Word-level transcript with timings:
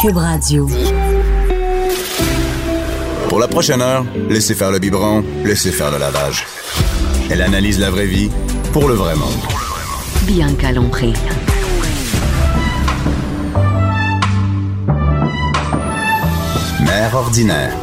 Cube 0.00 0.16
Radio. 0.16 0.68
Pour 3.28 3.40
la 3.40 3.48
prochaine 3.48 3.82
heure, 3.82 4.04
laissez 4.28 4.54
faire 4.54 4.70
le 4.70 4.78
biberon, 4.78 5.24
laissez 5.44 5.72
faire 5.72 5.90
le 5.90 5.98
lavage. 5.98 6.46
Elle 7.30 7.42
analyse 7.42 7.80
la 7.80 7.90
vraie 7.90 8.06
vie 8.06 8.30
pour 8.72 8.86
le 8.86 8.94
vrai 8.94 9.16
monde. 9.16 9.34
Bianca 10.22 10.70
Lompré. 10.70 11.12
Mère 16.80 17.14
ordinaire. 17.14 17.74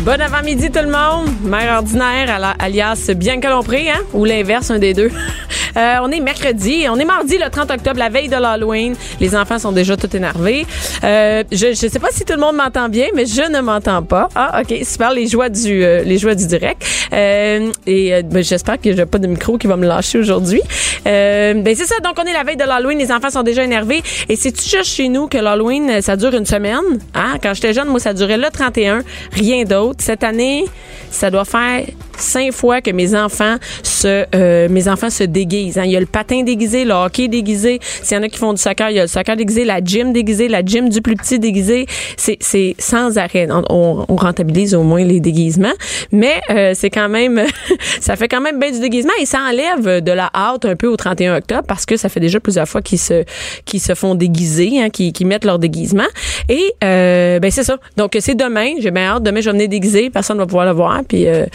Bon 0.00 0.20
avant-midi 0.20 0.70
tout 0.70 0.80
le 0.82 0.90
monde. 0.90 1.30
Mère 1.42 1.78
ordinaire 1.78 2.54
alias 2.58 3.10
Bianca 3.16 3.48
Lompré, 3.48 3.88
hein? 3.88 4.02
Ou 4.12 4.26
l'inverse, 4.26 4.70
un 4.70 4.78
des 4.78 4.92
deux. 4.92 5.10
Euh, 5.76 5.96
on 6.02 6.10
est 6.10 6.20
mercredi, 6.20 6.86
on 6.90 6.96
est 6.98 7.04
mardi 7.04 7.38
le 7.38 7.48
30 7.50 7.70
octobre, 7.70 7.98
la 7.98 8.08
veille 8.08 8.28
de 8.28 8.36
l'Halloween. 8.36 8.94
Les 9.20 9.36
enfants 9.36 9.58
sont 9.58 9.72
déjà 9.72 9.96
tout 9.96 10.14
énervés. 10.16 10.66
Euh, 11.04 11.44
je, 11.50 11.68
je 11.68 11.88
sais 11.88 11.98
pas 11.98 12.08
si 12.10 12.24
tout 12.24 12.34
le 12.34 12.40
monde 12.40 12.56
m'entend 12.56 12.88
bien, 12.88 13.06
mais 13.14 13.26
je 13.26 13.50
ne 13.50 13.60
m'entends 13.60 14.02
pas. 14.02 14.28
Ah, 14.34 14.60
ok, 14.60 14.78
super, 14.84 15.12
les 15.12 15.26
joies 15.26 15.48
du, 15.48 15.84
euh, 15.84 16.02
les 16.02 16.18
joies 16.18 16.34
du 16.34 16.46
direct. 16.46 16.82
Euh, 17.12 17.72
et 17.86 18.14
euh, 18.14 18.22
ben, 18.22 18.42
j'espère 18.42 18.80
que 18.80 18.94
j'ai 18.94 19.06
pas 19.06 19.18
de 19.18 19.26
micro 19.26 19.58
qui 19.58 19.66
va 19.66 19.76
me 19.76 19.86
lâcher 19.86 20.18
aujourd'hui. 20.18 20.60
Euh, 21.06 21.54
ben 21.54 21.74
c'est 21.74 21.86
ça, 21.86 21.96
donc 22.00 22.14
on 22.18 22.24
est 22.24 22.32
la 22.32 22.44
veille 22.44 22.56
de 22.56 22.64
l'Halloween, 22.64 22.98
les 22.98 23.12
enfants 23.12 23.30
sont 23.30 23.42
déjà 23.42 23.64
énervés. 23.64 24.02
Et 24.28 24.36
c'est-tu 24.36 24.68
juste 24.68 24.84
chez 24.90 25.08
nous 25.08 25.26
que 25.28 25.38
l'Halloween, 25.38 26.00
ça 26.02 26.16
dure 26.16 26.34
une 26.34 26.46
semaine? 26.46 26.78
Hein? 27.14 27.38
Quand 27.42 27.54
j'étais 27.54 27.72
jeune, 27.72 27.88
moi, 27.88 28.00
ça 28.00 28.12
durait 28.12 28.36
le 28.36 28.50
31, 28.52 29.02
rien 29.32 29.64
d'autre. 29.64 29.98
Cette 30.00 30.24
année, 30.24 30.66
ça 31.10 31.30
doit 31.30 31.44
faire 31.44 31.84
cinq 32.16 32.52
fois 32.52 32.80
que 32.80 32.90
mes 32.90 33.14
enfants 33.14 33.56
se, 33.82 34.68
mes 34.68 34.88
enfants 34.88 35.10
se 35.10 35.24
déguisent. 35.24 35.57
Hein. 35.76 35.82
Il 35.84 35.90
y 35.90 35.96
a 35.96 36.00
le 36.00 36.06
patin 36.06 36.42
déguisé, 36.42 36.84
le 36.84 36.92
hockey 36.92 37.28
déguisé. 37.28 37.78
S'il 38.02 38.16
y 38.16 38.20
en 38.20 38.22
a 38.22 38.28
qui 38.28 38.38
font 38.38 38.52
du 38.52 38.60
soccer, 38.60 38.90
il 38.90 38.96
y 38.96 38.98
a 38.98 39.02
le 39.02 39.08
soccer 39.08 39.36
déguisé, 39.36 39.64
la 39.64 39.80
gym 39.82 40.12
déguisée, 40.12 40.48
la 40.48 40.62
gym 40.64 40.88
du 40.88 41.00
plus 41.02 41.14
petit 41.16 41.38
déguisé. 41.38 41.86
C'est, 42.16 42.38
sans 42.78 43.18
arrêt. 43.18 43.48
On, 43.50 44.04
on- 44.08 44.16
rentabilise 44.18 44.74
au 44.74 44.82
moins 44.82 45.04
les 45.04 45.20
déguisements, 45.20 45.72
mais 46.10 46.40
euh, 46.50 46.72
c'est 46.74 46.90
quand 46.90 47.08
même, 47.08 47.40
ça 48.00 48.16
fait 48.16 48.26
quand 48.26 48.40
même 48.40 48.58
bien 48.58 48.72
du 48.72 48.80
déguisement 48.80 49.12
et 49.20 49.26
ça 49.26 49.38
enlève 49.48 50.02
de 50.02 50.10
la 50.12 50.28
hâte 50.34 50.64
un 50.64 50.74
peu 50.74 50.88
au 50.88 50.96
31 50.96 51.36
octobre 51.36 51.62
parce 51.68 51.86
que 51.86 51.96
ça 51.96 52.08
fait 52.08 52.18
déjà 52.18 52.40
plusieurs 52.40 52.66
fois 52.68 52.82
qu'ils 52.82 52.98
se, 52.98 53.22
qu'ils 53.64 53.80
se 53.80 53.94
font 53.94 54.16
déguiser, 54.16 54.80
hein, 54.82 54.90
qu'ils, 54.90 55.12
qu'ils 55.12 55.26
mettent 55.28 55.44
leur 55.44 55.60
déguisement. 55.60 56.06
Et 56.48 56.64
euh, 56.82 57.38
ben 57.38 57.50
c'est 57.52 57.62
ça. 57.62 57.76
Donc 57.96 58.16
c'est 58.18 58.34
demain. 58.34 58.72
J'ai 58.80 58.90
bien 58.90 59.04
hâte. 59.14 59.22
Demain 59.22 59.40
je 59.40 59.46
vais 59.50 59.52
venir 59.56 59.68
déguiser. 59.68 60.10
Personne 60.10 60.38
va 60.38 60.46
pouvoir 60.46 60.66
le 60.66 60.72
voir. 60.72 61.00
Puis 61.08 61.26
euh, 61.28 61.46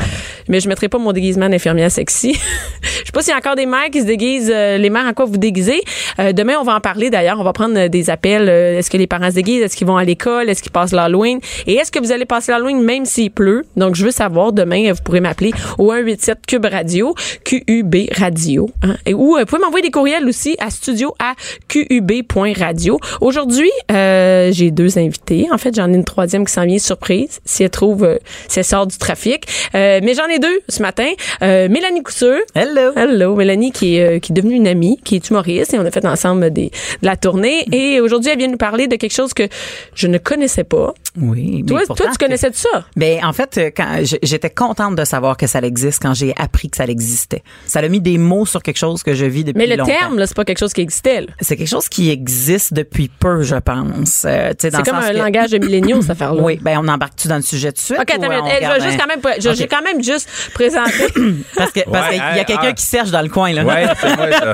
mais 0.47 0.59
je 0.59 0.67
mettrai 0.69 0.89
pas 0.89 0.97
mon 0.97 1.11
déguisement 1.11 1.49
d'infirmière 1.49 1.91
sexy. 1.91 2.33
Je 2.83 3.07
sais 3.07 3.11
pas 3.11 3.21
s'il 3.21 3.31
y 3.31 3.33
a 3.33 3.37
encore 3.37 3.55
des 3.55 3.65
mères 3.65 3.89
qui 3.91 4.01
se 4.01 4.05
déguisent. 4.05 4.51
euh, 4.53 4.77
les 4.77 4.89
mères, 4.89 5.05
en 5.05 5.13
quoi 5.13 5.25
vous 5.25 5.37
déguisez? 5.37 5.81
Euh, 6.19 6.31
demain, 6.31 6.55
on 6.59 6.63
va 6.63 6.75
en 6.75 6.79
parler 6.79 7.09
d'ailleurs. 7.09 7.39
On 7.39 7.43
va 7.43 7.53
prendre 7.53 7.77
euh, 7.77 7.87
des 7.89 8.09
appels. 8.09 8.47
Euh, 8.49 8.77
est-ce 8.79 8.89
que 8.89 8.97
les 8.97 9.07
parents 9.07 9.29
se 9.29 9.35
déguisent? 9.35 9.61
Est-ce 9.63 9.75
qu'ils 9.75 9.87
vont 9.87 9.97
à 9.97 10.03
l'école? 10.03 10.49
Est-ce 10.49 10.61
qu'ils 10.63 10.71
passent 10.71 10.91
l'Halloween? 10.93 11.39
Et 11.67 11.75
est-ce 11.75 11.91
que 11.91 11.99
vous 11.99 12.11
allez 12.11 12.25
passer 12.25 12.51
l'Halloween 12.51 12.81
même 12.81 13.05
s'il 13.05 13.31
pleut? 13.31 13.63
Donc, 13.75 13.95
je 13.95 14.05
veux 14.05 14.11
savoir. 14.11 14.53
Demain, 14.53 14.91
vous 14.93 15.01
pourrez 15.03 15.19
m'appeler 15.21 15.51
au 15.77 15.91
187 15.91 16.39
Cube 16.47 16.65
Radio, 16.65 17.13
QUB 17.45 17.95
Radio. 18.17 18.69
hein. 18.83 18.95
Et, 19.05 19.13
ou 19.13 19.35
euh, 19.35 19.41
vous 19.41 19.45
pouvez 19.45 19.61
m'envoyer 19.61 19.83
des 19.83 19.91
courriels 19.91 20.27
aussi 20.27 20.55
à 20.59 20.69
studio 20.69 21.13
à 21.19 21.33
QUB.radio. 21.67 22.99
Aujourd'hui, 23.21 23.71
euh, 23.91 24.49
j'ai 24.51 24.71
deux 24.71 24.97
invités. 24.97 25.47
En 25.51 25.57
fait, 25.57 25.75
j'en 25.75 25.91
ai 25.91 25.95
une 25.95 26.03
troisième 26.03 26.45
qui 26.45 26.53
s'en 26.53 26.65
vient 26.65 26.79
surprise 26.79 27.39
si 27.45 27.63
elle 27.63 27.69
trouve, 27.69 28.17
si 28.47 28.59
elle 28.59 28.65
sort 28.65 28.87
du 28.87 28.97
trafic. 28.97 29.45
Mais 29.73 30.13
j'en 30.15 30.27
ai 30.27 30.32
deux 30.39 30.61
ce 30.69 30.81
matin. 30.81 31.09
Euh, 31.41 31.69
Mélanie 31.69 32.03
Couture. 32.03 32.39
Hello. 32.55 32.91
Hello, 32.95 33.35
Mélanie 33.35 33.71
qui 33.71 33.97
est, 33.97 34.17
euh, 34.17 34.19
qui 34.19 34.31
est 34.31 34.35
devenue 34.35 34.55
une 34.55 34.67
amie, 34.67 34.99
qui 35.03 35.15
est 35.15 35.29
humoriste 35.29 35.73
et 35.73 35.79
on 35.79 35.85
a 35.85 35.91
fait 35.91 36.05
ensemble 36.05 36.51
des, 36.51 36.67
de 37.01 37.05
la 37.05 37.15
tournée. 37.15 37.65
Et 37.71 37.99
aujourd'hui, 37.99 38.31
elle 38.31 38.37
vient 38.37 38.47
nous 38.47 38.57
parler 38.57 38.87
de 38.87 38.95
quelque 38.95 39.13
chose 39.13 39.33
que 39.33 39.47
je 39.95 40.07
ne 40.07 40.17
connaissais 40.17 40.63
pas. 40.63 40.93
Oui. 41.21 41.61
mais 41.63 41.67
Toi, 41.67 41.81
pourtant, 41.85 42.05
toi, 42.05 42.11
tu 42.13 42.17
connaissais 42.25 42.49
de 42.49 42.55
ça? 42.55 42.85
Ben 42.95 43.23
en 43.23 43.33
fait, 43.33 43.57
euh, 43.57 43.69
quand 43.75 43.99
j'étais 44.23 44.49
contente 44.49 44.95
de 44.95 45.05
savoir 45.05 45.37
que 45.37 45.45
ça 45.45 45.59
existe 45.59 46.01
quand 46.01 46.13
j'ai 46.15 46.33
appris 46.37 46.69
que 46.71 46.77
ça 46.77 46.85
existait. 46.85 47.43
Ça 47.67 47.79
a 47.79 47.87
mis 47.87 48.01
des 48.01 48.17
mots 48.17 48.45
sur 48.47 48.63
quelque 48.63 48.77
chose 48.79 49.03
que 49.03 49.13
je 49.13 49.25
vis 49.25 49.43
depuis 49.43 49.59
Mais 49.59 49.67
le 49.67 49.75
longtemps. 49.75 49.91
terme, 49.91 50.17
là, 50.17 50.25
c'est 50.25 50.35
pas 50.35 50.43
quelque 50.45 50.57
chose 50.59 50.73
qui 50.73 50.81
existait. 50.81 51.21
là. 51.21 51.27
c'est 51.39 51.55
quelque 51.55 51.67
chose 51.69 51.87
qui 51.87 52.09
existe 52.09 52.73
depuis 52.73 53.09
peu, 53.09 53.43
je 53.43 53.55
pense. 53.55 54.23
Euh, 54.25 54.53
C'est 54.57 54.71
comme 54.71 54.85
sens 54.85 55.05
un 55.05 55.11
que- 55.11 55.17
langage 55.17 55.51
de 55.51 55.59
milléniaux, 55.59 56.01
cette 56.01 56.09
affaire-là. 56.11 56.41
Oui, 56.41 56.59
ben 56.61 56.79
on 56.83 56.87
embarque-tu 56.87 57.27
dans 57.27 57.35
le 57.37 57.41
sujet 57.43 57.71
de 57.71 57.77
suite? 57.77 57.99
OK, 57.99 58.09
attends, 58.11 58.23
euh, 58.31 58.39
Eh, 58.45 58.53
je 58.55 58.59
vais 58.59 58.65
regarde 58.67 58.81
juste 58.81 58.95
un- 58.95 58.97
quand 58.97 59.07
même, 59.07 59.21
je- 59.39 59.53
j'ai 59.55 59.67
quand 59.67 59.81
même 59.83 60.03
juste 60.03 60.27
présenté. 60.53 60.91
Parce 61.55 61.71
que 61.71 61.81
parce 61.91 62.07
Ouais, 62.09 62.15
qu'il 62.15 62.37
y 62.37 62.39
a 62.39 62.43
quelqu'un 62.43 62.69
ah. 62.69 62.73
qui 62.73 62.85
cherche 62.85 63.11
dans 63.11 63.21
le 63.21 63.29
coin 63.29 63.51
là. 63.53 63.63
Ouais, 63.63 63.85
c'est 64.01 64.15
moi, 64.17 64.31
ça. 64.31 64.51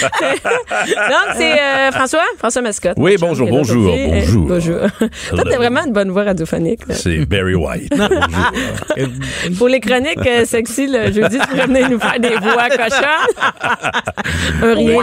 Donc, 0.00 1.36
c'est 1.36 1.58
euh, 1.60 1.90
François, 1.92 2.22
François 2.38 2.60
Mascotte. 2.62 2.94
Oui, 2.98 3.16
bonjour, 3.18 3.48
bonjour, 3.48 3.90
bonjour. 3.96 4.46
bonjour. 4.46 4.80
Toi, 5.46 5.52
t'as 5.52 5.58
vraiment 5.58 5.84
une 5.86 5.92
bonne 5.92 6.10
voix 6.10 6.24
radiophonique. 6.24 6.80
C'est 6.90 7.24
Barry 7.26 7.54
White. 7.54 7.92
Pour 9.58 9.68
les 9.68 9.80
chroniques 9.80 10.26
euh, 10.26 10.44
sexy, 10.44 10.86
le 10.86 11.12
jeudi, 11.12 11.38
tu 11.38 11.56
venir 11.68 11.90
nous 11.90 11.98
faire 12.00 12.18
des 12.20 12.34
voix 12.36 12.68
cochonnes. 12.68 14.62
Un 14.62 14.74
rien. 14.74 15.02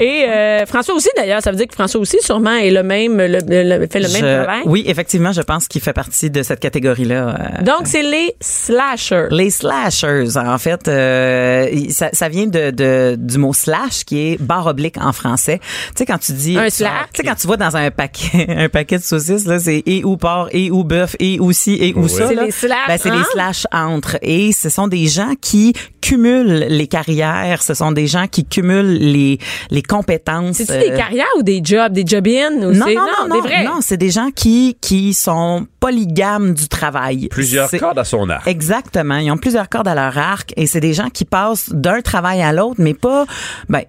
Et 0.00 0.24
euh, 0.28 0.66
François 0.66 0.94
aussi, 0.94 1.08
d'ailleurs, 1.16 1.42
ça 1.42 1.50
veut 1.50 1.56
dire 1.56 1.66
que 1.66 1.74
François 1.74 2.00
aussi, 2.00 2.18
sûrement, 2.20 2.54
est 2.56 2.70
le 2.70 2.82
même, 2.82 3.16
le, 3.18 3.26
le- 3.46 3.86
fait 3.86 4.00
le 4.00 4.08
même 4.08 4.44
travail. 4.44 4.62
Oui, 4.66 4.84
effectivement, 4.86 5.32
je 5.32 5.42
pense 5.42 5.68
qu'il 5.68 5.80
fait 5.80 5.92
partie 5.92 6.30
de 6.30 6.42
cette 6.42 6.60
catégorie-là. 6.60 7.28
euh, 7.60 7.62
Donc, 7.64 7.86
c'est 7.86 8.02
les 8.02 8.34
slashers. 8.40 9.28
Les 9.30 9.50
slashers, 9.50 10.36
en 10.36 10.58
fait, 10.58 10.88
euh, 10.88 11.68
ça, 11.90 12.10
ça 12.12 12.28
vient 12.28 12.46
de, 12.46 12.70
de- 12.70 13.16
du 13.18 13.38
mot 13.38 13.52
slash 13.52 14.04
qui 14.04 14.32
est 14.32 14.42
barre 14.42 14.66
oblique 14.66 14.96
en 15.00 15.12
français. 15.12 15.60
Tu 15.60 15.92
sais 15.98 16.06
quand 16.06 16.18
tu 16.18 16.32
dis 16.32 16.58
Un 16.58 16.64
tu 16.66 16.70
slash. 16.76 16.90
sais 17.14 17.22
quand 17.22 17.34
tu 17.34 17.46
vois 17.46 17.56
dans 17.56 17.76
un 17.76 17.90
paquet 17.90 18.46
un 18.56 18.68
paquet 18.68 18.98
de 18.98 19.02
saucisses 19.10 19.46
là, 19.46 19.58
c'est 19.58 19.82
et 19.86 20.04
ou 20.04 20.16
porc 20.16 20.48
et 20.52 20.70
ou 20.70 20.84
bœuf 20.84 21.16
et 21.18 21.38
ou 21.40 21.52
ci 21.52 21.74
et 21.80 21.92
ou 21.94 22.02
Oui. 22.04 22.08
ça. 22.10 22.28
C'est 22.28 22.34
là. 22.34 22.44
les 22.44 22.50
slash 22.50 22.86
Ben, 22.88 22.98
c'est 22.98 23.10
les 23.10 23.16
entre. 23.18 23.30
slash 23.32 23.66
entre 23.72 24.18
et 24.22 24.52
ce 24.52 24.68
sont 24.68 24.88
des 24.88 25.06
gens 25.06 25.34
qui 25.40 25.72
cumulent 26.00 26.66
les 26.68 26.86
carrières, 26.86 27.62
ce 27.62 27.74
sont 27.74 27.92
des 27.92 28.06
gens 28.06 28.26
qui 28.26 28.44
cumulent 28.44 28.98
les 28.98 29.38
les 29.70 29.82
compétences. 29.82 30.56
C'est-tu 30.56 30.72
des 30.78 30.90
euh, 30.92 30.96
carrières 30.96 31.26
ou 31.38 31.42
des 31.42 31.60
jobs, 31.62 31.92
des 31.92 32.04
job-in? 32.06 32.52
Ou 32.62 32.72
non, 32.72 32.86
non, 32.86 32.94
non, 32.94 33.28
non, 33.28 33.34
des 33.36 33.40
vrais? 33.48 33.64
non, 33.64 33.78
c'est 33.80 33.96
des 33.96 34.10
gens 34.10 34.30
qui 34.34 34.76
qui 34.80 35.14
sont 35.14 35.66
polygames 35.80 36.54
du 36.54 36.68
travail. 36.68 37.28
Plusieurs 37.30 37.70
cordes 37.70 37.98
à 37.98 38.04
son 38.04 38.28
arc. 38.28 38.46
Exactement. 38.46 39.16
Ils 39.16 39.30
ont 39.30 39.36
plusieurs 39.38 39.68
cordes 39.68 39.88
à 39.88 39.94
leur 39.94 40.16
arc 40.16 40.52
et 40.56 40.66
c'est 40.66 40.80
des 40.80 40.92
gens 40.94 41.08
qui 41.10 41.24
passent 41.24 41.70
d'un 41.70 42.00
travail 42.02 42.42
à 42.42 42.52
l'autre, 42.52 42.76
mais 42.78 42.94
pas. 42.94 43.24
Ben, 43.68 43.82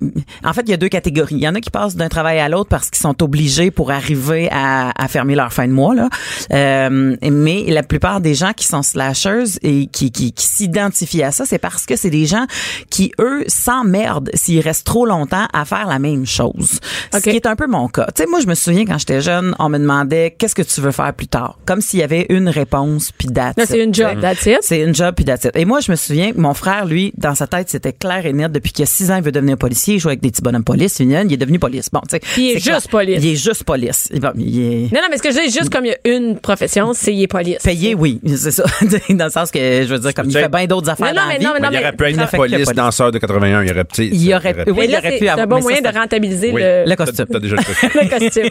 en 0.43 0.53
fait, 0.53 0.61
il 0.61 0.69
y 0.69 0.73
a 0.73 0.77
deux 0.77 0.89
catégories. 0.89 1.35
Il 1.35 1.41
y 1.43 1.47
en 1.47 1.55
a 1.55 1.59
qui 1.61 1.69
passent 1.69 1.95
d'un 1.95 2.09
travail 2.09 2.39
à 2.39 2.49
l'autre 2.49 2.69
parce 2.69 2.89
qu'ils 2.89 3.01
sont 3.01 3.21
obligés 3.23 3.71
pour 3.71 3.91
arriver 3.91 4.49
à, 4.51 4.91
à 4.91 5.07
fermer 5.11 5.35
leur 5.35 5.53
fin 5.53 5.67
de 5.67 5.73
mois 5.73 5.93
là. 5.95 6.09
Euh, 6.53 7.15
mais 7.21 7.65
la 7.67 7.83
plupart 7.83 8.21
des 8.21 8.33
gens 8.33 8.53
qui 8.53 8.65
sont 8.65 8.81
slashers 8.81 9.59
et 9.61 9.87
qui 9.87 10.11
qui, 10.11 10.33
qui 10.33 10.45
s'identifient 10.45 11.23
à 11.23 11.31
ça, 11.31 11.45
c'est 11.45 11.59
parce 11.59 11.85
que 11.85 11.95
c'est 11.95 12.09
des 12.09 12.25
gens 12.25 12.45
qui 12.89 13.11
eux 13.19 13.43
s'emmerdent 13.47 14.29
s'ils 14.33 14.61
restent 14.61 14.85
trop 14.85 15.05
longtemps 15.05 15.47
à 15.53 15.65
faire 15.65 15.87
la 15.87 15.99
même 15.99 16.25
chose. 16.25 16.79
Ok. 17.13 17.21
Ce 17.23 17.29
qui 17.29 17.35
est 17.35 17.45
un 17.45 17.55
peu 17.55 17.67
mon 17.67 17.87
cas. 17.87 18.07
Tu 18.15 18.23
sais, 18.23 18.29
moi, 18.29 18.39
je 18.39 18.47
me 18.47 18.55
souviens 18.55 18.85
quand 18.85 18.97
j'étais 18.97 19.21
jeune, 19.21 19.55
on 19.59 19.69
me 19.69 19.77
demandait 19.77 20.35
qu'est-ce 20.37 20.55
que 20.55 20.61
tu 20.61 20.81
veux 20.81 20.91
faire 20.91 21.13
plus 21.13 21.27
tard, 21.27 21.57
comme 21.65 21.81
s'il 21.81 21.99
y 21.99 22.03
avait 22.03 22.25
une 22.29 22.49
réponse 22.49 23.11
puis 23.17 23.27
date. 23.27 23.57
C'est 23.65 23.83
une 23.83 23.93
job, 23.93 24.19
that's 24.21 24.45
it. 24.45 24.59
C'est 24.61 24.81
une 24.81 24.95
job 24.95 25.15
puis 25.15 25.25
it. 25.25 25.49
Et 25.55 25.65
moi, 25.65 25.79
je 25.79 25.91
me 25.91 25.95
souviens, 25.95 26.31
mon 26.35 26.53
frère, 26.53 26.85
lui, 26.85 27.13
dans 27.17 27.35
sa 27.35 27.47
tête, 27.47 27.69
c'était 27.69 27.93
clair 27.93 28.25
et 28.25 28.33
net. 28.33 28.51
Depuis 28.51 28.71
qu'il 28.71 28.83
a 28.83 28.85
six 28.85 29.11
ans, 29.11 29.17
il 29.17 29.23
veut 29.23 29.31
devenir 29.31 29.57
policier. 29.57 29.95
Il 29.95 29.99
joue 29.99 30.09
avec 30.09 30.21
des 30.21 30.31
petits 30.31 30.41
bonhommes 30.41 30.63
police. 30.63 30.99
Il 30.99 31.11
est 31.11 31.37
devenu 31.37 31.59
police. 31.59 31.89
Bon, 31.91 32.01
tu 32.01 32.17
sais. 32.17 32.21
Il 32.37 32.51
est 32.51 32.53
juste 32.53 32.63
clair. 32.63 32.81
police. 32.89 33.23
Il 33.23 33.27
est 33.31 33.35
juste 33.35 33.63
police. 33.63 34.09
Il 34.11 34.23
est 34.25 34.93
Non, 34.93 35.00
non, 35.01 35.07
mais 35.09 35.17
ce 35.17 35.23
que 35.23 35.31
je 35.31 35.39
dis, 35.47 35.51
juste 35.51 35.69
comme 35.69 35.85
il 35.85 35.89
y 35.89 36.09
a 36.09 36.15
une 36.15 36.39
profession, 36.39 36.93
c'est 36.93 37.13
il 37.13 37.23
est 37.23 37.27
police. 37.27 37.57
payé, 37.63 37.95
oui. 37.95 38.19
C'est 38.35 38.51
ça. 38.51 38.63
dans 39.09 39.25
le 39.25 39.31
sens 39.31 39.51
que, 39.51 39.59
je 39.59 39.87
veux 39.93 39.99
dire, 39.99 40.13
comme 40.13 40.27
il 40.29 40.33
fait 40.33 40.49
bien 40.49 40.65
d'autres 40.65 40.89
affaires 40.89 41.07
Non, 41.07 41.13
non, 41.13 41.21
dans 41.21 41.27
la 41.27 41.33
mais 41.33 41.39
vie. 41.39 41.45
non, 41.45 41.51
mais 41.53 41.59
non, 41.61 41.69
il 41.71 41.77
aurait 41.79 41.91
pu 41.93 42.03
être 42.05 42.31
police, 42.35 42.67
danseur 42.75 43.11
de 43.11 43.17
81. 43.19 43.63
Il 43.63 43.71
aurait, 43.71 43.85
ça 43.93 44.35
aurait 44.37 44.53
pu- 44.53 44.63
Mais 44.67 44.71
oui, 44.71 44.85
il 44.85 44.91
là, 44.91 44.97
aurait 44.99 45.11
c'est 45.11 45.17
pu 45.17 45.25
c'est 45.25 45.29
un 45.29 45.33
avoir- 45.33 45.47
bon 45.47 45.55
mais 45.55 45.61
ça, 45.61 45.63
moyen 45.67 45.81
ça- 45.83 45.91
de 45.91 45.97
rentabiliser 45.97 46.51
Oui. 46.53 46.61
le, 46.61 46.83
Le 46.87 46.95
costume. 46.95 47.25
T'as 47.31 47.39
déjà 47.39 47.55
le 47.55 47.63
costume. 47.63 47.89
le 48.01 48.19
costume. 48.19 48.49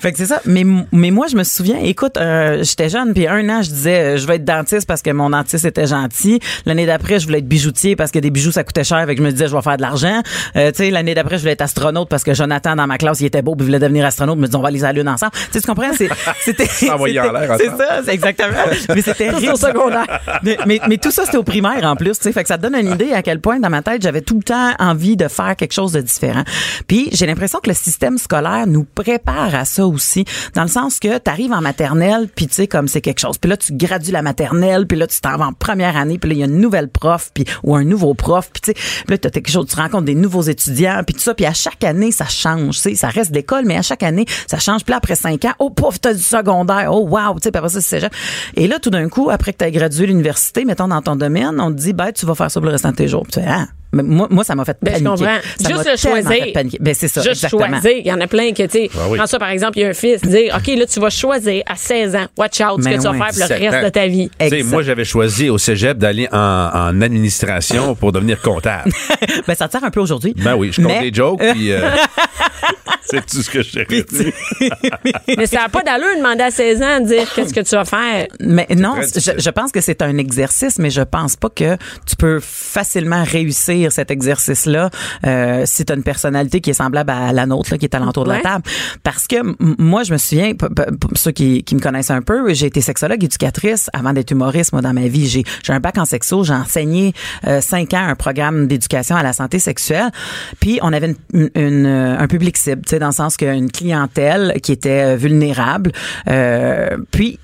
fait 0.00 0.12
que 0.12 0.18
c'est 0.18 0.26
ça. 0.26 0.40
Mais, 0.44 0.64
mais 0.92 1.10
moi, 1.10 1.26
je 1.30 1.36
me 1.36 1.42
souviens, 1.44 1.78
écoute, 1.82 2.16
euh, 2.16 2.62
j'étais 2.62 2.88
jeune, 2.88 3.12
puis 3.14 3.26
un 3.26 3.48
an, 3.48 3.62
je 3.62 3.68
disais, 3.70 3.98
euh, 4.00 4.16
je 4.18 4.26
vais 4.26 4.36
être 4.36 4.44
dentiste 4.44 4.86
parce 4.86 5.02
que 5.02 5.10
mon 5.10 5.30
dentiste 5.30 5.64
était 5.64 5.86
gentil. 5.86 6.40
L'année 6.64 6.86
d'après, 6.86 7.18
je 7.20 7.26
voulais 7.26 7.38
être 7.38 7.48
bijoutier 7.48 7.96
parce 7.96 8.10
que 8.10 8.18
des 8.18 8.30
bijoux, 8.30 8.52
ça 8.52 8.64
coûtait 8.64 8.84
cher. 8.84 9.04
Fait 9.06 9.14
que 9.14 9.20
je 9.20 9.26
me 9.26 9.32
disais, 9.32 9.48
je 9.48 9.54
vais 9.56 9.62
faire 9.62 9.76
de 9.76 9.82
l'argent. 9.82 10.22
Euh, 10.56 10.70
tu 10.70 10.78
sais, 10.84 10.90
l'année 10.90 11.14
d'après, 11.14 11.36
je 11.36 11.42
voulais 11.42 11.52
être 11.52 11.62
astronaute 11.62 12.08
parce 12.08 12.24
que 12.24 12.34
Jonathan, 12.34 12.76
dans 12.76 12.86
ma 12.86 12.98
classe, 12.98 13.20
il 13.20 13.26
était 13.26 13.42
beau, 13.42 13.54
puis 13.54 13.64
il 13.64 13.66
voulait 13.66 13.78
devenir 13.78 13.95
astronaute. 14.04 14.36
Je 14.36 14.40
me 14.42 14.46
disais, 14.46 14.56
on 14.58 14.62
va 14.62 14.68
aller 14.68 14.82
à 14.84 14.88
la 14.88 14.92
Lune 14.92 15.08
ensemble. 15.08 15.32
Tu 15.32 15.38
sais, 15.52 15.60
tu 15.60 15.66
comprends? 15.66 15.92
C'est- 15.96 16.08
C'était. 16.44 16.66
C'est 17.58 17.76
ça, 17.76 18.00
c'est 18.04 18.12
exactement. 18.14 18.48
Mais 18.94 19.02
c'était 19.02 19.30
au 19.50 19.56
secondaire. 19.56 20.20
mais, 20.42 20.58
mais, 20.66 20.80
mais 20.88 20.98
tout 20.98 21.10
ça, 21.10 21.24
c'était 21.24 21.36
au 21.38 21.42
primaire 21.42 21.84
en 21.84 21.96
plus. 21.96 22.12
tu 22.18 22.22
sais. 22.24 22.32
Fait 22.32 22.42
que 22.42 22.48
ça 22.48 22.58
te 22.58 22.62
donne 22.62 22.74
une 22.74 22.92
idée 22.92 23.12
à 23.12 23.22
quel 23.22 23.40
point, 23.40 23.58
dans 23.60 23.70
ma 23.70 23.82
tête, 23.82 24.02
j'avais 24.02 24.20
tout 24.20 24.36
le 24.36 24.42
temps 24.42 24.72
envie 24.78 25.16
de 25.16 25.28
faire 25.28 25.56
quelque 25.56 25.72
chose 25.72 25.92
de 25.92 26.00
différent. 26.00 26.44
Puis 26.86 27.08
j'ai 27.12 27.26
l'impression 27.26 27.58
que 27.62 27.68
le 27.70 27.74
système 27.74 28.18
scolaire 28.18 28.66
nous 28.66 28.84
prépare 28.84 29.54
à 29.54 29.64
ça 29.64 29.86
aussi, 29.86 30.24
dans 30.54 30.62
le 30.62 30.68
sens 30.68 30.98
que 30.98 31.18
tu 31.18 31.30
arrives 31.30 31.52
en 31.52 31.60
maternelle, 31.60 32.28
puis 32.34 32.46
tu 32.46 32.54
sais, 32.54 32.66
comme 32.66 32.88
c'est 32.88 33.00
quelque 33.00 33.20
chose. 33.20 33.38
Puis 33.38 33.48
là, 33.50 33.56
tu 33.56 33.72
gradues 33.74 34.12
la 34.12 34.22
maternelle, 34.22 34.86
puis 34.86 34.98
là, 34.98 35.06
tu 35.06 35.20
t'en 35.20 35.36
vas 35.36 35.46
en 35.46 35.52
première 35.52 35.96
année, 35.96 36.18
puis 36.18 36.30
là, 36.30 36.34
il 36.36 36.38
y 36.40 36.42
a 36.42 36.46
une 36.46 36.60
nouvelle 36.60 36.88
prof, 36.88 37.30
puis 37.34 37.44
ou 37.62 37.74
un 37.76 37.84
nouveau 37.84 38.14
prof, 38.14 38.50
puis 38.52 38.60
tu 38.62 38.80
sais, 38.80 39.02
là, 39.08 39.18
t'as 39.18 39.30
quelque 39.30 39.50
chose, 39.50 39.66
tu 39.66 39.76
rencontres 39.76 40.04
des 40.04 40.14
nouveaux 40.14 40.42
étudiants, 40.42 41.02
puis 41.06 41.14
tout 41.14 41.20
ça, 41.22 41.34
puis 41.34 41.46
à 41.46 41.52
chaque 41.52 41.82
année, 41.84 42.12
ça 42.12 42.26
change, 42.26 42.76
tu 42.76 42.80
sais, 42.82 42.94
ça 42.94 43.08
reste 43.08 43.34
l'école, 43.34 43.64
mais 43.66 43.75
à 43.76 43.82
chaque 43.82 44.02
année, 44.02 44.26
ça 44.46 44.58
change. 44.58 44.84
Puis 44.84 44.94
après 44.94 45.14
cinq 45.14 45.44
ans, 45.44 45.54
oh, 45.58 45.70
pouf, 45.70 46.00
t'as 46.00 46.14
du 46.14 46.22
secondaire, 46.22 46.90
oh, 46.92 47.06
wow, 47.08 47.34
tu 47.34 47.44
sais, 47.44 47.56
après 47.56 47.68
ça, 47.68 47.80
c'est 47.80 48.00
cégep. 48.00 48.12
Et 48.54 48.66
là, 48.66 48.78
tout 48.78 48.90
d'un 48.90 49.08
coup, 49.08 49.30
après 49.30 49.52
que 49.52 49.58
tu 49.58 49.64
as 49.64 49.70
gradué 49.70 50.06
l'université, 50.06 50.64
mettons 50.64 50.88
dans 50.88 51.02
ton 51.02 51.16
domaine, 51.16 51.60
on 51.60 51.70
te 51.70 51.78
dit, 51.78 51.92
ben, 51.92 52.12
tu 52.12 52.26
vas 52.26 52.34
faire 52.34 52.50
ça 52.50 52.60
pour 52.60 52.66
le 52.66 52.72
restant 52.72 52.90
de 52.90 52.96
tes 52.96 53.08
jours. 53.08 53.26
Tu 53.30 53.40
ah, 53.46 53.66
moi, 53.92 54.26
moi, 54.30 54.44
ça 54.44 54.54
m'a 54.54 54.64
fait 54.64 54.76
Ben, 54.82 54.96
je 54.98 55.04
paniquer. 55.04 55.24
comprends. 55.24 55.38
Ça 55.60 55.68
Juste 55.68 55.90
le 55.90 55.96
choisir. 55.96 56.46
Ben, 56.80 56.94
c'est 56.94 57.08
ça, 57.08 57.20
Juste 57.22 57.44
exactement. 57.44 57.80
choisir. 57.80 57.98
Il 57.98 58.06
y 58.06 58.12
en 58.12 58.20
a 58.20 58.26
plein 58.26 58.52
que, 58.52 58.62
tu 58.64 58.70
sais, 58.70 58.90
Ah 58.94 59.02
oui. 59.08 59.16
prends 59.18 59.26
ça 59.26 59.38
par 59.38 59.50
exemple, 59.50 59.78
il 59.78 59.82
y 59.82 59.84
a 59.84 59.88
un 59.88 59.92
fils, 59.94 60.20
dire, 60.22 60.54
OK, 60.56 60.66
là, 60.76 60.86
tu 60.86 61.00
vas 61.00 61.10
choisir 61.10 61.62
à 61.66 61.76
16 61.76 62.14
ans, 62.16 62.26
watch 62.36 62.60
out, 62.60 62.82
ce 62.82 62.88
que 62.88 62.94
tu 62.94 63.00
vas 63.00 63.12
faire 63.14 63.26
pour 63.26 63.26
le 63.26 63.30
17 63.42 63.58
reste 63.60 63.74
ans. 63.74 63.82
de 63.84 63.88
ta 63.88 64.06
vie. 64.06 64.28
Tu 64.38 64.48
sais, 64.48 64.54
Exact. 64.58 64.70
moi, 64.72 64.82
j'avais 64.82 65.04
choisi 65.04 65.48
au 65.48 65.58
cégep 65.58 65.98
d'aller 65.98 66.28
en, 66.32 66.38
en 66.72 67.00
administration 67.00 67.94
pour 67.94 68.12
devenir 68.12 68.40
comptable. 68.40 68.90
Ben, 69.46 69.54
ça 69.54 69.66
te 69.68 69.72
sert 69.72 69.84
un 69.84 69.90
peu 69.90 70.00
aujourd'hui. 70.00 70.34
Ben 70.36 70.54
oui, 70.56 70.70
je 70.72 70.80
compte 70.82 70.90
Mais- 70.92 71.10
des 71.10 71.14
jokes, 71.14 71.40
puis 71.52 71.70
euh, 71.72 71.80
c'est 73.02 73.24
tout 73.24 73.42
ce 73.42 73.50
que 73.50 73.62
je 73.62 73.70
sais. 73.70 73.86
Mais 75.36 75.46
ça 75.46 75.58
n'a 75.62 75.68
pas 75.68 75.82
d'allure 75.82 76.08
de 76.14 76.18
demander 76.18 76.42
à 76.44 76.50
16 76.50 76.82
ans 76.82 77.00
de 77.00 77.06
dire 77.06 77.32
qu'est-ce 77.34 77.54
que 77.54 77.60
tu 77.60 77.74
vas 77.76 77.84
faire. 77.84 78.26
Mais 78.40 78.66
non, 78.76 78.94
je, 79.02 79.32
je 79.38 79.50
pense 79.50 79.70
que 79.72 79.80
c'est 79.80 80.02
un 80.02 80.16
exercice, 80.18 80.78
mais 80.78 80.90
je 80.90 81.02
pense 81.02 81.36
pas 81.36 81.48
que 81.50 81.76
tu 82.06 82.16
peux 82.16 82.40
facilement 82.40 83.22
réussir 83.24 83.75
cet 83.90 84.10
exercice-là 84.10 84.90
euh, 85.26 85.62
si 85.66 85.84
tu 85.84 85.92
as 85.92 85.96
une 85.96 86.02
personnalité 86.02 86.60
qui 86.60 86.70
est 86.70 86.74
semblable 86.74 87.10
à 87.10 87.32
la 87.32 87.46
nôtre, 87.46 87.70
là, 87.72 87.78
qui 87.78 87.84
est 87.86 87.94
alentour 87.94 88.24
de 88.24 88.30
Ouais. 88.30 88.36
la 88.38 88.42
table. 88.42 88.64
Parce 89.02 89.26
que 89.26 89.36
moi, 89.80 90.02
je 90.02 90.12
me 90.12 90.18
souviens, 90.18 90.52
ceux 91.14 91.30
qui, 91.32 91.62
qui 91.64 91.74
me 91.74 91.80
connaissent 91.80 92.10
un 92.10 92.22
peu, 92.22 92.52
j'ai 92.54 92.66
été 92.66 92.80
sexologue 92.80 93.22
éducatrice 93.22 93.88
avant 93.92 94.12
d'être 94.12 94.30
humoriste, 94.30 94.72
moi, 94.72 94.82
dans 94.82 94.92
ma 94.92 95.06
vie. 95.08 95.26
J'ai 95.28 95.44
j'ai 95.62 95.72
un 95.72 95.80
bac 95.80 95.98
en 95.98 96.04
sexo, 96.04 96.44
j'ai 96.44 96.52
enseigné 96.54 97.12
euh, 97.46 97.60
cinq 97.60 97.94
ans 97.94 98.04
un 98.06 98.14
programme 98.14 98.66
d'éducation 98.66 99.16
à 99.16 99.22
la 99.22 99.32
santé 99.32 99.58
sexuelle. 99.58 100.10
Puis, 100.60 100.78
on 100.82 100.92
avait 100.92 101.14
une, 101.32 101.50
une- 101.54 101.86
un 101.86 102.26
public 102.26 102.56
cible, 102.56 102.82
tu 102.82 102.90
sais, 102.90 102.98
dans 102.98 103.08
le 103.08 103.12
sens 103.12 103.36
qu'une 103.36 103.70
clientèle 103.70 104.54
qui 104.62 104.72
était 104.72 105.14
euh, 105.14 105.16
vulnérable. 105.16 105.92
Euh, 106.28 106.96
puis, 107.10 107.38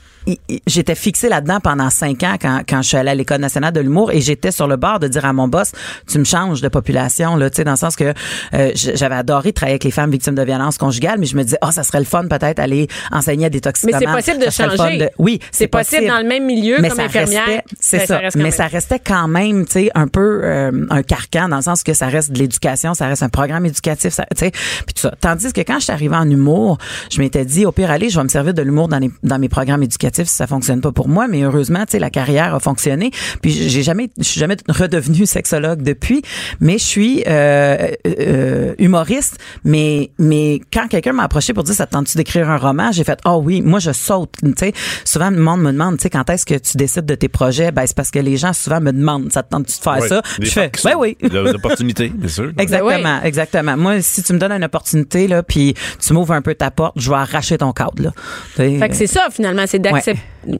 j'étais 0.66 0.94
fixée 0.94 1.28
là-dedans 1.28 1.58
pendant 1.60 1.90
cinq 1.90 2.22
ans 2.22 2.36
quand, 2.40 2.62
quand 2.68 2.82
je 2.82 2.88
suis 2.88 2.96
allée 2.96 3.10
à 3.10 3.14
l'école 3.14 3.40
nationale 3.40 3.72
de 3.72 3.80
l'humour 3.80 4.10
et 4.12 4.20
j'étais 4.20 4.50
sur 4.52 4.68
le 4.68 4.76
bord 4.76 5.00
de 5.00 5.08
dire 5.08 5.24
à 5.24 5.32
mon 5.32 5.48
boss 5.48 5.72
tu 6.08 6.18
me 6.18 6.24
changes 6.24 6.60
de 6.60 6.68
population 6.68 7.36
là 7.36 7.50
tu 7.50 7.56
sais 7.56 7.64
dans 7.64 7.72
le 7.72 7.76
sens 7.76 7.96
que 7.96 8.12
euh, 8.54 8.70
j'avais 8.74 9.14
adoré 9.16 9.52
travailler 9.52 9.74
avec 9.74 9.84
les 9.84 9.90
femmes 9.90 10.10
victimes 10.10 10.34
de 10.34 10.42
violences 10.42 10.78
conjugales 10.78 11.18
mais 11.18 11.26
je 11.26 11.36
me 11.36 11.42
disais 11.42 11.58
oh 11.62 11.70
ça 11.72 11.82
serait 11.82 11.98
le 11.98 12.04
fun 12.04 12.26
peut-être 12.28 12.58
aller 12.60 12.86
enseigner 13.10 13.46
à 13.46 13.50
des 13.50 13.56
Mais 13.56 13.60
toxicomanes 13.62 14.00
c'est 14.00 14.12
possible 14.32 14.44
de 14.46 14.50
Ça 14.50 14.76
changer. 14.76 14.98
de- 14.98 15.10
oui 15.18 15.40
C'est 15.50 15.66
possible 15.68 16.06
dans 16.06 16.18
le 16.18 16.24
même 16.28 16.44
milieu 16.46 16.76
mais 16.80 16.88
comme 16.88 16.98
ça 16.98 17.04
infirmière. 17.04 17.62
c'est 17.80 17.98
Ben, 17.98 18.06
ça, 18.06 18.18
reste 18.18 18.32
quand 18.34 18.38
mais 18.38 18.42
même. 18.44 18.52
ça 18.52 18.66
restait 18.66 18.98
quand 19.00 19.28
même 19.28 19.66
tu 19.66 19.72
sais 19.72 19.90
un 19.94 20.06
peu 20.08 20.40
euh, 20.44 20.86
un 20.90 21.02
carcan 21.02 21.48
dans 21.48 21.56
le 21.56 21.62
sens 21.62 21.82
que 21.82 21.94
ça 21.94 22.06
reste 22.06 22.30
de 22.32 22.38
l'éducation 22.38 22.94
ça 22.94 23.06
reste 23.08 23.22
un 23.22 23.28
programme 23.28 23.66
éducatif 23.66 24.12
ça- 24.12 24.26
tu 24.36 24.44
sais 24.44 24.50
puis 24.52 24.94
tout 24.94 25.00
ça 25.02 25.14
tandis 25.20 25.52
que 25.52 25.60
quand 25.62 25.78
je 25.78 25.84
suis 25.84 25.92
arrivée 25.92 26.16
en 26.16 26.28
humour 26.30 26.78
je 27.10 27.20
m'étais 27.20 27.44
dit 27.44 27.66
au 27.66 27.72
pire 27.72 27.90
allez 27.90 28.08
je 28.08 28.18
vais 28.18 28.24
me 28.24 28.28
servir 28.28 28.54
de 28.54 28.62
l'humour 28.62 28.88
dans, 28.88 28.98
les- 28.98 29.10
dans 29.22 29.38
mes 29.38 29.48
programmes 29.48 29.82
éducatifs 29.82 30.11
si 30.14 30.34
ça 30.34 30.46
fonctionne 30.46 30.80
pas 30.80 30.92
pour 30.92 31.08
moi 31.08 31.26
mais 31.28 31.42
heureusement 31.42 31.84
tu 31.86 31.92
sais 31.92 31.98
la 31.98 32.10
carrière 32.10 32.54
a 32.54 32.60
fonctionné. 32.60 33.10
Puis 33.40 33.52
j'ai 33.52 33.82
jamais 33.82 34.10
je 34.18 34.24
suis 34.24 34.40
jamais 34.40 34.56
redevenue 34.68 35.26
sexologue 35.38 35.82
depuis 35.82 36.22
mais 36.60 36.78
je 36.78 36.84
suis 36.84 37.24
euh, 37.26 37.88
euh, 38.06 38.74
humoriste. 38.78 39.38
Mais 39.64 40.10
mais 40.18 40.60
quand 40.72 40.88
quelqu'un 40.88 41.12
m'a 41.12 41.24
approché 41.24 41.52
pour 41.54 41.64
dire 41.64 41.74
ça 41.74 41.86
te 41.86 41.92
tente-tu 41.92 42.16
d'écrire 42.16 42.50
un 42.50 42.58
roman? 42.58 42.92
J'ai 42.92 43.04
fait 43.04 43.18
oh 43.24 43.40
oui 43.44 43.62
moi 43.62 43.78
je 43.78 43.92
saute 43.92 44.34
tu 44.42 44.52
sais. 44.58 44.72
Souvent 45.04 45.30
le 45.30 45.38
monde 45.38 45.62
me 45.62 45.72
demande 45.72 45.96
tu 45.96 46.02
sais 46.02 46.10
quand 46.10 46.28
est-ce 46.30 46.46
que 46.46 46.54
tu 46.54 46.76
décides 46.76 47.06
de 47.06 47.14
tes 47.14 47.28
projets? 47.28 47.72
Ben 47.72 47.84
c'est 47.86 47.96
parce 47.96 48.10
que 48.10 48.18
les 48.18 48.36
gens 48.36 48.52
souvent 48.52 48.80
me 48.80 48.92
demandent 48.92 49.32
ça 49.32 49.42
te 49.42 49.50
tente-tu 49.50 49.78
de 49.78 49.82
faire 49.82 49.92
Ouais, 50.00 50.08
ça? 50.08 50.22
je 50.40 50.48
fais 50.50 50.70
ben 50.84 50.94
oui. 50.98 51.16
L'opportunité, 51.22 52.08
bien 52.14 52.28
sûr. 52.28 52.52
Exactement, 52.58 53.20
exactement. 53.22 53.76
Moi, 53.76 54.00
si 54.02 54.22
tu 54.22 54.32
me 54.32 54.38
donnes 54.38 54.52
une 54.52 54.64
opportunité 54.64 55.28
là, 55.28 55.42
puis 55.42 55.74
tu 56.00 56.12
m'ouvres 56.12 56.32
un 56.32 56.42
peu 56.42 56.54
ta 56.54 56.70
porte, 56.70 56.94
je 56.96 57.10
vais 57.10 57.16
arracher 57.16 57.58
ton 57.58 57.72
cadre 57.72 58.02
là. 58.02 58.12
Tu 58.56 58.78
Fait 58.78 58.88
que 58.88 58.94
c'est 58.96 59.06
ça, 59.06 59.28
finalement, 59.30 59.64
c'est 59.66 59.78
d'accepter. 59.78 60.01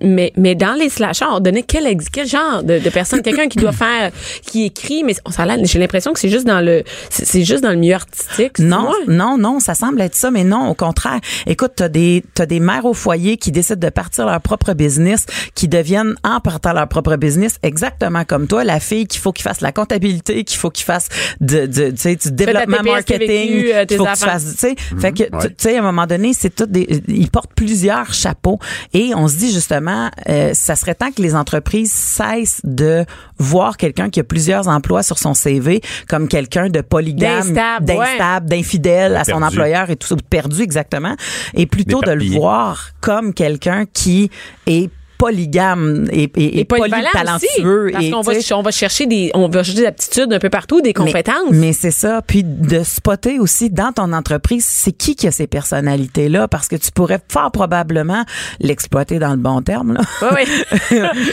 Mais, 0.01 0.33
mais 0.37 0.55
dans 0.55 0.75
les 0.75 0.89
slashers, 0.89 1.25
on 1.33 1.41
donnait 1.41 1.65
quel, 1.65 1.87
ex- 1.89 2.09
quel 2.09 2.27
genre 2.29 2.63
de, 2.63 2.79
de 2.79 2.89
personne? 2.91 3.21
Quelqu'un 3.23 3.49
qui 3.49 3.59
doit 3.59 3.73
faire, 3.73 4.13
qui 4.47 4.67
écrit, 4.67 5.03
mais 5.03 5.15
on 5.25 5.33
s'en 5.33 5.49
a- 5.49 5.63
j'ai 5.65 5.81
l'impression 5.81 6.13
que 6.13 6.21
c'est 6.21 6.29
juste 6.29 6.47
dans 6.47 6.61
le, 6.61 6.85
c'est 7.11 7.45
juste 7.45 7.63
dans 7.65 7.71
le 7.71 7.77
milieu 7.77 7.95
artistique. 7.95 8.61
Non, 8.61 8.93
non, 9.09 9.37
non, 9.39 9.59
ça 9.59 9.75
semble 9.75 10.01
être 10.01 10.15
ça, 10.15 10.31
mais 10.31 10.45
non, 10.45 10.69
au 10.69 10.75
contraire. 10.75 11.19
Écoute, 11.47 11.73
t'as 11.75 11.89
des, 11.89 12.23
t'as 12.35 12.47
des 12.47 12.61
mères 12.61 12.85
au 12.85 12.95
foyer 12.95 13.37
qui 13.39 13.51
décident 13.51 13.81
de 13.81 13.91
partir 13.91 14.25
leur 14.27 14.41
propre 14.41 14.73
business, 14.75 15.27
qui 15.57 15.67
deviennent, 15.67 16.15
en 16.23 16.39
partant 16.41 16.73
leur 16.73 16.87
propre 16.87 17.17
business, 17.17 17.57
exactement 17.65 18.25
comme 18.25 18.47
toi, 18.47 18.63
la 18.63 18.79
fille 18.79 19.07
qu'il 19.09 19.21
faut 19.21 19.33
qu'il 19.33 19.43
fasse 19.43 19.61
la 19.63 19.73
comptabilité, 19.73 20.45
qu'il 20.45 20.59
faut 20.59 20.71
qu'il 20.71 20.85
fasse 20.85 21.09
de, 21.41 21.67
de, 21.67 21.91
tu 21.91 21.97
sais, 21.97 22.15
du 22.15 22.31
développement 22.31 22.77
TPS, 22.79 22.93
marketing, 22.93 23.65
euh, 23.75 23.81
tes 23.81 23.87
qu'il 23.87 23.97
faut 23.99 24.05
que 24.05 24.13
tu 24.19 24.25
fasses, 24.25 24.45
tu 24.53 24.59
sais. 24.59 24.75
Fait 25.01 25.11
que, 25.13 25.25
tu 25.25 25.35
ouais. 25.35 25.49
tu 25.49 25.55
sais, 25.59 25.77
à 25.77 25.81
un 25.81 25.83
moment 25.83 26.07
donné, 26.07 26.33
c'est 26.35 26.55
tout 26.55 26.67
des, 26.67 27.03
ils 27.09 27.31
portent 27.31 27.53
plusieurs 27.57 28.15
chapeaux 28.15 28.61
et 28.95 29.13
on 29.17 29.27
se 29.33 29.37
dit 29.39 29.53
justement, 29.53 30.11
euh, 30.29 30.51
ça 30.55 30.77
serait 30.77 30.95
temps 30.95 31.11
que 31.11 31.21
les 31.23 31.35
entreprises 31.35 31.93
cessent 31.93 32.61
de 32.65 33.05
voir 33.39 33.77
quelqu'un 33.77 34.11
qui 34.11 34.21
a 34.21 34.25
plusieurs 34.25 34.69
emplois 34.69 35.03
sur 35.03 35.19
son 35.19 35.35
CV 35.35 35.81
comme 36.09 36.29
quelqu'un 36.29 36.69
de 36.69 36.81
polygame, 36.81 37.41
D'instable, 37.53 37.91
ouais. 37.91 37.97
d'instable, 37.97 38.49
d'infidèle 38.49 39.17
à 39.17 39.25
son 39.25 39.33
Perdu. 39.41 39.47
employeur 39.47 39.91
et 39.91 39.97
tout 39.97 40.07
ça, 40.07 40.17
perdu 40.31 40.63
exactement, 40.63 41.17
et 41.55 41.67
plutôt 41.67 42.01
de 42.01 42.13
le 42.13 42.25
voir 42.37 42.91
comme 43.01 43.35
quelqu'un 43.35 43.85
qui 43.93 44.31
est 44.67 44.91
polygame 45.23 46.09
et, 46.11 46.25
et, 46.37 46.61
Et 46.61 46.65
polytalentueux. 46.65 47.87
aussi, 47.87 47.93
parce 47.93 48.11
qu'on 48.11 48.21
va, 48.23 48.33
on 48.59 48.63
va 48.63 48.71
chercher 48.73 49.07
des, 49.07 49.31
on 49.35 49.49
va 49.49 49.63
chercher 49.63 49.81
des 49.83 49.87
aptitudes 49.87 50.33
un 50.33 50.39
peu 50.41 50.51
partout, 50.51 50.81
des 50.81 50.93
compétences. 50.93 51.53
Mais, 51.53 51.73
c'est 51.73 51.91
ça. 51.93 52.23
Puis 52.27 52.43
de 52.45 52.83
spotter 52.83 53.39
aussi 53.39 53.71
dans 53.71 53.93
ton 53.93 54.13
entreprise, 54.13 54.65
c'est 54.65 54.91
qui 54.93 55.15
qui 55.15 55.29
a 55.29 55.31
ces 55.31 55.47
personnalités-là? 55.47 56.49
Parce 56.49 56.67
que 56.67 56.75
tu 56.77 56.91
pourrais 56.91 57.21
fort 57.29 57.53
probablement 57.53 58.25
l'exploiter 58.61 59.19
dans 59.21 59.31
le 59.31 59.37
bon 59.37 59.63
terme, 59.63 59.95
là. 59.95 60.01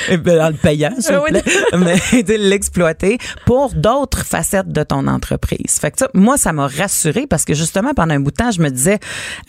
Eh 0.09 0.17
ben, 0.17 0.37
dans 0.37 0.49
le 0.49 0.55
payant, 0.55 0.93
s'il 0.99 1.15
Oui. 1.17 1.29
plaît. 1.31 1.43
Mais 1.77 2.37
l'exploiter 2.37 3.17
pour 3.45 3.71
d'autres 3.73 4.23
facettes 4.25 4.69
de 4.71 4.83
ton 4.83 5.07
entreprise. 5.07 5.79
Fait 5.79 5.91
que 5.91 5.97
ça, 5.99 6.09
moi, 6.13 6.37
ça 6.37 6.53
m'a 6.53 6.67
rassurée 6.67 7.25
parce 7.27 7.45
que 7.45 7.53
justement, 7.53 7.93
pendant 7.93 8.13
un 8.13 8.19
bout 8.19 8.31
de 8.31 8.35
temps, 8.35 8.51
je 8.51 8.61
me 8.61 8.69
disais, 8.69 8.99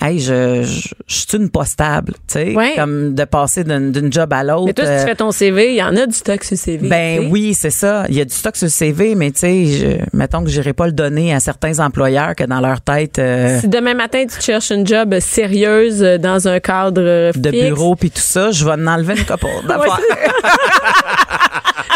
hey, 0.01 0.19
je, 0.19 0.63
je, 0.63 0.89
je 1.07 1.15
suis 1.15 1.27
une 1.37 1.51
pas 1.51 1.65
stable, 1.65 2.15
tu 2.27 2.35
sais, 2.35 2.55
comme 2.77 3.15
de 3.15 3.25
passer 3.25 3.65
d'une 3.65 4.13
job 4.13 4.30
à 4.39 4.45
l'autre. 4.45 4.67
Mais 4.67 4.73
toi, 4.73 4.85
si 4.87 4.91
euh, 4.93 5.01
tu 5.03 5.09
fais 5.09 5.15
ton 5.15 5.31
CV, 5.31 5.71
il 5.71 5.77
y 5.77 5.83
en 5.83 5.97
a 5.97 6.07
du 6.07 6.15
stock 6.15 6.43
sur 6.45 6.55
le 6.55 6.59
CV. 6.59 6.89
ben 6.89 7.29
oui, 7.31 7.55
c'est 7.55 7.71
ça. 7.71 8.05
Il 8.09 8.15
y 8.17 8.21
a 8.21 8.25
du 8.25 8.35
stock 8.35 8.57
sur 8.57 8.67
le 8.67 8.71
CV, 8.71 9.15
mais 9.15 9.31
tu 9.31 9.41
sais, 9.41 9.99
mettons 10.13 10.43
que 10.45 10.51
j'irai 10.51 10.73
pas 10.73 10.87
le 10.87 10.93
donner 10.93 11.35
à 11.35 11.41
certains 11.41 11.79
employeurs 11.81 12.35
que 12.37 12.45
dans 12.45 12.61
leur 12.61 12.81
tête 12.81 13.19
euh, 13.19 13.61
Si 13.61 13.69
demain 13.69 13.95
matin, 13.95 14.25
tu 14.27 14.41
cherches 14.41 14.71
une 14.71 14.87
job 14.87 15.19
sérieuse 15.21 16.03
euh, 16.03 16.19
dans 16.19 16.49
un 16.49 16.61
cadre 16.61 17.03
euh, 17.05 17.33
de 17.35 17.51
fixe, 17.51 17.65
bureau 17.65 17.95
puis 17.97 18.11
tout 18.11 18.21
ça, 18.21 18.51
je 18.51 18.65
vais 18.65 18.73
en 18.73 18.87
enlever 18.87 19.15
une 19.19 19.25
couple. 19.25 19.47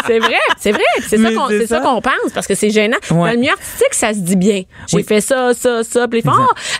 C'est 0.07 0.19
vrai, 0.19 0.35
c'est 0.59 0.71
vrai. 0.71 0.83
C'est 1.07 1.17
ça 1.17 1.31
qu'on 1.31 1.47
c'est 1.47 1.67
ça 1.67 1.79
qu'on 1.79 2.01
pense 2.01 2.31
parce 2.33 2.45
que 2.45 2.53
c'est 2.53 2.69
gênant. 2.69 2.97
Ouais. 3.09 3.17
Dans 3.17 3.31
le 3.31 3.37
milieu 3.37 3.51
artistique, 3.53 3.93
ça 3.93 4.13
se 4.13 4.19
dit 4.19 4.35
bien. 4.35 4.61
J'ai 4.87 4.97
Oui. 4.97 5.03
fait 5.03 5.19
ça, 5.21 5.53
ça, 5.55 5.83
ça. 5.83 6.07
Puis 6.07 6.21
les 6.21 6.29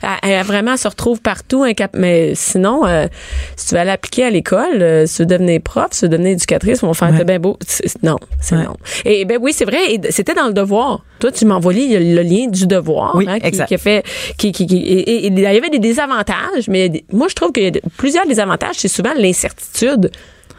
ah, 0.04 0.18
elle, 0.22 0.32
elle 0.32 0.46
vraiment 0.46 0.78
se 0.78 0.88
retrouve 0.88 1.22
partout. 1.22 1.64
incap- 1.66 1.90
Mais 1.94 2.34
sinon, 2.36 2.86
euh, 2.86 3.08
si 3.56 3.70
tu 3.70 3.76
vas 3.76 3.84
l'appliquer 3.84 4.26
à 4.26 4.30
l'école, 4.30 4.82
euh, 4.82 5.06
si 5.08 5.16
tu 5.16 5.22
veux 5.24 5.26
devenir 5.26 5.45
prof, 5.60 5.88
si 5.92 6.00
tu 6.00 6.06
veux 6.06 6.10
devenir 6.10 6.32
éducatrice, 6.32 6.84
on 6.84 6.88
va 6.88 6.94
faire 6.94 7.12
Ouais. 7.12 7.24
bien 7.24 7.40
beau. 7.40 7.58
Non, 8.04 8.18
c'est 8.42 8.56
Ouais. 8.56 8.64
non. 8.64 8.76
Et 9.06 9.26
ben 9.26 9.38
oui, 9.42 9.54
c'est 9.54 9.66
vrai. 9.66 9.78
C'était 10.10 10.34
dans 10.34 10.48
le 10.48 10.54
devoir. 10.54 11.04
Toi, 11.20 11.32
tu 11.32 11.46
m'as 11.46 11.56
envoyé 11.56 11.98
le, 12.00 12.16
le 12.16 12.22
lien 12.22 12.48
du 12.48 12.68
devoir. 12.68 13.16
Oui, 13.16 13.26
hein, 13.28 13.40
qui, 13.40 13.46
exact. 13.48 13.68
qui 13.68 13.76
a 13.76 13.78
fait, 13.78 14.04
qui, 14.38 14.52
qui, 14.52 14.66
qui- 14.68 14.78
et, 14.78 15.00
et- 15.00 15.26
et 15.26 15.28
il 15.28 15.40
y 15.40 15.46
avait 15.46 15.70
des 15.70 15.80
désavantages, 15.80 16.68
mais 16.68 17.04
moi, 17.12 17.28
je 17.30 17.36
trouve 17.36 17.52
qu'il 17.52 17.64
y 17.64 17.68
a 17.68 17.72
plusieurs 17.98 18.26
désavantages. 18.28 18.76
C'est 18.78 18.88
souvent 18.88 19.14
l'incertitude. 19.18 20.12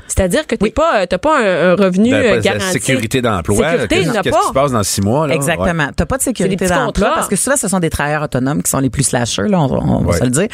C'est-à-dire 0.09 0.47
que 0.47 0.55
t'es 0.55 0.71
pas, 0.71 1.07
t'as 1.07 1.19
pas 1.19 1.39
un, 1.41 1.73
un 1.73 1.75
revenu 1.75 2.11
Ben, 2.11 2.17
euh, 2.25 2.31
pas 2.31 2.37
de 2.37 2.43
garanti. 2.43 2.73
sécurité 2.73 3.23
d'emploi. 3.23 3.71
Sécurité, 3.71 3.97
Qu'est-ce 3.97 4.21
qui 4.21 4.47
se 4.49 4.53
passe 4.53 4.73
dans 4.73 4.83
six 4.83 5.01
mois? 5.03 5.27
Là? 5.27 5.35
Exactement. 5.35 5.89
T'as 5.97 6.07
pas 6.07 6.17
de 6.19 6.23
sécurité 6.23 6.67
d'emploi 6.67 7.13
parce 7.15 7.29
que 7.29 7.37
souvent 7.37 7.57
ce 7.57 7.69
sont 7.69 7.81
des 7.81 7.91
travailleurs 7.91 8.23
autonomes 8.23 8.63
qui 8.63 8.71
sont 8.71 8.79
les 8.81 8.91
plus 8.91 9.03
slashers, 9.05 9.49
là, 9.49 9.61
on, 9.61 9.67
va- 9.67 9.77
on 9.79 10.01
va 10.01 10.11
Ouais. 10.13 10.19
se 10.19 10.25
le 10.25 10.31
dire. 10.31 10.49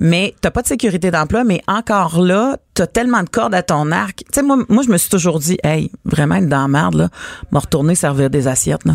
Mais 0.00 0.34
t'as 0.40 0.50
pas 0.50 0.62
de 0.62 0.66
sécurité 0.68 1.10
d'emploi, 1.10 1.44
mais 1.44 1.60
encore 1.66 2.20
là, 2.20 2.56
t'as 2.74 2.86
tellement 2.86 3.22
de 3.22 3.28
cordes 3.28 3.54
à 3.54 3.62
ton 3.62 3.90
arc. 3.92 4.18
Tu 4.18 4.24
sais, 4.34 4.42
moi, 4.42 4.58
moi, 4.68 4.82
je 4.86 4.90
me 4.90 4.96
suis 4.98 5.08
toujours 5.10 5.38
dit, 5.38 5.58
hey, 5.64 5.90
vraiment 6.04 6.36
être 6.36 6.48
dans 6.48 6.62
la 6.62 6.68
merde, 6.68 6.94
là, 6.94 7.08
me 7.52 7.58
retourner 7.58 7.94
servir 7.94 8.30
des 8.30 8.46
assiettes, 8.48 8.84
là. 8.84 8.94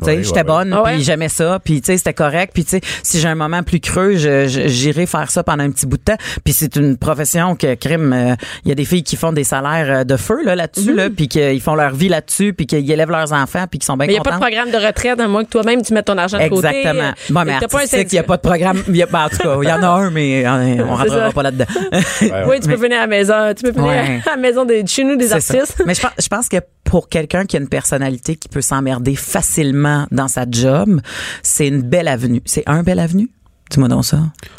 Tu 0.00 0.06
sais, 0.06 0.16
Ouais, 0.16 0.22
j'étais 0.24 0.38
ouais, 0.38 0.44
bonne, 0.44 0.72
Ah 0.72 0.82
ouais? 0.82 0.94
puis 0.94 1.02
j'aimais 1.04 1.28
ça, 1.28 1.58
puis 1.64 1.80
tu 1.80 1.86
sais, 1.86 1.96
c'était 1.98 2.14
correct, 2.14 2.52
puis 2.54 2.64
tu 2.64 2.70
sais, 2.70 2.80
si 3.02 3.20
j'ai 3.20 3.28
un 3.28 3.34
moment 3.34 3.62
plus 3.62 3.80
creux, 3.80 4.16
je- 4.16 4.46
je- 4.48 4.68
j'irai 4.68 5.06
faire 5.06 5.30
ça 5.30 5.42
pendant 5.42 5.62
un 5.64 5.70
petit 5.70 5.86
bout 5.86 5.96
de 5.98 6.02
temps. 6.02 6.16
Puis 6.44 6.52
c'est 6.54 6.76
une 6.76 6.96
profession 6.96 7.54
que 7.56 7.74
crime, 7.74 8.12
euh, 8.12 8.34
il 8.64 8.68
y 8.68 8.72
a 8.72 8.74
des 8.74 8.84
filles 8.84 9.02
qui 9.02 9.16
font 9.16 9.32
des 9.32 9.44
salaires 9.44 9.98
euh, 10.00 10.04
de 10.04 10.16
feu 10.16 10.42
là 10.44 10.56
là-dessus, 10.56 10.90
Mhm. 10.90 10.96
là, 10.96 11.08
puis 11.10 11.28
qu'ils 11.28 11.60
font 11.60 11.74
leur 11.74 11.94
vie 11.94 12.08
là-dessus, 12.08 12.52
puis 12.52 12.66
qu'ils 12.66 12.90
élèvent 12.90 13.10
leurs 13.10 13.32
enfants, 13.32 13.64
puis 13.70 13.78
qu'ils 13.78 13.86
sont 13.86 13.96
bien 13.96 14.06
Mais 14.06 14.12
il 14.14 14.16
n'y 14.16 14.20
a 14.20 14.22
pas 14.22 14.30
de 14.30 14.34
contents. 14.36 14.46
programme 14.46 14.70
de 14.70 14.86
retraite, 14.86 15.20
à 15.20 15.28
moins 15.28 15.44
que 15.44 15.50
toi-même 15.50 15.82
tu 15.82 15.92
mettes 15.94 16.06
ton 16.06 16.18
argent 16.18 16.38
de 16.38 16.48
côté. 16.48 16.68
Exactement. 16.68 17.12
Bon, 17.30 17.44
mais 17.44 17.52
artistique, 17.52 18.08
il 18.12 18.14
n'y 18.14 18.18
a 18.18 18.22
pas 18.22 18.36
de 18.36 18.42
programme. 18.42 18.82
il 18.88 18.96
y 18.96 19.02
a- 19.02 19.06
ben, 19.06 19.24
en 19.24 19.28
tout 19.28 19.38
cas, 19.38 19.56
il 19.62 19.68
y 19.68 19.72
en 19.72 19.82
a 19.82 19.88
un, 19.88 20.10
mais 20.10 20.44
euh, 20.46 20.50
on 20.50 20.76
C'est 20.76 20.82
rentrera 20.82 21.26
ça. 21.28 21.32
pas 21.32 21.42
là-dedans. 21.42 21.66
Oui, 22.48 22.60
tu 22.60 22.68
peux 22.68 22.76
venir 22.76 22.98
à 22.98 23.02
la 23.02 23.06
maison. 23.06 23.34
Tu 23.56 23.62
peux 23.64 23.70
venir 23.72 23.86
Ouais. 23.88 24.20
à 24.26 24.30
la 24.30 24.36
maison 24.36 24.64
de 24.64 24.82
chez 24.86 25.04
nous 25.04 25.16
des 25.16 25.32
artistes. 25.32 25.82
Mais 25.86 25.94
je 25.94 26.00
pense, 26.00 26.10
je 26.20 26.28
pense 26.28 26.48
que 26.48 26.56
pour 26.84 27.08
quelqu'un 27.08 27.44
qui 27.44 27.56
a 27.56 27.60
une 27.60 27.68
personnalité 27.68 28.36
qui 28.36 28.48
peut 28.48 28.60
s'emmerder 28.62 29.14
facilement 29.14 29.89
dans 30.10 30.28
sa 30.28 30.44
job, 30.50 31.00
c'est 31.42 31.68
une 31.68 31.82
belle 31.82 32.08
avenue. 32.08 32.42
C'est 32.44 32.64
un 32.66 32.82
belle 32.82 32.98
avenue? 32.98 33.28
Dis-moi 33.70 33.88
donc 33.88 34.04
ça. 34.04 34.18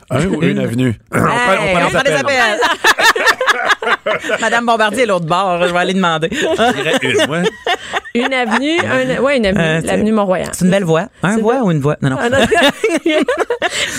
Un 0.10 0.26
ou 0.28 0.42
une 0.42 0.60
avenue? 0.60 0.98
on 1.12 1.18
prend, 1.20 1.28
Hey, 1.28 1.76
on 1.86 1.90
prend 1.90 2.02
les 2.06 2.14
appels. 2.14 2.60
Madame 4.42 4.66
Bombardier 4.66 5.04
est 5.04 5.06
l'autre 5.06 5.26
bord, 5.26 5.66
je 5.68 5.72
vais 5.74 5.80
aller 5.80 5.94
demander. 5.94 6.30
Je 6.32 6.74
dirais 6.74 6.94
une, 7.02 7.30
ouais. 7.32 7.44
Une 8.14 8.34
avenue, 8.34 8.78
un, 8.80 9.22
ouais, 9.22 9.38
une 9.38 9.46
avenue, 9.46 9.62
Euh, 9.64 9.82
l'avenue 9.84 10.12
Mont-Royal. 10.12 10.50
C'est 10.54 10.66
une 10.66 10.72
belle 10.72 10.84
voix. 10.84 11.06
Un 11.24 11.38
voix 11.38 11.62
ou 11.64 11.72
une 11.72 11.80
voix? 11.80 11.96
Non, 12.02 12.10
non. 12.12 12.18
Ah, 12.20 12.30
non. 12.30 12.38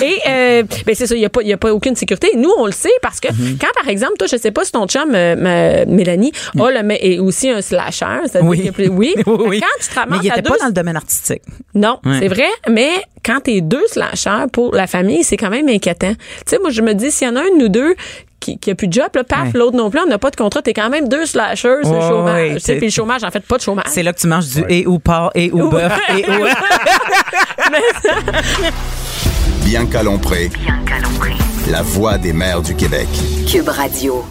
Et 0.03 0.19
euh, 0.29 0.63
ben 0.87 0.95
c'est 0.95 1.07
ça, 1.07 1.15
il 1.15 1.19
n'y 1.19 1.25
a, 1.25 1.31
pas- 1.31 1.43
y 1.43 1.53
a 1.53 1.57
pas 1.57 1.73
aucune 1.73 1.97
sécurité. 1.97 2.31
Nous, 2.37 2.51
on 2.59 2.67
le 2.67 2.73
sait 2.73 2.91
parce 3.01 3.21
que 3.21 3.29
Mhm. 3.33 3.59
quand, 3.61 3.69
par 3.81 3.89
exemple, 3.89 4.15
toi, 4.19 4.27
je 4.31 4.37
sais 4.37 4.51
pas 4.51 4.65
si 4.65 4.73
ton 4.73 4.87
chum, 4.87 5.13
euh, 5.15 5.37
ma- 5.37 5.85
Mélanie, 5.87 6.33
a 6.59 6.71
le, 6.71 6.83
mais 6.83 6.99
est 7.03 7.19
aussi 7.19 7.49
un 7.51 7.63
slasher. 7.63 8.07
Oui. 8.43 8.71
oui. 8.89 9.15
Quand 9.61 9.81
tu 9.81 9.89
te 9.89 9.95
ramasses 9.95 10.19
Mais 10.23 10.27
il 10.27 10.31
à 10.31 10.35
était 10.35 10.43
deux, 10.43 10.51
pas 10.51 10.59
dans 10.59 10.67
le 10.67 10.73
domaine 10.73 10.97
artistique. 10.97 11.43
Non, 11.75 11.99
Ouais. 12.05 12.19
c'est 12.21 12.29
vrai, 12.29 12.49
mais 12.69 12.91
quand 13.25 13.41
t'es 13.45 13.61
deux 13.61 13.85
slashers 13.89 14.47
pour 14.53 14.75
la 14.75 14.87
famille, 14.87 15.23
c'est 15.25 15.37
quand 15.37 15.51
même 15.51 15.69
inquiétant. 15.69 16.13
Tu 16.15 16.19
sais, 16.47 16.59
moi, 16.59 16.71
je 16.71 16.83
me 16.83 16.93
dis, 16.95 17.11
s'il 17.11 17.29
y 17.29 17.31
en 17.31 17.37
a 17.37 17.41
un 17.41 17.51
de 17.57 17.59
nous 17.59 17.69
deux 17.69 17.95
qui, 18.43 18.59
qui 18.59 18.71
a 18.71 18.75
plus 18.75 18.89
de 18.89 18.93
job, 18.93 19.07
là, 19.15 19.25
paf, 19.25 19.45
Ouais. 19.45 19.51
l'autre 19.55 19.77
non 19.77 19.89
plus, 19.91 20.01
on 20.01 20.07
n'a 20.07 20.19
pas 20.19 20.31
de 20.31 20.37
contrat, 20.37 20.61
t'es 20.63 20.75
quand 20.75 20.91
même 20.91 21.09
deux 21.09 21.25
slashers, 21.27 21.79
Ouais, 21.85 22.01
chômage. 22.09 22.63
puis 22.65 22.81
le 22.81 22.91
chômage, 22.91 23.25
en 23.25 23.31
fait, 23.31 23.41
pas 23.41 23.57
de 23.57 23.63
chômage. 23.63 23.87
C'est 23.89 24.03
là 24.03 24.13
que 24.13 24.19
tu 24.21 24.27
manges 24.27 24.47
du 24.49 24.65
et 24.69 24.87
ou 24.87 24.99
porc 24.99 25.31
et 25.35 25.51
ou 25.53 25.69
bœuf 25.71 25.93
et 26.11 26.25
ou. 26.29 26.45
Bianca 29.65 30.03
Lompré, 30.03 30.49
Bianca 30.49 30.99
Lompré. 31.03 31.33
la 31.71 31.83
voix 31.83 32.19
des 32.19 32.33
mères 32.33 32.61
du 32.61 32.75
Québec. 32.75 33.07
Cube 33.51 33.69
Radio. 33.69 34.25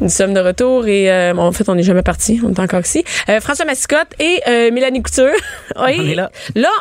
Nous 0.00 0.08
sommes 0.08 0.34
de 0.34 0.40
retour 0.40 0.86
et 0.86 1.10
euh, 1.12 1.34
en 1.36 1.52
fait, 1.52 1.68
on 1.68 1.74
n'est 1.74 1.82
jamais 1.82 2.02
parti, 2.02 2.40
on 2.44 2.52
est 2.52 2.60
encore 2.60 2.80
ici. 2.80 3.04
Euh, 3.28 3.40
François 3.40 3.64
Massicotte 3.64 4.08
et 4.18 4.40
euh, 4.48 4.70
Mélanie 4.72 5.02
Couture. 5.02 5.30
Oui. 5.82 5.96
On 5.98 6.06
est 6.06 6.14
là. 6.14 6.30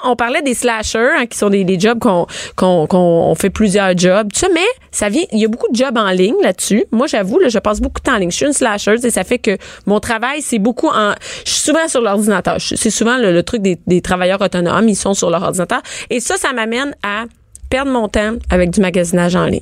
on 0.03 0.17
parlait 0.17 0.41
des 0.41 0.53
slashers, 0.53 1.11
hein, 1.17 1.25
qui 1.25 1.37
sont 1.37 1.49
des, 1.49 1.63
des 1.63 1.79
jobs 1.79 1.97
qu'on 1.97 2.27
qu'on 2.57 2.87
qu'on 2.87 2.97
on 2.97 3.35
fait 3.35 3.49
plusieurs 3.49 3.97
jobs, 3.97 4.27
tout 4.33 4.39
ça, 4.39 4.47
mais 4.53 4.65
ça 4.91 5.07
vient. 5.07 5.23
Il 5.31 5.39
y 5.39 5.45
a 5.45 5.47
beaucoup 5.47 5.71
de 5.71 5.75
jobs 5.77 5.97
en 5.97 6.09
ligne 6.09 6.35
là-dessus. 6.43 6.83
Moi, 6.91 7.07
j'avoue, 7.07 7.39
là, 7.39 7.47
je 7.47 7.57
passe 7.59 7.79
beaucoup 7.79 8.01
de 8.01 8.03
temps 8.03 8.15
en 8.15 8.17
ligne. 8.17 8.31
Je 8.31 8.35
suis 8.35 8.45
une 8.45 8.53
slasher 8.53 8.95
et 9.01 9.09
ça 9.09 9.23
fait 9.23 9.39
que 9.39 9.57
mon 9.85 10.01
travail, 10.01 10.41
c'est 10.41 10.59
beaucoup 10.59 10.89
en. 10.89 11.13
Je 11.45 11.51
suis 11.51 11.61
souvent 11.61 11.87
sur 11.87 12.01
l'ordinateur. 12.01 12.57
C'est 12.59 12.89
souvent 12.89 13.17
le, 13.17 13.31
le 13.31 13.43
truc 13.43 13.61
des, 13.61 13.79
des 13.87 14.01
travailleurs 14.01 14.41
autonomes. 14.41 14.89
Ils 14.89 14.95
sont 14.95 15.13
sur 15.13 15.29
leur 15.29 15.43
ordinateur 15.43 15.81
et 16.09 16.19
ça, 16.19 16.35
ça 16.35 16.51
m'amène 16.51 16.93
à 17.03 17.23
perdre 17.69 17.91
mon 17.91 18.09
temps 18.09 18.33
avec 18.49 18.71
du 18.71 18.81
magasinage 18.81 19.35
en 19.35 19.45
ligne. 19.45 19.61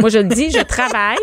Moi, 0.00 0.10
je 0.10 0.18
le 0.18 0.24
dis, 0.24 0.50
je 0.50 0.62
travaille. 0.62 1.16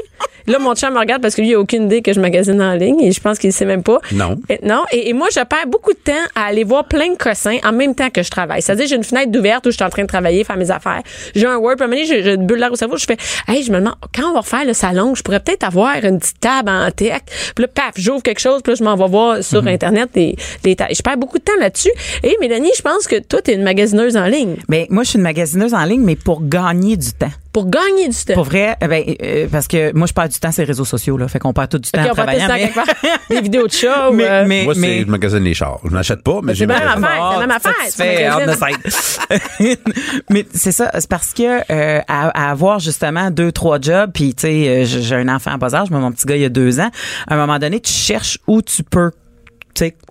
Là, 0.46 0.60
mon 0.60 0.76
chum 0.76 0.94
me 0.94 1.00
regarde 1.00 1.22
parce 1.22 1.36
que 1.36 1.42
lui, 1.42 1.50
il 1.52 1.56
a 1.56 1.60
aucune 1.60 1.86
idée 1.86 2.02
que 2.02 2.12
je 2.12 2.20
magasine 2.20 2.62
en 2.62 2.74
ligne 2.74 3.00
et 3.00 3.12
je 3.14 3.22
pense 3.22 3.40
qu'il 3.40 3.54
sait 3.54 3.66
même 3.66 3.84
pas. 3.84 4.00
Non. 4.12 4.36
Et, 4.50 4.60
non. 4.64 4.84
Et, 4.92 5.10
et 5.10 5.14
moi, 5.14 5.30
je 5.32 5.40
perds 5.40 5.68
beaucoup 5.68 5.94
de 5.94 6.00
temps 6.00 6.12
à 6.36 6.48
aller 6.48 6.66
voir 6.66 6.86
plein 6.86 7.10
de 7.10 7.18
cossins 7.18 7.58
en 7.64 7.72
même 7.72 7.96
temps 7.96 8.10
que 8.10 8.24
je 8.24 8.30
travaille. 8.30 8.62
C'est-à-dire, 8.62 8.88
j'ai 8.88 8.96
une 8.98 9.06
fenêtre 9.06 9.32
d'ouverte 9.32 9.66
où 9.66 9.72
je 9.72 9.76
suis 9.76 9.86
en 9.86 9.90
train 9.90 10.02
de 10.02 10.08
travailler, 10.08 10.44
faire 10.44 10.58
mes 10.58 10.70
affaires. 10.70 11.02
J'ai 11.34 11.48
un 11.48 11.56
Word, 11.56 11.76
puis 11.76 11.84
à 11.84 11.86
un 11.86 11.88
moment 11.88 12.02
donné, 12.02 12.24
j'ai 12.24 12.34
une 12.34 12.46
bulle 12.46 12.60
d'air 12.60 12.74
au 12.74 12.76
cerveau. 12.76 12.98
Je 12.98 13.06
fais, 13.06 13.18
hey, 13.48 13.64
je 13.64 13.72
me 13.72 13.80
demande, 13.80 13.96
quand 14.14 14.30
on 14.30 14.34
va 14.34 14.42
refaire 14.42 14.66
le 14.66 14.74
salon, 14.74 15.16
je 15.16 15.24
pourrais 15.24 15.40
peut-être 15.40 15.64
avoir 15.64 15.96
une 16.04 16.20
petite 16.20 16.42
table 16.42 16.70
en 16.70 16.92
tech. 16.92 17.22
Puis 17.56 17.64
là, 17.64 17.68
paf, 17.74 17.94
j'ouvre 17.96 18.22
quelque 18.22 18.42
chose, 18.42 18.62
puis 18.62 18.74
là, 18.74 18.76
je 18.78 18.84
m'en 18.84 18.98
vais 18.98 19.08
voir 19.08 19.44
sur 19.44 19.66
Internet 19.66 20.10
les, 20.16 20.36
les 20.66 20.76
Je 20.92 21.02
perds 21.02 21.18
beaucoup 21.18 21.38
de 21.38 21.44
temps 21.44 21.58
là-dessus. 21.60 21.92
Et 22.22 22.36
Mélanie, 22.42 22.72
je 22.76 22.82
pense 22.82 23.08
que 23.08 23.20
toi, 23.20 23.42
t'es 23.42 23.54
une 23.54 23.64
magasineuse 23.64 24.18
en 24.18 24.26
ligne. 24.26 24.58
Mais 24.68 24.88
moi, 24.90 25.04
je 25.04 25.12
suis 25.12 25.18
une 25.18 25.24
magasineuse 25.24 25.74
en 25.74 25.86
ligne, 25.86 26.02
mais 26.02 26.18
pour 26.18 26.46
gagner 26.46 26.98
du 26.98 27.14
temps. 27.14 27.32
Pour 27.54 27.70
gagner 27.70 28.10
du 28.10 28.16
temps. 28.26 28.34
Pour 28.34 28.44
vrai, 28.46 28.76
eh 28.82 28.88
ben, 28.88 29.04
euh, 29.24 29.48
parce 29.52 29.68
que 29.68 29.94
moi, 29.96 30.08
je 30.08 30.14
perds 30.14 30.30
du 30.30 30.40
temps 30.40 30.52
sur 30.52 30.62
les 30.64 30.68
réseaux 30.68 30.86
sociaux, 30.86 31.18
là. 31.18 31.28
Fait 31.28 31.38
qu'on 31.40 31.54
perd 31.54 31.70
tout 31.70 31.78
du 31.80 31.90
temps 31.92 32.02
Ok, 32.02 32.08
en 32.08 32.12
on 32.12 32.14
va 32.16 32.24
travaillant. 32.36 32.48
tester 32.74 32.82
mais-. 33.30 33.36
Des 33.36 33.42
vidéos 33.44 33.68
de 33.68 33.72
chats 33.72 34.10
ou, 34.10 34.14
mais, 34.14 34.28
euh, 34.28 34.46
mais, 34.48 34.64
Moi, 34.64 34.74
c'est 34.74 34.80
mais- 34.80 35.02
je 35.02 35.06
magasine 35.06 35.44
les 35.44 35.54
chars. 35.54 35.80
Je 35.86 35.92
n'achète 35.94 36.24
pas, 36.24 36.40
mais 36.44 36.54
c'est 36.54 36.60
j'ai 36.60 36.66
magasine. 36.66 37.04
affaire. 37.04 37.30
c'est 37.32 37.40
la 37.40 37.48
même 37.48 37.52
Ah, 37.52 37.56
affaire, 37.56 37.74
satisfait. 38.92 39.78
Mais 40.30 40.46
c'est 40.54 40.72
ça, 40.72 40.90
c'est 40.98 41.10
parce 41.10 41.34
que 41.34 41.44
euh, 41.72 42.02
à, 42.08 42.30
à 42.30 42.52
avoir 42.52 42.80
justement 42.80 43.30
deux, 43.32 43.52
trois 43.52 43.80
jobs, 43.80 44.12
puis 44.14 44.34
tu 44.34 44.42
sais, 44.42 44.68
euh, 44.68 44.86
j'ai 44.86 45.02
j'ai 45.02 45.16
un 45.16 45.30
enfant 45.30 45.52
en 45.52 45.58
bas 45.58 45.74
âge, 45.76 45.90
moi, 45.92 46.00
mon 46.00 46.12
petit 46.12 46.26
gars, 46.26 46.36
il 46.36 46.42
y 46.42 46.46
a 46.46 46.50
deux 46.50 46.80
ans. 46.80 46.90
À 47.28 47.36
un 47.36 47.38
moment 47.38 47.60
donné, 47.60 47.80
tu 47.80 47.92
cherches 47.92 48.40
où 48.48 48.62
tu 48.62 48.84
peux 48.84 49.12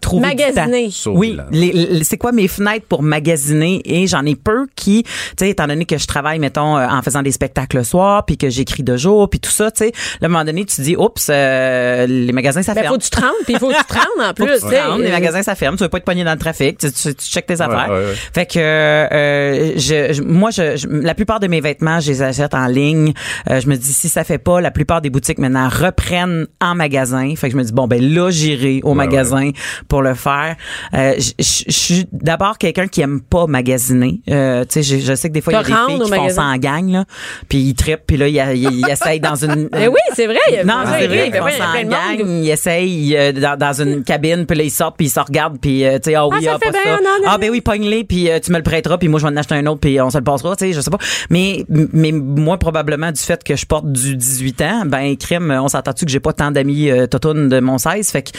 trouver 0.00 0.26
Magasiner. 0.26 0.88
du 0.88 0.92
temps. 0.95 1.11
Oui, 1.14 1.37
les- 1.50 1.73
les- 1.73 2.04
c'est 2.04 2.16
quoi 2.19 2.33
mes 2.33 2.49
fenêtres 2.49 2.87
pour 2.88 3.02
magasiner? 3.02 3.81
Et 3.85 4.07
j'en 4.07 4.25
ai 4.26 4.35
peu 4.37 4.66
qui, 4.76 5.02
tu 5.04 5.11
sais, 5.38 5.50
étant 5.50 5.66
donné 5.66 5.85
que 5.85 5.99
je 5.99 6.07
travaille, 6.07 6.38
mettons, 6.38 6.76
euh, 6.76 6.87
en 6.88 7.02
faisant 7.02 7.23
des 7.23 7.33
spectacles 7.33 7.78
le 7.78 7.85
soir, 7.85 8.25
puis 8.25 8.37
que 8.37 8.50
j'écris 8.50 8.83
de 8.83 8.97
jour, 8.97 9.28
puis 9.31 9.40
tout 9.40 9.50
ça, 9.50 9.71
tu 9.71 9.85
sais, 9.85 9.92
là, 10.21 10.23
à 10.23 10.26
un 10.26 10.28
moment 10.28 10.45
donné, 10.45 10.64
tu 10.64 10.81
dis, 10.83 10.97
oups, 10.97 11.28
euh, 11.31 12.07
les 12.07 12.33
magasins, 12.33 12.62
ça 12.62 12.75
Ben, 12.75 12.83
ferme. 12.83 12.95
faut 12.95 12.99
que 12.99 13.04
tu 13.04 13.11
te 13.11 13.21
rendes, 13.21 13.31
puis 13.45 13.54
il 13.54 13.59
faut 13.59 13.69
que 13.69 13.76
tu 13.76 13.85
te 13.85 13.92
rendes 13.95 14.04
en 14.21 14.26
Faut 14.37 14.45
plus. 14.45 14.47
que 14.61 14.69
tu 14.69 14.75
te 14.75 14.88
rendes, 14.88 15.00
les 15.00 15.11
magasins 15.11 15.42
ça 15.42 15.54
ferme, 15.54 15.76
tu 15.76 15.83
veux 15.85 15.88
pas 15.88 15.99
être 15.99 16.04
pogné 16.04 16.25
dans 16.25 16.33
le 16.33 16.38
trafic, 16.38 16.78
tu, 16.78 16.90
tu, 16.92 17.14
tu 17.14 17.25
checkes 17.26 17.47
tes 17.47 17.61
affaires. 17.61 17.88
ouais, 17.90 17.99
ouais. 18.07 18.14
Fait 18.35 18.47
que 18.47 18.59
euh, 18.59 19.73
je, 19.76 20.12
je- 20.12 20.23
moi 20.23 20.50
je, 20.50 20.76
je- 20.76 20.88
la 20.88 21.14
plupart 21.14 21.40
de 21.40 21.47
mes 21.47 21.61
vêtements, 21.61 22.00
je 22.00 22.11
les 22.11 22.23
achète 22.23 22.54
en 22.54 22.66
ligne. 22.66 23.12
Euh, 23.50 23.61
je 23.61 23.69
me 23.69 23.76
dis 23.76 23.92
si 23.92 24.09
ça 24.09 24.25
fait 24.25 24.38
pas, 24.38 24.61
la 24.61 24.71
plupart 24.71 25.00
des 25.00 25.11
boutiques 25.11 25.38
maintenant 25.38 25.69
reprennent 25.69 26.47
en 26.61 26.75
magasin. 26.75 27.35
Fait 27.37 27.49
que 27.49 27.52
je 27.52 27.59
me 27.59 27.64
dis 27.64 27.73
bon 27.73 27.87
ben 27.87 28.02
là 28.14 28.31
j'irai 28.31 28.81
au 28.85 28.95
magasin 28.95 29.50
pour 29.88 30.02
le 30.02 30.14
faire. 30.14 30.56
Euh, 30.94 31.14
je- 31.18 31.42
suis 31.68 32.06
d'abord 32.12 32.59
quelqu'un 32.59 32.87
qui 32.87 33.00
aime 33.00 33.21
pas 33.21 33.47
magasiner. 33.47 34.21
Euh, 34.30 34.64
tu 34.64 34.82
sais 34.82 35.00
je, 35.00 35.14
sais 35.14 35.28
que 35.28 35.35
des 35.35 35.40
fois 35.40 35.52
il 35.52 35.56
y 35.56 35.59
a 35.59 35.62
des 35.62 35.73
filles 35.73 36.00
qui 36.04 36.12
font 36.12 36.28
ça 36.28 36.42
en 36.42 36.56
gang 36.56 36.88
là, 36.90 37.04
puis 37.49 37.59
ils 37.59 37.75
trippent 37.75 38.06
puis 38.06 38.16
là 38.16 38.28
ils, 38.28 38.85
essayent 38.90 39.21
dans 39.21 39.35
une 39.35 39.68
Mais 39.73 39.88
oui, 39.88 39.99
c'est 40.14 40.26
vrai. 40.26 40.64
non, 40.64 40.82
c'est 40.87 41.06
vrai. 41.06 41.28
Ils 41.28 41.35
font 41.35 41.49
ça 41.49 41.68
en 41.78 41.82
gang, 41.85 42.28
ils 42.28 42.50
essayent 42.50 43.16
euh, 43.16 43.32
dans, 43.56 43.73
une 43.80 44.04
cabine, 44.04 44.47
puis 44.47 44.56
là, 44.56 44.64
ils 44.64 44.71
sortent, 44.71 44.97
puis 44.97 45.06
ils 45.06 45.11
se 45.11 45.21
regardent, 45.21 45.59
puis 45.59 45.85
euh, 45.85 45.99
tu 45.99 46.11
sais, 46.11 46.14
ah 46.14 46.26
oui, 46.26 46.47
Ah, 46.49 46.54
ah, 46.54 46.59
pas 46.59 46.73
ça. 46.73 46.78
ah, 46.87 47.30
non. 47.32 47.38
ben 47.38 47.50
oui, 47.50 47.61
pogne-les, 47.61 48.04
puis 48.04 48.30
euh, 48.30 48.38
tu 48.40 48.52
me 48.52 48.59
le 48.59 48.62
prêteras, 48.62 48.99
puis 48.99 49.09
moi, 49.09 49.18
je 49.21 49.26
vais 49.26 49.32
en 49.32 49.37
acheter 49.37 49.54
un 49.54 49.66
autre, 49.66 49.80
puis 49.80 50.00
on 50.00 50.11
se 50.11 50.18
le 50.18 50.25
passera, 50.25 50.54
tu 50.56 50.66
sais, 50.66 50.73
je 50.73 50.80
sais 50.80 50.90
pas. 50.90 50.99
Mais, 51.30 51.64
mais 51.68 52.12
moi, 52.12 52.59
probablement, 52.59 53.11
du 53.12 53.21
fait 53.21 53.42
que 53.42 53.56
je 53.56 53.66
porte 53.66 53.90
du 53.90 54.16
18 54.16 54.61
ans, 54.62 54.82
ben, 54.87 55.16
crime, 55.16 55.50
on 55.50 55.68
s'entend-tu 55.68 56.04
que 56.04 56.11
j'ai 56.11 56.21
pas 56.21 56.32
tant 56.32 56.50
d'amis 56.50 56.90
euh, 56.90 57.06
de 57.06 57.61
mon 57.61 57.78
16, 57.78 58.11
fait 58.11 58.23
que, 58.23 58.30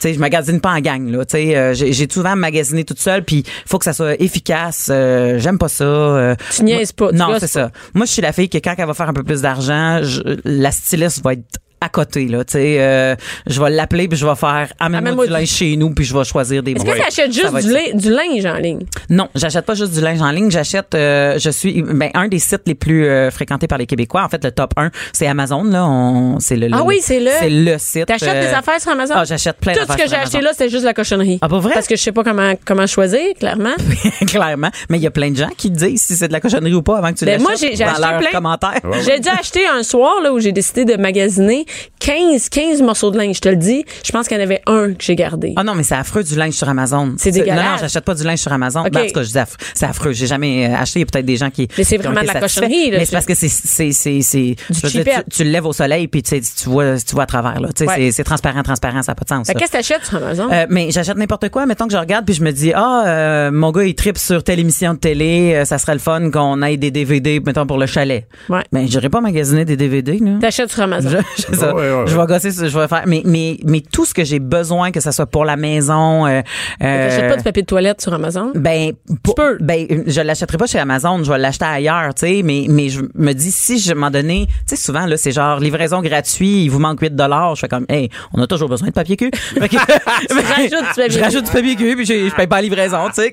sais, 0.00 0.14
je 0.14 0.18
magasine 0.20 0.60
pas 0.60 0.72
en 0.72 0.80
gang, 0.80 1.08
là, 1.10 1.24
tu 1.24 1.32
sais, 1.36 1.56
euh, 1.56 1.74
j'ai 1.74 1.92
j'ai 1.92 2.08
souvent 2.10 2.36
magasiné 2.36 2.84
toute 2.84 3.00
seule, 3.00 3.24
puis 3.24 3.44
faut 3.66 3.78
que 3.78 3.84
ça 3.84 3.92
soit 3.92 4.20
efficace, 4.20 4.88
euh, 4.90 5.38
j'aime 5.38 5.58
pas 5.58 5.68
ça. 5.68 5.84
euh, 5.84 6.34
Tu 6.54 6.62
niaises 6.64 6.92
pas, 6.92 7.10
tu 7.10 7.16
Non, 7.16 7.26
c'est 7.40 7.46
ça. 7.48 7.70
Moi, 7.94 8.06
je 8.06 8.12
suis 8.12 8.22
la 8.22 8.32
fille 8.32 8.48
que 8.48 8.58
quand 8.58 8.74
elle 8.76 8.86
va 8.86 8.94
faire 8.94 9.08
un 9.08 9.12
peu 9.14 9.24
plus 9.24 9.42
d'argent, 9.42 10.00
je- 10.02 10.38
la 10.44 10.70
styliste 10.70 11.22
va 11.24 11.32
être 11.34 11.58
à 11.80 11.88
côté 11.88 12.26
là, 12.26 12.44
tu 12.44 12.52
sais, 12.54 12.76
euh, 12.80 13.14
je 13.46 13.62
vais 13.62 13.70
l'appeler 13.70 14.08
puis 14.08 14.18
je 14.18 14.26
vais 14.26 14.34
faire 14.34 14.72
amène-moi 14.80 15.26
du 15.26 15.32
du- 15.32 15.38
linge 15.38 15.48
chez 15.48 15.76
nous 15.76 15.90
puis 15.90 16.04
je 16.04 16.16
vais 16.16 16.24
choisir 16.24 16.62
des 16.62 16.72
Est-ce 16.72 16.84
que 16.84 16.90
tu 16.90 17.00
achètes 17.02 17.32
juste 17.32 17.94
du, 17.96 18.10
linge 18.10 18.44
en 18.46 18.56
ligne? 18.56 18.80
Non, 19.10 19.28
j'achète 19.34 19.64
pas 19.64 19.74
juste 19.74 19.92
du 19.94 20.00
linge 20.00 20.20
en 20.20 20.30
ligne, 20.30 20.50
j'achète 20.50 20.94
euh, 20.94 21.38
je 21.38 21.50
suis 21.50 21.82
ben 21.82 22.10
un 22.14 22.28
des 22.28 22.38
sites 22.40 22.62
les 22.66 22.74
plus 22.74 23.06
euh, 23.06 23.30
fréquentés 23.30 23.68
par 23.68 23.78
les 23.78 23.86
Québécois, 23.86 24.22
en 24.24 24.28
fait 24.28 24.42
le 24.44 24.50
top 24.50 24.72
1, 24.76 24.90
c'est 25.12 25.26
Amazon 25.26 25.62
là, 25.64 25.86
on 25.86 26.40
c'est 26.40 26.56
le, 26.56 26.68
Ah 26.72 26.78
le- 26.78 26.82
oui, 26.82 26.98
c'est 27.00 27.20
le- 27.20 27.30
c'est 27.38 27.50
le 27.50 27.78
site. 27.78 28.06
T'achètes 28.06 28.28
euh, 28.34 28.48
des 28.48 28.54
affaires 28.54 28.80
sur 28.80 28.90
Amazon? 28.90 29.14
Ah, 29.16 29.24
j'achète 29.24 29.56
plein 29.58 29.74
Tout 29.74 29.80
ce 29.90 29.96
que 29.96 30.08
j'ai 30.08 30.16
acheté 30.16 30.40
là, 30.40 30.50
c'est 30.56 30.68
juste 30.68 30.84
la 30.84 30.94
cochonnerie. 30.94 31.38
Ah, 31.42 31.48
pas 31.48 31.58
vrai? 31.60 31.74
Parce 31.74 31.86
que 31.86 31.96
je 31.96 32.02
sais 32.02 32.12
pas 32.12 32.24
comment, 32.24 32.54
comment 32.64 32.86
choisir, 32.86 33.20
clairement. 33.38 33.74
clairement, 34.26 34.70
mais 34.90 34.98
il 34.98 35.02
y 35.02 35.06
a 35.06 35.10
plein 35.10 35.30
de 35.30 35.36
gens 35.36 35.48
qui 35.56 35.70
disent 35.70 36.02
si 36.02 36.16
c'est 36.16 36.28
de 36.28 36.32
la 36.32 36.40
cochonnerie 36.40 36.74
ou 36.74 36.82
pas 36.82 36.98
avant 36.98 37.12
que 37.12 37.18
tu 37.18 37.24
Ben, 37.24 37.32
l'achètes 37.32 37.42
moi, 37.46 37.54
j'ai- 37.56 37.84
acheté 37.84 38.28
plein. 38.30 39.00
J'ai 39.04 39.20
dû 39.20 39.28
acheter 39.28 39.66
un 39.66 39.82
soir 39.82 40.20
là 40.22 40.32
où 40.32 40.40
j'ai 40.40 40.52
décidé 40.52 40.84
de 40.84 40.96
magasiner 40.96 41.66
15, 42.00 42.48
15 42.48 42.82
morceaux 42.82 43.10
de 43.10 43.18
linge. 43.18 43.36
Je 43.36 43.40
te 43.40 43.48
le 43.48 43.56
dis, 43.56 43.84
je 44.04 44.12
pense 44.12 44.28
qu'il 44.28 44.36
y 44.36 44.40
en 44.40 44.42
avait 44.42 44.62
un 44.66 44.92
que 44.94 45.02
j'ai 45.04 45.16
gardé. 45.16 45.52
Ah 45.56 45.64
non, 45.64 45.74
mais 45.74 45.82
c'est 45.82 45.94
affreux 45.94 46.22
du 46.22 46.34
linge 46.36 46.54
sur 46.54 46.68
Amazon. 46.68 47.14
C'est 47.18 47.30
dégueulasse. 47.30 47.56
Non, 47.64 47.70
non, 47.72 47.76
j'achète 47.80 48.04
pas 48.04 48.14
du 48.14 48.24
linge 48.24 48.38
sur 48.38 48.52
Amazon. 48.52 48.80
OK. 48.80 48.90
Ben, 48.92 49.02
en 49.02 49.06
tout 49.06 49.12
cas, 49.12 49.22
je 49.22 49.28
dis 49.30 49.38
aff- 49.38 49.56
c'est 49.74 49.86
affreux. 49.86 50.12
J'ai 50.12 50.26
jamais 50.26 50.66
euh, 50.66 50.76
acheté. 50.76 51.00
Il 51.00 51.02
y 51.02 51.04
a 51.04 51.06
peut-être 51.06 51.26
des 51.26 51.36
gens 51.36 51.50
qui. 51.50 51.68
Mais 51.76 51.84
c'est 51.84 51.96
vraiment 51.96 52.20
de 52.22 52.26
la 52.26 52.32
satisfaits. 52.34 52.60
cochonnerie, 52.62 52.90
là. 52.90 52.98
Mais 52.98 53.04
c'est 53.04 53.12
parce 53.12 53.26
que 53.26 53.34
c'est 53.34 53.48
c'est 53.48 53.92
c'est 54.22 54.56
tu, 54.90 55.02
tu 55.30 55.44
le 55.44 55.50
lèves 55.50 55.66
au 55.66 55.72
soleil 55.72 56.08
puis 56.08 56.22
tu 56.22 56.40
vois 56.66 56.98
tu 56.98 57.14
vois 57.14 57.24
à 57.24 57.26
travers 57.26 57.60
là. 57.60 57.68
Ouais. 57.80 58.10
c'est 58.12 58.24
transparent, 58.24 58.62
transparent, 58.62 59.02
ça 59.02 59.12
n'a 59.12 59.16
pas 59.16 59.24
de 59.24 59.28
sens. 59.28 59.46
Qu'est-ce 59.48 59.70
que 59.72 59.76
t'achètes 59.76 60.04
sur 60.04 60.16
Amazon? 60.18 60.48
Euh, 60.52 60.66
mais 60.70 60.90
j'achète 60.90 61.16
n'importe 61.16 61.48
quoi. 61.50 61.66
Mettons 61.66 61.86
que 61.86 61.92
je 61.92 61.98
regarde 61.98 62.24
puis 62.24 62.34
je 62.34 62.42
me 62.42 62.50
dis 62.52 62.72
ah 62.74 63.04
euh, 63.06 63.50
mon 63.50 63.70
gars 63.72 63.84
il 63.84 63.94
tripe 63.94 64.18
sur 64.18 64.42
telle 64.42 64.58
émission 64.60 64.94
de 64.94 64.98
télé, 64.98 65.54
euh, 65.54 65.64
ça 65.64 65.78
serait 65.78 65.94
le 65.94 65.98
fun 66.00 66.30
qu'on 66.30 66.62
ait 66.62 66.76
des 66.76 66.90
DVD 66.90 67.40
mettons 67.44 67.66
pour 67.66 67.78
le 67.78 67.86
chalet. 67.86 68.26
Ouais. 68.48 68.62
Mais 68.72 68.86
j'irai 68.86 69.08
pas 69.08 69.20
magasiner 69.20 69.64
des 69.64 69.76
DVD 69.76 70.18
là. 70.18 70.32
T'achètes 70.40 70.70
sur 70.70 70.82
Amazon. 70.82 71.10
Je, 71.36 71.42
je 71.52 71.57
ça. 71.58 71.74
Ouais, 71.74 71.82
ouais, 71.82 71.92
ouais. 72.00 72.06
Je 72.06 72.16
vais 72.16 72.26
gosser, 72.26 72.50
je 72.50 72.78
vais 72.78 72.88
faire. 72.88 73.02
Mais, 73.06 73.22
mais, 73.24 73.56
mais 73.64 73.80
tout 73.80 74.04
ce 74.04 74.14
que 74.14 74.24
j'ai 74.24 74.38
besoin, 74.38 74.90
que 74.90 75.00
ça 75.00 75.12
soit 75.12 75.26
pour 75.26 75.44
la 75.44 75.56
maison, 75.56 76.26
euh, 76.26 76.42
T'achètes 76.80 77.24
euh, 77.24 77.28
pas 77.28 77.36
du 77.36 77.42
papier 77.44 77.62
de 77.62 77.66
toilette 77.66 78.00
sur 78.00 78.12
Amazon? 78.12 78.52
ben, 78.54 78.92
pour- 79.22 79.34
peux. 79.34 79.58
ben, 79.60 79.86
je 80.06 80.20
l'achèterai 80.20 80.58
pas 80.58 80.66
chez 80.66 80.78
Amazon, 80.78 81.22
je 81.22 81.30
vais 81.30 81.38
l'acheter 81.38 81.64
ailleurs, 81.64 82.14
tu 82.14 82.26
sais, 82.26 82.42
mais, 82.44 82.66
mais 82.68 82.88
je 82.88 83.00
me 83.14 83.32
dis, 83.32 83.50
si 83.50 83.78
je 83.78 83.92
m'en 83.94 84.10
donnais, 84.10 84.46
tu 84.46 84.74
sais, 84.74 84.76
souvent, 84.76 85.06
là, 85.06 85.16
c'est 85.16 85.32
genre, 85.32 85.60
livraison 85.60 86.00
gratuite, 86.02 86.64
il 86.64 86.68
vous 86.70 86.78
manque 86.78 87.00
8 87.00 87.14
dollars, 87.14 87.54
je 87.54 87.60
fais 87.60 87.68
comme, 87.68 87.86
hey, 87.88 88.08
on 88.32 88.40
a 88.42 88.46
toujours 88.46 88.68
besoin 88.68 88.88
de 88.88 88.92
papier 88.92 89.16
cul. 89.16 89.30
Fait 89.58 89.68
que- 89.68 89.76
rajoutes 90.56 90.70
du 90.70 90.94
papier 90.96 91.10
je 91.10 91.20
rajoute 91.20 91.44
du 91.44 91.50
papier 91.50 91.76
cul, 91.76 91.96
puis 91.96 92.06
je 92.06 92.34
paye 92.34 92.46
pas 92.46 92.56
la 92.56 92.62
livraison, 92.62 93.06
tu 93.08 93.22
sais. 93.22 93.32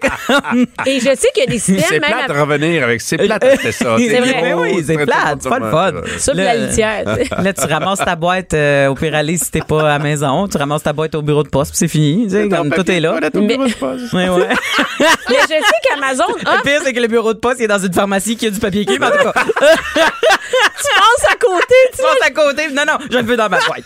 Et 0.85 0.99
je 0.99 1.05
sais 1.15 1.27
qu'il 1.33 1.43
y 1.43 1.47
a 1.47 1.51
des 1.51 1.59
C'est 1.59 1.73
systèmes, 1.77 2.01
même 2.01 2.11
plate 2.11 2.29
à- 2.29 2.33
de 2.33 2.39
revenir 2.39 2.83
avec 2.83 3.01
c'est 3.01 3.17
plate, 3.17 3.43
c'était 3.57 3.71
ça. 3.71 3.95
C'est 4.05 4.19
vrai. 4.19 4.53
Oui, 4.53 4.83
c'est 4.85 4.97
plate, 4.97 5.39
c'est 5.41 5.49
pas 5.49 5.59
le 5.59 5.69
fun. 5.69 5.91
ça, 6.17 6.33
la 6.33 6.55
litière. 6.55 7.03
tu 7.17 7.23
sais. 7.25 7.41
Là, 7.43 7.53
tu 7.53 7.65
ramasses 7.65 7.99
ta 7.99 8.14
boîte 8.15 8.53
euh, 8.53 8.87
au 8.87 8.95
pire 8.95 9.13
aller 9.15 9.37
si 9.37 9.51
t'es 9.51 9.61
pas 9.61 9.81
à 9.81 9.97
la 9.97 9.99
maison. 9.99 10.47
Tu 10.47 10.57
ramasses 10.57 10.83
ta 10.83 10.93
boîte 10.93 11.15
au 11.15 11.21
bureau 11.21 11.43
de 11.43 11.49
poste, 11.49 11.71
puis 11.71 11.77
c'est 11.79 11.87
fini. 11.87 12.23
Tu 12.25 12.31
sais, 12.31 12.49
comme 12.49 12.69
tout 12.71 12.89
est 12.89 12.99
là. 12.99 13.19
Mais- 13.33 13.57
Ouais, 13.57 14.29
ouais. 14.29 14.47
Mais 15.29 15.35
je 15.41 15.47
sais 15.47 15.79
qu'Amazon 15.83 16.23
Le 16.39 16.61
pire, 16.63 16.79
c'est 16.83 16.93
que 16.93 16.99
le 16.99 17.07
bureau 17.07 17.33
de 17.33 17.39
poste 17.39 17.59
il 17.59 17.63
est 17.63 17.67
dans 17.67 17.79
une 17.79 17.93
pharmacie 17.93 18.35
qui 18.37 18.47
a 18.47 18.49
du 18.49 18.59
papier 18.59 18.85
mais 18.87 19.05
En 19.05 19.09
tout 19.11 19.17
cas, 19.17 19.33
tu 19.45 20.89
passes 20.95 21.31
à 21.31 21.35
côté, 21.35 21.75
tu 21.91 21.97
tu 21.97 22.01
passes 22.03 22.21
à 22.27 22.31
côté. 22.31 22.67
Non, 22.69 22.83
non, 22.87 22.97
je 23.11 23.17
le 23.17 23.23
veux 23.23 23.37
dans 23.37 23.49
ma 23.49 23.59
boîte. 23.59 23.83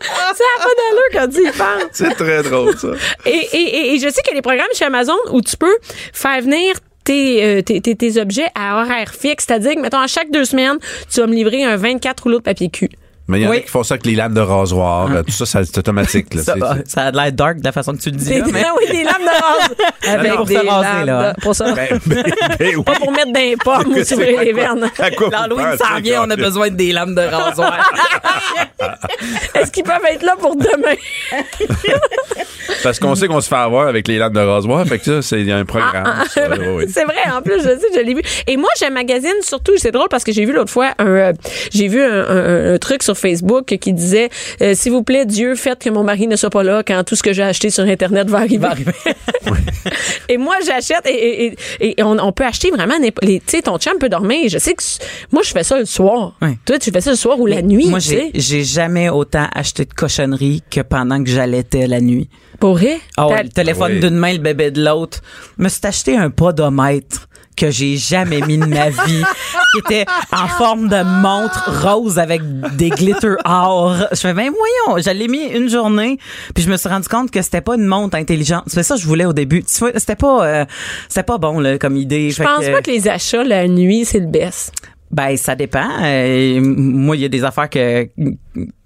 Ça 0.00 0.44
n'a 0.44 0.64
pas 0.64 0.70
d'allure 0.78 1.10
quand 1.12 1.28
tu 1.28 1.46
y 1.48 1.50
penses. 1.52 1.90
C'est 1.92 2.14
très 2.14 2.42
drôle, 2.42 2.76
ça. 2.78 2.88
Et, 3.26 3.30
et, 3.30 3.56
et, 3.56 3.94
et 3.94 3.98
je 3.98 4.08
sais 4.08 4.22
qu'il 4.22 4.28
y 4.28 4.32
a 4.32 4.34
des 4.34 4.42
programmes 4.42 4.66
chez 4.74 4.84
Amazon 4.84 5.16
où 5.30 5.40
tu 5.40 5.56
peux 5.56 5.76
faire 6.12 6.40
venir 6.42 6.74
tes, 7.04 7.44
euh, 7.44 7.62
tes, 7.62 7.80
tes, 7.80 7.94
tes 7.94 8.20
objets 8.20 8.48
à 8.54 8.80
horaire 8.80 9.14
fixe. 9.14 9.44
C'est-à-dire 9.46 9.74
que, 9.74 9.80
mettons, 9.80 10.00
à 10.00 10.06
chaque 10.06 10.30
deux 10.30 10.44
semaines, 10.44 10.78
tu 11.10 11.20
vas 11.20 11.26
me 11.26 11.34
livrer 11.34 11.64
un 11.64 11.76
24 11.76 12.24
rouleaux 12.24 12.38
de 12.38 12.42
papier 12.42 12.70
cul. 12.70 12.90
Mais 13.26 13.40
il 13.40 13.44
y 13.44 13.46
en 13.46 13.50
Oui. 13.50 13.56
a 13.56 13.60
qui 13.60 13.68
font 13.68 13.82
ça 13.82 13.94
avec 13.94 14.04
les 14.04 14.14
lames 14.14 14.34
de 14.34 14.40
rasoir. 14.40 15.10
euh, 15.10 15.22
Tout 15.22 15.32
ça, 15.32 15.46
ça, 15.46 15.64
c'est 15.64 15.78
automatique. 15.78 16.34
Là. 16.34 16.42
Ça, 16.42 16.54
ça 16.86 17.00
a 17.06 17.10
l'air 17.10 17.32
dark 17.32 17.58
de 17.58 17.64
la 17.64 17.72
façon 17.72 17.92
que 17.92 17.98
tu 18.02 18.10
le 18.10 18.16
dis. 18.16 18.26
Des, 18.28 18.40
là, 18.40 18.46
mais- 18.52 18.64
oui, 18.78 18.86
des 18.90 19.02
lames 19.04 19.22
de 19.22 19.28
rase. 19.42 20.14
Avec 20.14 20.32
pour 20.34 20.48
se 20.48 20.54
raser, 20.66 21.04
là. 21.06 21.32
de- 21.32 21.40
pour 21.40 21.54
ça. 21.54 21.72
Ben, 21.72 21.98
ben, 22.06 22.22
ben 22.58 22.76
oui. 22.76 22.82
Pas 22.84 22.94
pour 22.96 23.12
mettre 23.12 23.32
des 23.32 23.56
pommes 23.56 23.92
ou 23.96 24.04
s'ouvrir 24.04 24.40
les 24.42 24.52
vernes. 24.52 24.90
L'Halloween 25.30 25.76
s'en 25.78 26.00
vient, 26.00 26.24
on 26.26 26.30
a 26.30 26.36
besoin 26.36 26.68
de 26.68 26.74
des 26.76 26.92
lames 26.92 27.14
de 27.14 27.22
rasoir. 27.22 27.90
Est-ce 29.54 29.70
qu'ils 29.70 29.84
peuvent 29.84 30.04
être 30.10 30.22
là 30.22 30.34
pour 30.38 30.56
demain? 30.56 30.94
Parce 32.82 32.98
qu'on 32.98 33.14
sait 33.14 33.26
qu'on 33.28 33.40
se 33.40 33.48
fait 33.48 33.54
avoir 33.56 33.88
avec 33.88 34.08
les 34.08 34.18
lames 34.18 34.32
de 34.32 34.40
rasoir. 34.40 34.86
Fait 34.86 34.98
que 34.98 35.04
ça, 35.04 35.22
c'est 35.22 35.40
il 35.40 35.46
y 35.46 35.52
a 35.52 35.56
un 35.56 35.64
programme. 35.64 36.22
oui, 36.36 36.66
oui. 36.76 36.84
C'est 36.92 37.04
vrai, 37.04 37.16
en 37.32 37.40
plus, 37.42 37.58
je 37.58 37.68
sais, 37.68 37.86
je 37.94 38.00
l'ai 38.00 38.14
vu. 38.14 38.22
Et 38.46 38.56
moi, 38.56 38.68
j'ai 38.78 38.86
un 38.86 38.90
magazine, 38.90 39.32
surtout, 39.42 39.72
c'est 39.76 39.90
drôle 39.92 40.08
parce 40.10 40.24
que 40.24 40.32
j'ai 40.32 40.44
vu 40.44 40.52
l'autre 40.52 40.70
fois 40.72 40.90
un, 40.98 41.06
euh, 41.06 41.32
j'ai 41.72 41.88
vu 41.88 42.02
un, 42.02 42.24
un- 42.28 42.74
un 42.74 42.78
truc 42.78 43.02
sur 43.02 43.13
Facebook 43.14 43.66
qui 43.78 43.92
disait, 43.92 44.28
euh, 44.62 44.74
s'il 44.74 44.92
vous 44.92 45.02
plaît, 45.02 45.24
Dieu, 45.26 45.54
faites 45.54 45.78
que 45.80 45.90
mon 45.90 46.02
mari 46.04 46.26
ne 46.26 46.36
soit 46.36 46.50
pas 46.50 46.62
là 46.62 46.82
quand 46.86 47.02
tout 47.04 47.16
ce 47.16 47.22
que 47.22 47.32
j'ai 47.32 47.42
acheté 47.42 47.70
sur 47.70 47.84
Internet 47.84 48.28
va 48.28 48.38
arriver. 48.38 48.68
et 50.28 50.36
moi, 50.38 50.56
j'achète 50.64 51.06
et, 51.06 51.46
et- 51.46 51.56
et- 51.80 52.00
et 52.00 52.02
on, 52.02 52.18
on 52.18 52.32
peut 52.32 52.44
acheter 52.44 52.70
vraiment, 52.70 52.94
tu 53.22 53.40
sais, 53.46 53.62
ton 53.62 53.78
chum 53.78 53.98
peut 53.98 54.08
dormir. 54.08 54.48
Je 54.48 54.58
sais 54.58 54.74
que 54.74 54.82
moi, 55.32 55.42
je 55.44 55.50
fais 55.50 55.62
ça 55.64 55.78
le 55.78 55.84
soir. 55.84 56.34
Toi, 56.64 56.78
tu 56.78 56.90
fais 56.90 57.00
ça 57.00 57.10
le 57.10 57.16
soir 57.16 57.38
ou 57.38 57.46
la 57.46 57.62
nuit, 57.62 57.86
Moi, 57.88 57.98
j'ai 57.98 58.30
j'ai 58.34 58.64
jamais 58.64 59.08
autant 59.08 59.46
acheté 59.54 59.84
de 59.84 59.92
cochonneries 59.94 60.62
que 60.70 60.80
pendant 60.80 61.22
que 61.22 61.30
j'allaitais 61.30 61.86
la 61.86 62.00
nuit. 62.00 62.28
Pour 62.60 62.74
vrai? 62.76 62.98
Oh, 63.18 63.32
le 63.42 63.48
téléphone 63.48 63.92
Oui. 63.94 64.00
d'une 64.00 64.16
main, 64.16 64.32
le 64.32 64.38
bébé 64.38 64.70
de 64.70 64.82
l'autre. 64.84 65.20
Je 65.58 65.64
me 65.64 65.68
suis 65.68 65.80
acheté 65.84 66.16
un 66.16 66.30
podomètre 66.30 67.28
que 67.56 67.70
j'ai 67.70 67.96
jamais 67.96 68.40
mis 68.40 68.58
de 68.58 68.66
ma 68.66 68.90
vie, 68.90 69.22
qui 69.72 69.78
était 69.78 70.06
en 70.32 70.48
forme 70.48 70.88
de 70.88 71.02
montre 71.22 71.86
rose 71.86 72.18
avec 72.18 72.42
des 72.76 72.90
glitter 72.90 73.34
or. 73.44 73.96
Je 74.12 74.16
fais, 74.16 74.34
ben 74.34 74.50
voyons, 74.50 75.02
je 75.02 75.10
l'ai 75.10 75.28
mis 75.28 75.44
une 75.46 75.68
journée, 75.68 76.18
puis 76.54 76.64
je 76.64 76.70
me 76.70 76.76
suis 76.76 76.88
rendu 76.88 77.08
compte 77.08 77.30
que 77.30 77.42
c'était 77.42 77.60
pas 77.60 77.76
une 77.76 77.86
montre 77.86 78.16
intelligente. 78.16 78.64
C'est 78.66 78.82
ça 78.82 78.96
que 78.96 79.00
je 79.00 79.06
voulais 79.06 79.24
au 79.26 79.32
début. 79.32 79.62
C'était 79.66 80.16
pas, 80.16 80.46
euh, 80.46 80.64
c'était 81.08 81.22
pas 81.22 81.38
bon 81.38 81.60
là, 81.60 81.78
comme 81.78 81.96
idée. 81.96 82.30
Je 82.30 82.42
pense 82.42 82.66
pas 82.66 82.82
que 82.82 82.90
les 82.90 83.08
achats 83.08 83.44
la 83.44 83.68
nuit, 83.68 84.04
c'est 84.04 84.20
le 84.20 84.26
best. 84.26 84.72
Ben, 85.10 85.36
ça 85.36 85.54
dépend. 85.54 85.88
Euh, 86.02 86.60
moi, 86.60 87.16
il 87.16 87.22
y 87.22 87.24
a 87.24 87.28
des 87.28 87.44
affaires 87.44 87.70
Que 87.70 88.08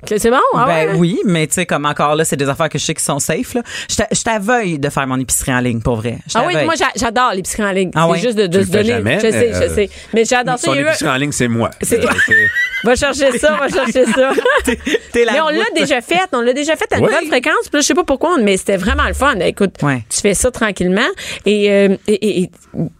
C'est 0.06 0.30
bon? 0.30 0.36
Ah 0.54 0.64
ben 0.66 0.94
oui, 0.96 1.18
mais 1.24 1.46
tu 1.48 1.54
sais, 1.54 1.66
comme 1.66 1.84
encore 1.84 2.14
là, 2.14 2.24
c'est 2.24 2.36
des 2.36 2.48
affaires 2.48 2.68
que 2.68 2.78
je 2.78 2.84
sais 2.84 2.94
qui 2.94 3.02
sont 3.02 3.18
safe. 3.18 3.54
Là. 3.54 3.62
Je 3.90 3.96
t'a- 3.96 4.06
je 4.12 4.22
t'aveuille 4.22 4.78
de 4.78 4.88
faire 4.90 5.06
mon 5.08 5.18
épicerie 5.18 5.52
en 5.52 5.58
ligne, 5.58 5.80
pour 5.80 5.96
vrai. 5.96 6.18
Je 6.28 6.38
Ah 6.38 6.44
oui, 6.46 6.54
moi 6.64 6.74
j'a- 6.76 6.92
j'adore 6.94 7.32
l'épicerie 7.34 7.64
en 7.64 7.72
ligne. 7.72 7.90
Ah 7.96 8.08
c'est 8.14 8.20
juste 8.20 8.38
de, 8.38 8.46
de 8.46 8.60
Tu 8.60 8.66
se 8.66 8.70
donner. 8.70 8.84
jamais, 8.90 9.18
je 9.18 9.26
mais, 9.26 9.32
sais, 9.32 9.52
je 9.52 9.62
euh, 9.62 9.74
sais. 9.74 9.90
Mais 10.14 10.24
j'adore 10.24 10.56
ça. 10.58 10.66
Son 10.66 10.74
Il 10.74 10.76
y 10.76 10.78
a 10.78 10.82
eu- 10.82 10.88
épicerie 10.90 11.10
en 11.10 11.16
ligne, 11.16 11.32
c'est 11.32 11.48
moi. 11.48 11.70
C'est- 11.82 11.98
Euh, 12.04 12.08
c'est- 12.26 12.34
Va 12.84 12.94
chercher 12.94 13.36
ça, 13.40 13.56
va 13.56 13.68
chercher 13.68 14.04
ça. 14.06 14.30
T'es 15.12 15.24
la 15.24 15.32
mais 15.32 15.40
on 15.40 15.48
l'a 15.48 15.64
déjà 15.74 16.00
fait, 16.00 16.28
on 16.32 16.42
l'a 16.42 16.52
déjà 16.52 16.76
fait 16.76 16.86
à 16.92 16.98
une 16.98 17.06
Oui. 17.06 17.10
bonne 17.12 17.26
fréquence. 17.26 17.54
Puis 17.64 17.70
là, 17.72 17.80
je 17.80 17.86
sais 17.86 17.94
pas 17.94 18.04
pourquoi, 18.04 18.38
mais 18.40 18.56
c'était 18.56 18.76
vraiment 18.76 19.08
le 19.08 19.14
fun. 19.14 19.34
Écoute, 19.40 19.74
Ouais. 19.82 20.04
tu 20.08 20.20
fais 20.20 20.34
ça 20.34 20.52
tranquillement. 20.52 21.00
Et, 21.44 21.72
euh, 21.72 21.96
et, 22.06 22.12
et- 22.12 22.40
et- 22.42 22.50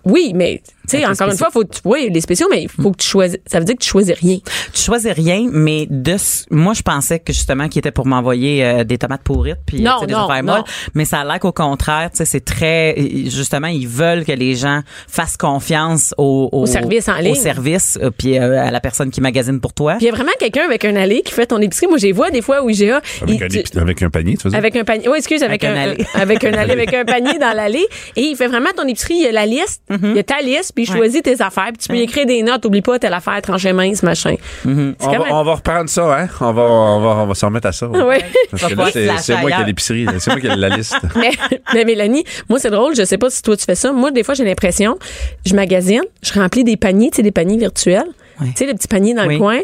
oui, 0.04 0.32
mais 0.34 0.62
tu 0.88 0.96
sais, 0.98 1.06
encore 1.06 1.28
une 1.30 1.38
fois, 1.38 1.50
faut 1.52 1.62
que 1.62 1.74
tu, 1.76 1.80
oui, 1.84 2.08
les 2.12 2.20
spéciaux, 2.20 2.48
mais 2.50 2.62
il 2.64 2.68
faut 2.68 2.90
que 2.90 2.96
tu 2.96 3.06
choisisses. 3.06 3.38
Ça 3.46 3.60
veut 3.60 3.64
dire 3.64 3.76
que 3.76 3.82
tu 3.82 3.88
choisis 3.88 4.16
rien. 4.18 4.38
Tu 4.72 4.80
choisis 4.82 5.12
rien, 5.12 5.46
mais 5.48 5.87
de 5.88 6.16
ce- 6.16 6.44
moi 6.50 6.74
je 6.74 6.82
pensais 6.90 7.18
que 7.18 7.33
justement 7.33 7.68
qu'il 7.68 7.81
était 7.81 7.90
pour 7.90 8.07
m'envoyer 8.07 8.64
euh, 8.64 8.85
des 8.85 8.98
tomates 8.98 9.22
pourrites 9.22 9.59
puis 9.66 9.81
Non, 9.83 9.94
tu 9.94 10.01
sais, 10.01 10.07
des 10.07 10.12
non, 10.14 10.29
affaires 10.29 10.42
non. 10.42 10.53
molles, 10.55 10.64
mais 10.94 11.05
ça 11.05 11.20
a 11.20 11.24
l'air 11.24 11.38
qu'au 11.40 11.53
contraire, 11.53 12.11
tu 12.11 12.18
sais 12.18 12.24
c'est 12.24 12.44
très 12.44 12.94
justement 13.27 13.68
ils 13.68 13.87
veulent 13.88 14.24
que 14.24 14.33
les 14.33 14.55
gens 14.55 14.81
fassent 15.09 15.37
confiance 15.37 16.14
au, 16.18 16.48
Au 16.53 16.66
service 16.66 17.09
en 17.09 17.16
ligne. 17.16 17.33
au 17.33 17.35
service 17.35 17.98
euh, 18.03 18.11
puis 18.16 18.38
euh, 18.38 18.61
à 18.66 18.70
la 18.70 18.81
personne 18.81 19.11
qui 19.11 19.20
magasine 19.20 19.61
pour 19.61 19.72
toi. 19.72 19.94
Puis 19.96 20.07
il 20.07 20.09
y 20.09 20.12
a 20.12 20.14
vraiment 20.14 20.33
quelqu'un 20.38 20.64
avec 20.64 20.85
un 20.85 20.96
allée 20.96 21.22
qui 21.22 21.33
fait 21.33 21.46
ton 21.46 21.59
épicerie. 21.61 21.87
Moi, 21.88 21.98
j'ai 21.98 22.12
vois 22.12 22.31
des 22.31 22.42
fois 22.42 22.62
où 22.62 22.70
IGA. 22.70 23.01
Avec, 23.22 23.37
il- 23.40 23.44
un, 23.44 23.48
tu- 23.48 23.79
avec 23.79 24.03
un 24.03 24.11
panier, 24.11 24.37
tu 24.37 24.48
dire? 24.48 24.59
Avec 24.59 24.77
un 24.77 24.85
panier. 24.85 25.09
Oui, 25.09 25.18
excuse, 25.18 25.42
avec, 25.42 25.62
Avec 25.64 25.77
un, 25.77 25.81
un 25.81 25.90
allée. 25.92 26.03
euh, 26.03 26.20
avec 26.20 26.44
un 26.44 26.53
allée, 26.55 26.72
avec 26.79 26.94
un 26.94 27.05
panier 27.05 27.38
dans 27.38 27.55
l'allée. 27.55 27.87
Et 28.16 28.22
il 28.22 28.37
fait 28.37 28.46
vraiment 28.46 28.70
ton 28.77 28.87
épicerie. 28.87 29.14
Il 29.16 29.22
y 29.24 29.27
a 29.27 29.33
la 29.33 29.46
liste. 29.46 29.83
Il 29.90 30.16
y 30.16 30.18
a 30.18 30.22
ta 30.22 30.40
liste, 30.40 30.72
puis 30.74 30.85
il 30.85 30.90
choisit 30.90 31.22
tes 31.24 31.40
affaires. 31.42 31.68
Puis 31.68 31.79
tu 31.79 31.88
peux 31.88 31.96
y 31.96 32.03
écrire 32.03 32.27
des 32.27 32.42
notes. 32.42 32.64
Oublie 32.64 32.83
pas 32.83 32.98
telle 32.98 33.14
affaire, 33.14 33.40
trancher 33.42 33.72
mince, 33.72 34.03
machin. 34.03 34.37
C'est 34.62 34.68
On 34.68 34.94
va, 35.01 35.11
même- 35.11 35.22
on 35.31 35.42
va 35.44 35.55
reprendre 35.55 35.88
ça, 35.88 36.20
hein? 36.22 36.29
On 36.40 36.53
va, 36.53 36.62
on 36.78 37.00
va, 37.00 37.08
on 37.22 37.26
va 37.26 37.34
s'en 37.34 37.48
remettre 37.48 37.66
à 37.68 37.72
ça. 37.72 37.88
Oui. 37.92 38.16
Parce 38.50 38.72
que 38.92 38.98
là, 39.06 39.18
c'est 39.18 39.36
moi 39.40 39.50
qui 39.50 39.60
ai 39.60 39.64
l'épicerie. 39.64 40.06
C'est 40.18 40.30
moi 40.30 40.40
qui 40.40 40.46
ai 40.46 40.56
la 40.56 40.68
liste. 40.70 40.96
mais, 41.16 41.30
mais 41.74 41.84
Mélanie, 41.84 42.24
moi, 42.48 42.58
c'est 42.58 42.70
drôle. 42.70 42.94
Je 42.96 43.04
sais 43.04 43.18
pas 43.18 43.30
si 43.30 43.42
toi, 43.42 43.56
tu 43.56 43.64
fais 43.64 43.74
ça. 43.74 43.92
Moi, 43.92 44.10
des 44.10 44.22
fois, 44.22 44.34
j'ai 44.34 44.44
l'impression, 44.44 44.98
je 45.46 45.54
magasine, 45.54 46.02
je 46.22 46.32
remplis 46.32 46.64
des 46.64 46.76
paniers, 46.76 47.10
tu 47.10 47.16
sais, 47.16 47.22
des 47.22 47.30
paniers 47.32 47.58
virtuels. 47.58 48.04
Tu 48.40 48.46
sais, 48.54 48.66
les 48.66 48.74
petits 48.74 48.88
paniers 48.88 49.14
dans 49.14 49.26
Oui. 49.26 49.34
le 49.34 49.38
coin. 49.40 49.58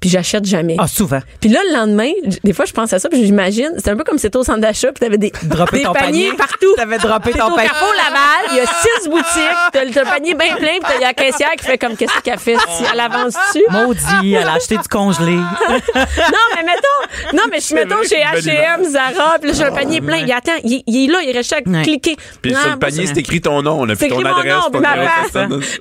Puis 0.00 0.08
j'achète 0.08 0.46
jamais. 0.46 0.76
Ah 0.78 0.86
souvent. 0.86 1.20
Puis 1.40 1.50
là, 1.50 1.60
le 1.68 1.76
lendemain, 1.76 2.10
des 2.42 2.52
fois, 2.54 2.64
je 2.64 2.72
pense 2.72 2.90
à 2.94 2.98
ça, 2.98 3.08
puis 3.10 3.24
j'imagine, 3.24 3.70
c'est 3.76 3.90
un 3.90 3.96
peu 3.96 4.04
comme 4.04 4.16
si 4.16 4.22
c'était 4.22 4.38
au 4.38 4.44
centre 4.44 4.60
d'achat, 4.60 4.88
puis 4.92 5.00
t'avais 5.00 5.18
des, 5.18 5.30
Dropper 5.42 5.78
des 5.78 5.82
ton 5.84 5.92
paniers 5.92 6.26
panier. 6.28 6.36
partout. 6.38 6.74
T'avais 6.76 6.96
droppé 6.98 7.32
ton 7.32 7.48
au 7.52 7.54
panier. 7.54 7.68
Carrefour 7.68 7.92
Laval, 7.96 8.46
il 8.52 8.56
y 8.56 8.60
a 8.60 8.66
six 8.66 9.08
boutiques, 9.10 9.58
t'as 9.72 9.84
le, 9.84 10.10
panier 10.10 10.34
bien 10.34 10.56
plein, 10.56 10.78
puis 10.82 10.88
t'as 10.88 10.98
la 11.00 11.12
caissière 11.12 11.50
qui 11.58 11.64
fait 11.66 11.76
comme 11.78 11.96
qu'est-ce 11.96 12.18
qu'elle 12.22 12.38
fait, 12.38 12.56
si 12.56 12.84
elle 12.92 12.98
avance 13.00 13.34
dessus? 13.34 13.64
Maudit, 13.70 14.32
elle 14.34 14.48
a 14.48 14.54
acheté 14.54 14.76
du 14.78 14.88
congelé. 14.88 15.36
Non, 15.94 16.46
mais 16.56 16.62
mettons, 16.62 17.36
non, 17.36 17.42
mais 17.50 17.58
je 17.60 17.74
mettons 17.74 18.02
chez 18.02 18.16
H&M, 18.22 18.84
Zara, 18.84 19.38
puis 19.38 19.50
là, 19.50 19.56
j'ai 19.56 19.64
un 19.64 19.72
panier 19.72 20.00
plein. 20.00 20.18
Il 20.18 20.32
attend, 20.32 20.52
il, 20.64 20.82
il 20.86 21.04
est 21.08 21.12
là, 21.12 21.18
il 21.22 21.32
reste 21.36 21.52
à 21.52 21.56
Ouais. 21.66 21.82
cliquer. 21.82 22.16
Puis 22.42 22.54
sur 22.54 22.70
le 22.70 22.78
panier, 22.78 23.06
c'est 23.06 23.18
écrit 23.18 23.40
ton 23.40 23.62
nom. 23.62 23.78
On 23.80 23.88
a 23.88 23.96
ton 23.96 24.06
écrit 24.06 24.22
mon 24.24 24.30
adresse. 24.30 24.54
nom, 24.54 24.80
ma. 24.80 24.96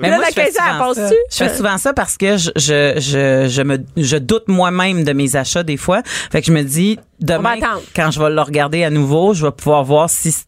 Mais 0.01 0.09
là, 0.09 0.17
la 0.17 0.27
je 0.27 0.33
fais 0.33 0.45
caissière, 0.45 0.73
souvent 0.77 0.89
elle 0.89 0.95
ça. 0.95 1.01
passe-tu? 1.01 1.15
Je 1.31 1.37
fais 1.37 1.55
souvent 1.55 1.77
ça 1.77 1.93
parce 1.93 2.17
que 2.17 2.37
je, 2.37 2.49
je, 2.55 2.93
je, 2.99 3.47
je 3.49 3.61
me, 3.61 3.77
je 4.09 4.17
doute 4.17 4.47
moi-même 4.47 5.03
de 5.03 5.13
mes 5.13 5.35
achats 5.35 5.63
des 5.63 5.77
fois. 5.77 6.01
Fait 6.31 6.41
que 6.41 6.47
je 6.47 6.51
me 6.51 6.63
dis, 6.63 6.99
demain, 7.19 7.55
quand 7.95 8.11
je 8.11 8.19
vais 8.19 8.29
le 8.29 8.41
regarder 8.41 8.83
à 8.83 8.89
nouveau, 8.89 9.33
je 9.33 9.45
vais 9.45 9.51
pouvoir 9.51 9.83
voir 9.83 10.09
si, 10.09 10.31
tu 10.33 10.39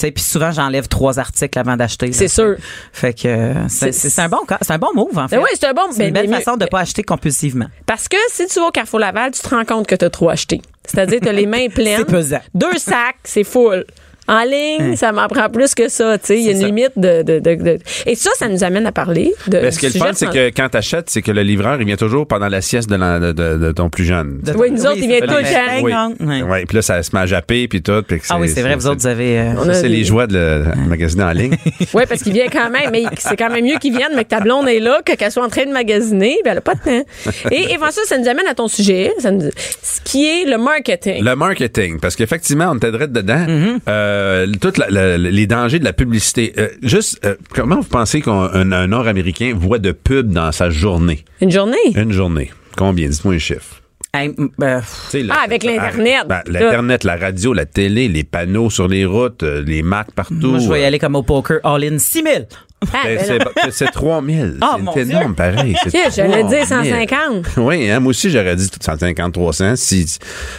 sais, 0.00 0.10
puis 0.10 0.22
souvent, 0.24 0.50
j'enlève 0.50 0.88
trois 0.88 1.18
articles 1.18 1.58
avant 1.58 1.76
d'acheter. 1.76 2.12
C'est 2.12 2.28
sûr. 2.28 2.56
Fait 2.92 3.12
que 3.14 3.54
c'est 3.68 4.18
un 4.20 4.28
bon, 4.28 4.44
cas- 4.48 4.58
c'est 4.62 4.72
un 4.72 4.78
bon 4.78 4.90
move, 4.94 5.16
en 5.18 5.28
fait. 5.28 5.36
Ben 5.36 5.42
oui, 5.42 5.50
c'est 5.54 5.66
un 5.66 5.72
bon- 5.74 5.82
C'est 5.92 6.08
une 6.08 6.12
ben, 6.12 6.22
belle 6.22 6.30
mais- 6.30 6.40
façon 6.40 6.56
de 6.56 6.66
pas 6.66 6.80
acheter 6.80 7.02
compulsivement. 7.02 7.66
Parce 7.86 8.08
que 8.08 8.16
si 8.30 8.46
tu 8.46 8.58
vas 8.60 8.66
au 8.68 8.70
Carrefour 8.70 8.98
Laval, 9.00 9.30
tu 9.32 9.40
te 9.40 9.48
rends 9.54 9.64
compte 9.64 9.86
que 9.86 9.94
tu 9.94 10.04
as 10.04 10.10
trop 10.10 10.30
acheté. 10.30 10.60
C'est-à-dire, 10.84 11.20
tu 11.22 11.28
as 11.28 11.32
les 11.32 11.46
mains 11.46 11.68
pleines. 11.74 11.98
C'est 11.98 12.04
pesant. 12.10 12.40
Deux 12.54 12.78
sacs, 12.78 13.16
c'est 13.24 13.44
full. 13.44 13.84
En 14.28 14.44
ligne, 14.44 14.94
ça 14.96 15.10
m'en 15.12 15.26
prend 15.26 15.48
plus 15.50 15.74
que 15.74 15.88
ça. 15.88 16.16
tu 16.16 16.26
sais. 16.26 16.38
Il 16.38 16.44
y 16.44 16.48
a 16.48 16.52
une 16.52 16.60
ça. 16.60 16.66
limite 16.66 16.92
de, 16.96 17.22
de, 17.22 17.38
de, 17.40 17.54
de- 17.56 17.78
Et 18.06 18.14
ça, 18.14 18.30
ça 18.36 18.48
nous 18.48 18.62
amène 18.62 18.86
à 18.86 18.92
parler 18.92 19.34
de. 19.48 19.58
Mais 19.58 19.70
ce 19.72 19.78
qui 19.80 19.86
est 19.86 19.88
le 19.88 19.92
sujet 19.94 20.04
fun, 20.06 20.12
c'est 20.14 20.30
que 20.30 20.46
quand 20.56 20.68
t'achètes, 20.68 21.10
c'est 21.10 21.22
que 21.22 21.32
le 21.32 21.42
livreur, 21.42 21.80
il 21.80 21.86
vient 21.86 21.96
toujours 21.96 22.26
pendant 22.26 22.48
la 22.48 22.60
sieste 22.60 22.88
de, 22.88 22.94
la- 22.96 23.18
de, 23.18 23.32
de- 23.32 23.56
de 23.58 23.72
ton 23.72 23.90
plus 23.90 24.04
jeune. 24.04 24.38
De- 24.42 24.52
Oui, 24.52 24.70
nous 24.70 24.86
autres, 24.86 24.96
il 24.98 25.08
vient 25.08 25.20
tout 25.20 25.26
le 25.26 25.42
temps. 25.42 26.48
Oui. 26.50 26.64
Puis 26.66 26.76
là, 26.76 26.82
ça 26.82 27.02
se 27.02 27.10
met 27.14 27.22
à 27.22 27.26
japper, 27.26 27.66
puis 27.68 27.82
tout. 27.82 28.02
puis 28.06 28.20
Ah 28.30 28.38
oui, 28.38 28.48
c'est 28.48 28.62
vrai, 28.62 28.76
vous 28.76 28.86
autres, 28.86 29.00
vous 29.00 29.06
avez... 29.08 29.40
euh, 29.40 29.72
c'est 29.74 29.88
les 29.88 30.04
joies 30.04 30.26
de 30.28 30.62
le 30.76 30.88
magasiner 30.88 31.24
en 31.24 31.32
ligne. 31.32 31.56
Oui, 31.94 32.04
parce 32.08 32.22
qu'il 32.22 32.32
vient 32.32 32.46
quand 32.50 32.70
même, 32.70 32.90
mais 32.92 33.02
c'est 33.18 33.36
quand 33.36 33.50
même 33.50 33.64
mieux 33.64 33.76
qu'il 33.78 33.94
vienne, 33.96 34.12
mais 34.14 34.24
que 34.24 34.28
ta 34.30 34.40
blonde 34.40 34.68
est 34.68 34.80
là, 34.80 35.00
que 35.04 35.12
qu'elle 35.14 35.30
soit 35.32 35.44
en 35.44 35.48
train 35.48 35.66
de 35.66 35.72
magasiner, 35.72 36.38
ben 36.44 36.52
elle 36.52 36.58
a 36.58 36.60
pas 36.62 36.74
de 36.74 36.80
temps. 36.80 37.04
Et, 37.50 37.72
et 37.74 37.78
ça, 37.78 38.00
ça 38.06 38.16
nous 38.18 38.28
amène 38.28 38.46
à 38.46 38.54
ton 38.54 38.68
sujet, 38.68 39.12
ça 39.18 39.30
nous- 39.30 39.50
ce 39.82 40.00
qui 40.04 40.26
est 40.26 40.44
le 40.48 40.56
marketing. 40.58 41.22
Le 41.24 41.34
marketing, 41.34 41.98
parce 42.00 42.14
qu'effectivement, 42.16 42.70
on 42.70 42.78
t'aiderait 42.78 43.08
dedans. 43.08 43.44
Mm-hmm. 43.46 43.78
euh, 43.88 44.11
toutes 44.60 44.78
la- 44.78 44.90
la- 44.90 45.18
les 45.18 45.46
dangers 45.46 45.78
de 45.78 45.84
la 45.84 45.92
publicité. 45.92 46.52
Euh, 46.58 46.68
juste, 46.82 47.20
euh, 47.24 47.34
comment 47.54 47.76
vous 47.76 47.88
pensez 47.88 48.20
qu'un 48.20 48.32
un- 48.52 48.72
un 48.72 48.86
Nord-Américain 48.86 49.52
voit 49.56 49.78
de 49.78 49.92
pub 49.92 50.30
dans 50.32 50.52
sa 50.52 50.70
journée? 50.70 51.24
Une 51.40 51.50
journée? 51.50 51.76
Une 51.94 52.12
journée. 52.12 52.50
Combien? 52.76 53.08
Dites-moi 53.08 53.34
un 53.34 53.38
chiffre. 53.38 53.80
Hey, 54.14 54.28
euh, 54.62 54.80
le- 55.14 55.28
Ah, 55.30 55.38
avec 55.44 55.64
l'Internet. 55.64 56.26
Ben, 56.28 56.42
L'Internet, 56.46 57.04
la 57.04 57.16
radio, 57.16 57.54
la 57.54 57.64
télé, 57.64 58.08
les 58.08 58.24
panneaux 58.24 58.68
sur 58.68 58.86
les 58.86 59.06
routes, 59.06 59.42
euh, 59.42 59.62
les 59.66 59.82
marques 59.82 60.12
partout. 60.12 60.34
moi, 60.50 60.58
je 60.58 60.68
vais 60.68 60.82
y 60.82 60.84
aller 60.84 60.98
comme 60.98 61.16
au 61.16 61.22
poker, 61.22 61.60
all-in 61.64 61.96
6 61.98 62.22
000. 62.22 62.44
Ah, 62.92 62.98
Ben, 63.04 63.18
c'est- 63.24 63.38
non. 63.38 63.44
ben, 63.54 63.70
c'est 63.70 63.90
3000. 63.90 64.56
Ah, 64.60 64.76
mon 64.78 64.92
c'est 64.92 65.04
Dieu. 65.04 65.14
énorme, 65.16 65.34
pareil. 65.34 65.76
c'est 65.84 65.88
Ok, 66.06 66.12
J'allais 66.14 66.44
dire 66.44 66.66
3000. 66.66 66.90
150. 66.92 67.46
Oui, 67.58 67.90
hein, 67.90 68.00
moi 68.00 68.10
aussi, 68.10 68.30
j'aurais 68.30 68.56
dit 68.56 68.68
150, 68.80 69.32
300. 69.32 69.74
Si, 69.76 70.18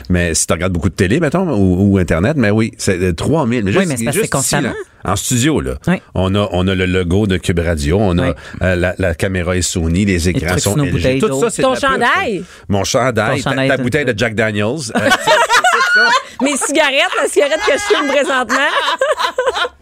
mais 0.10 0.34
si 0.34 0.48
tu 0.48 0.54
regardes 0.54 0.74
beaucoup 0.74 0.90
de 0.90 0.96
télé, 0.96 1.20
mettons, 1.20 1.50
ou, 1.50 1.94
ou 1.94 1.98
Internet, 1.98 2.38
mais 2.38 2.50
oui, 2.52 2.72
c'est 2.78 3.00
euh, 3.02 3.14
3000. 3.14 3.66
Oui, 3.66 3.86
mais 3.88 3.98
c'est 3.98 4.06
parce 4.06 4.18
que 4.18 4.24
c'est 4.24 4.30
constamment. 4.30 4.70
là, 4.70 4.76
en 5.12 5.16
studio, 5.18 5.60
là, 5.60 5.74
Oui. 5.88 6.02
on, 6.16 6.34
a, 6.36 6.48
on 6.54 6.68
a 6.68 6.76
le 6.76 6.86
logo 6.86 7.28
de 7.28 7.38
Cube 7.38 7.60
Radio, 7.60 7.98
on 8.00 8.18
a 8.20 8.30
Oui. 8.30 8.34
euh, 8.62 8.76
la, 8.76 8.96
la 8.98 9.14
caméra 9.16 9.56
est 9.58 9.62
Sony, 9.62 10.06
les 10.06 10.30
écrans 10.30 10.58
sont 10.58 10.78
LG. 10.78 11.20
Tout 11.20 11.40
ça, 11.42 11.50
c'est 11.50 11.62
Ton 11.62 11.74
pub, 11.74 11.82
chandail? 11.82 12.44
Mon 12.70 12.84
chandail, 12.86 13.42
ta- 13.42 13.50
chandail 13.50 13.68
ta, 13.70 13.78
de- 13.78 13.84
bouteille 13.84 14.06
de 14.06 14.14
Jack 14.18 14.36
Daniels. 14.36 14.92
Euh, 15.96 16.02
Mes 16.42 16.58
cigarettes, 16.58 17.12
la 17.22 17.30
cigarette 17.30 17.60
que 17.68 17.74
je 17.74 17.96
fume 17.96 18.08
présentement. 18.08 18.58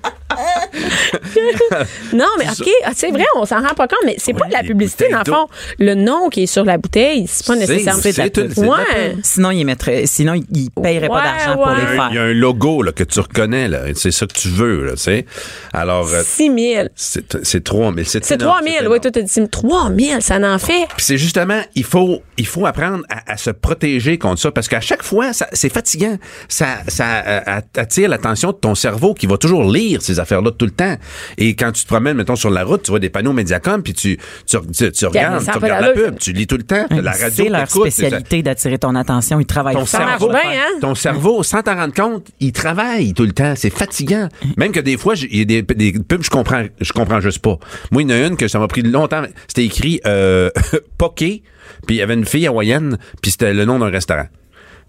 non, 2.13 2.25
mais 2.39 2.45
OK, 2.49 2.67
ah, 2.85 2.91
c'est 2.95 3.11
vrai, 3.11 3.25
on 3.35 3.45
s'en 3.45 3.61
rend 3.61 3.73
pas 3.75 3.87
compte, 3.87 3.99
mais 4.05 4.15
c'est 4.17 4.33
pas 4.33 4.47
de 4.47 4.53
la 4.53 4.63
publicité, 4.63 5.09
dans 5.09 5.21
le 5.25 5.31
fond. 5.31 5.47
Le 5.79 5.95
nom 5.95 6.29
qui 6.29 6.43
est 6.43 6.47
sur 6.47 6.65
la 6.65 6.77
bouteille, 6.77 7.25
c'est 7.27 7.45
pas 7.45 7.55
nécessairement 7.55 8.01
c'est 8.01 8.13
de 8.13 8.17
la 8.17 8.29
pub. 8.29 8.53
de 8.53 8.61
la. 8.61 9.23
Sinon, 9.23 9.51
il 9.51 9.65
mettrait, 9.65 10.05
sinon, 10.05 10.33
il- 10.33 10.45
il 10.53 10.69
paierait 10.71 11.07
Ouais, 11.07 11.09
pas 11.09 11.23
d'argent 11.23 11.55
pour 11.55 11.69
les 11.71 11.85
faire. 11.85 12.07
il 12.11 12.15
y 12.15 12.19
a 12.19 12.23
un 12.23 12.33
logo 12.33 12.81
là, 12.83 12.91
que 12.91 13.03
tu 13.03 13.19
reconnais, 13.19 13.67
là. 13.67 13.81
C'est 13.95 14.11
ça 14.11 14.25
que 14.27 14.33
tu 14.33 14.49
veux, 14.49 14.85
là, 14.85 14.91
tu 14.93 14.97
sais. 15.03 15.25
Alors, 15.73 16.07
euh, 16.13 16.21
6 16.25 16.51
000. 16.73 16.87
c'est 16.95 17.37
c'est 17.43 17.63
3000. 17.63 18.05
C'est 18.05 18.31
énorme, 18.31 18.39
3 18.59 18.61
000. 18.63 18.75
énorme. 18.81 18.93
Oui, 18.93 18.99
toi, 18.99 19.11
t'as 19.11 19.21
dit 19.21 19.49
3 19.49 19.89
000, 19.97 20.21
ça 20.21 20.37
en 20.37 20.57
fait. 20.59 20.85
Puis 20.95 21.05
c'est 21.05 21.17
justement, 21.17 21.61
il 21.75 21.83
faut, 21.83 22.21
il 22.37 22.45
faut 22.45 22.65
apprendre 22.65 23.03
à, 23.09 23.33
à 23.33 23.37
se 23.37 23.49
protéger 23.51 24.17
contre 24.17 24.41
ça 24.41 24.51
parce 24.51 24.67
qu'à 24.67 24.81
chaque 24.81 25.03
fois, 25.03 25.33
ça- 25.33 25.47
c'est 25.53 25.71
fatigant. 25.71 26.17
Ça, 26.47 26.67
ça 26.87 27.23
euh, 27.27 27.39
att- 27.45 27.77
attire 27.77 28.09
l'attention 28.09 28.49
de 28.51 28.57
ton 28.57 28.75
cerveau 28.75 29.13
qui 29.13 29.27
va 29.27 29.37
toujours 29.37 29.63
lire 29.63 30.01
ces 30.01 30.19
affaires-là 30.21 30.51
tout 30.51 30.65
le 30.65 30.71
temps. 30.71 30.95
Et 31.37 31.55
quand 31.55 31.71
tu 31.71 31.83
te 31.83 31.87
promènes, 31.87 32.15
mettons, 32.17 32.35
sur 32.35 32.49
la 32.49 32.63
route, 32.63 32.83
tu 32.83 32.91
vois 32.91 32.99
des 32.99 33.09
panneaux 33.09 33.33
Mediacom, 33.33 33.83
puis 33.83 33.93
tu, 33.93 34.17
tu, 34.45 34.57
tu, 34.73 34.91
tu 34.91 35.05
regardes, 35.05 35.43
tu 35.43 35.51
regardes 35.51 35.85
la 35.85 35.91
pub, 35.91 36.17
tu 36.19 36.31
lis 36.33 36.47
tout 36.47 36.57
le 36.57 36.63
temps, 36.63 36.85
la 36.89 37.11
radio 37.11 37.29
C'est 37.43 37.49
leur 37.49 37.69
spécialité 37.69 38.43
d'attirer 38.43 38.77
ton 38.77 38.95
attention. 38.95 39.39
Ils 39.39 39.45
travaillent 39.45 39.75
ton 39.75 39.85
Ça 39.85 39.97
fort. 39.97 40.07
marche 40.07 40.19
cerveau, 40.19 40.33
bien, 40.33 40.61
hein? 40.61 40.77
ton 40.79 40.95
cerveau, 40.95 41.43
sans 41.43 41.61
t'en 41.63 41.75
rendre 41.75 41.93
compte, 41.93 42.27
il 42.39 42.51
travaille 42.53 43.13
tout 43.13 43.25
le 43.25 43.33
temps. 43.33 43.53
C'est 43.55 43.69
fatigant. 43.69 44.29
Même 44.57 44.71
que 44.71 44.79
des 44.79 44.97
fois, 44.97 45.15
il 45.15 45.37
y 45.37 45.41
a 45.41 45.45
des, 45.45 45.61
des 45.61 45.91
pubs, 45.93 46.23
je 46.23 46.29
comprends, 46.29 46.63
je 46.79 46.93
comprends 46.93 47.19
juste 47.19 47.39
pas. 47.39 47.57
Moi, 47.91 48.03
il 48.03 48.09
y 48.09 48.13
en 48.13 48.15
a 48.23 48.27
une 48.27 48.37
que 48.37 48.47
ça 48.47 48.59
m'a 48.59 48.67
pris 48.67 48.81
longtemps. 48.83 49.23
C'était 49.47 49.65
écrit 49.65 49.99
euh, 50.05 50.49
Poké, 50.97 51.43
puis 51.87 51.95
il 51.95 51.99
y 51.99 52.01
avait 52.01 52.13
une 52.13 52.25
fille 52.25 52.47
hawaïenne, 52.47 52.97
puis 53.21 53.31
c'était 53.31 53.53
le 53.53 53.65
nom 53.65 53.79
d'un 53.79 53.89
restaurant. 53.89 54.27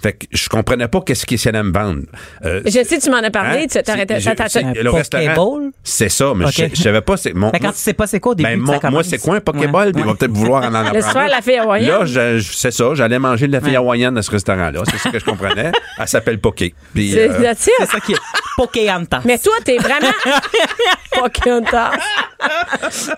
Fait 0.02 0.14
que 0.14 0.26
je 0.32 0.48
comprenais 0.48 0.88
pas 0.88 1.00
qu'est-ce 1.00 1.24
qu'ils 1.24 1.36
essayaient 1.36 1.52
de 1.52 1.62
me 1.62 1.72
vendre. 1.72 2.02
Euh, 2.44 2.60
Je 2.66 2.82
sais, 2.84 2.98
tu 2.98 3.08
m'en 3.10 3.18
as 3.18 3.30
parlé, 3.30 3.60
hein? 3.62 3.66
tu 3.70 3.80
t'arrêtais. 3.82 4.18
Le 4.18 4.90
Pokéball? 4.90 4.94
restaurant, 4.94 5.70
c'est 5.84 6.08
ça, 6.08 6.32
mais 6.34 6.46
je, 6.50 6.64
je 6.74 6.82
savais 6.82 7.00
pas. 7.00 7.16
C'est, 7.16 7.32
mon, 7.34 7.50
Mais 7.52 7.60
quand 7.60 7.70
tu 7.72 7.78
sais 7.78 7.92
pas 7.92 8.06
c'est 8.06 8.18
quoi 8.20 8.32
au 8.32 8.34
début, 8.34 8.48
ben, 8.50 8.58
mon- 8.58 8.80
ça 8.80 8.90
moi, 8.90 9.04
c'est 9.04 9.18
quoi 9.18 9.36
un 9.36 9.40
Pokéball? 9.40 9.86
Ouais. 9.88 9.92
Puis 9.92 10.02
ils 10.02 10.06
vont 10.06 10.14
peut-être 10.16 10.32
vouloir 10.32 10.64
en 10.64 10.68
en 10.68 10.74
apprendre. 10.74 10.94
Laisse 10.94 11.06
faire 11.12 11.28
la 11.28 11.40
fille 11.40 11.56
hawaïenne? 11.58 11.88
Là, 11.88 12.04
je- 12.04 12.38
je- 12.38 12.52
c'est 12.52 12.70
ça. 12.72 12.94
J'allais 12.94 13.18
manger 13.18 13.46
de 13.46 13.52
la 13.52 13.60
fille 13.60 13.76
hawaïenne 13.76 14.14
dans 14.14 14.22
ce 14.22 14.30
restaurant-là. 14.30 14.82
C'est 14.90 14.98
ça 14.98 15.10
que 15.10 15.18
je 15.20 15.24
comprenais. 15.24 15.70
Elle 15.98 16.08
s'appelle 16.08 16.40
Poké. 16.40 16.74
C'est 16.96 17.30
euh, 17.30 17.54
ça 17.54 18.00
qui 18.00 18.12
est 18.12 18.18
Pokéanta. 18.56 19.20
Mais 19.24 19.38
toi, 19.38 19.54
t'es 19.64 19.78
vraiment. 19.78 20.10
Pocahontas. 21.14 21.90
Mais 21.92 21.98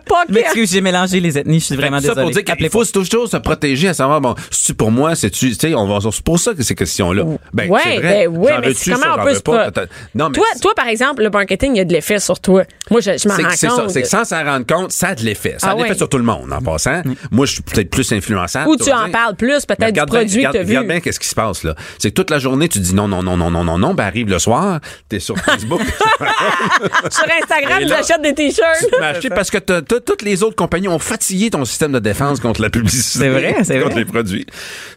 Pocahontas. 0.07 0.41
excuse, 0.41 0.71
j'ai 0.73 0.81
mélangé 0.81 1.21
les 1.21 1.39
ethnies. 1.39 1.61
Je 1.61 1.65
suis 1.65 1.77
vraiment 1.77 1.99
que 1.99 2.05
ça 2.05 2.15
pour 2.15 2.31
dire 2.31 2.45
qu'il 2.45 2.71
faut 2.71 2.85
toujours 2.85 3.29
se 3.29 3.37
protéger 3.39 3.89
à 3.89 3.95
savoir 3.95 4.21
bon 4.21 4.35
pour 4.77 4.91
moi 4.91 5.15
c'est 5.15 5.31
tu 5.31 5.55
sais 5.55 5.75
on 5.75 5.87
va 5.87 5.99
c'est 6.11 6.23
pour 6.23 6.39
ça 6.39 6.53
que 6.55 6.63
ces 6.75 6.85
questions 6.85 7.13
là 7.13 7.25
ben 7.53 7.69
ouais, 7.71 7.81
c'est 7.85 7.97
vrai 7.99 8.27
ben 8.29 8.61
mais 8.61 8.69
veux-tu, 8.69 8.91
comment 8.93 9.03
ça, 9.03 9.17
on 9.19 9.25
peut 9.25 9.41
pas. 9.41 9.63
Attends, 9.65 9.83
non 10.15 10.29
mais 10.29 10.35
Toi, 10.35 10.47
c'est- 10.55 10.61
toi, 10.61 10.73
par 10.75 10.89
exemple, 10.89 11.23
le 11.23 11.31
marketing, 11.31 11.73
il 11.75 11.79
y 11.79 11.81
a 11.81 11.85
de 11.85 11.93
l'effet 11.93 12.19
sur 12.19 12.41
toi. 12.41 12.65
Moi, 12.91 13.01
je, 13.01 13.17
je 13.19 13.29
m'en 13.29 13.37
c'est 13.37 13.43
rends 13.43 13.51
c'est 13.51 13.57
ça, 13.69 13.69
compte. 13.69 13.91
c'est 13.91 14.03
que 14.03 14.09
sans 14.09 14.25
s'en 14.25 14.45
rendre 14.45 14.67
compte, 14.67 14.93
ça 14.93 15.09
a 15.09 15.15
de 15.15 15.23
l'effet. 15.23 15.55
Ça 15.59 15.69
a 15.69 15.71
Ah 15.71 15.75
de 15.75 15.79
l'effet 15.79 15.91
ouais. 15.93 15.97
sur 15.99 16.09
tout 16.09 16.19
le 16.19 16.25
monde, 16.25 16.53
en 16.53 16.61
passant. 16.61 17.03
Moi, 17.31 17.47
je 17.47 17.53
suis 17.55 17.63
peut-être 17.63 17.91
plus 17.91 18.11
influençable. 18.13 18.69
Ou 18.69 18.77
tu 18.77 18.93
en 18.93 19.05
dire. 19.05 19.13
parles 19.13 19.35
plus, 19.37 19.65
peut-être, 19.67 19.87
du 19.87 19.93
bien- 19.93 20.07
produit 20.07 20.45
que 20.45 20.51
tu 20.51 20.57
as 20.59 20.63
vu. 20.63 20.69
Regarde 20.71 20.87
bien 20.89 21.01
qu'est-ce 21.01 21.21
qui 21.21 21.29
se 21.29 21.35
passe, 21.35 21.63
là. 21.65 21.75
C'est 21.99 22.11
que 22.11 22.15
toute 22.15 22.31
la 22.31 22.39
journée, 22.39 22.69
tu 22.69 22.79
dis 22.81 22.95
non, 22.95 23.09
non, 23.09 23.23
non, 23.23 23.37
non, 23.37 23.51
non, 23.51 23.65
non, 23.65 23.79
non, 23.79 23.95
ben 23.95 24.05
arrive 24.05 24.29
le 24.29 24.39
soir, 24.39 24.81
t'es 25.09 25.21
sur 25.21 25.37
Facebook. 25.45 25.81
Sur 27.11 27.25
Instagram, 27.43 27.83
j'achète 27.87 28.23
des 28.23 28.35
t-shirts. 28.35 28.87
tu 29.21 29.29
parce 29.31 29.51
que 29.51 29.59
toutes 29.81 30.23
les 30.23 30.43
autres 30.43 30.57
compagnies 30.57 30.89
ont 30.89 30.99
fatigué 30.99 31.51
ton 31.51 31.65
système 31.65 31.93
de 31.93 31.99
défense 31.99 32.41
contre 32.41 32.61
la 32.63 32.71
publicité. 32.71 33.19
C'est 33.21 33.29
vrai, 33.29 33.57
c'est 33.63 33.79
Contre 33.85 33.93
vrai. 33.95 34.01
les 34.01 34.05
produits. 34.11 34.47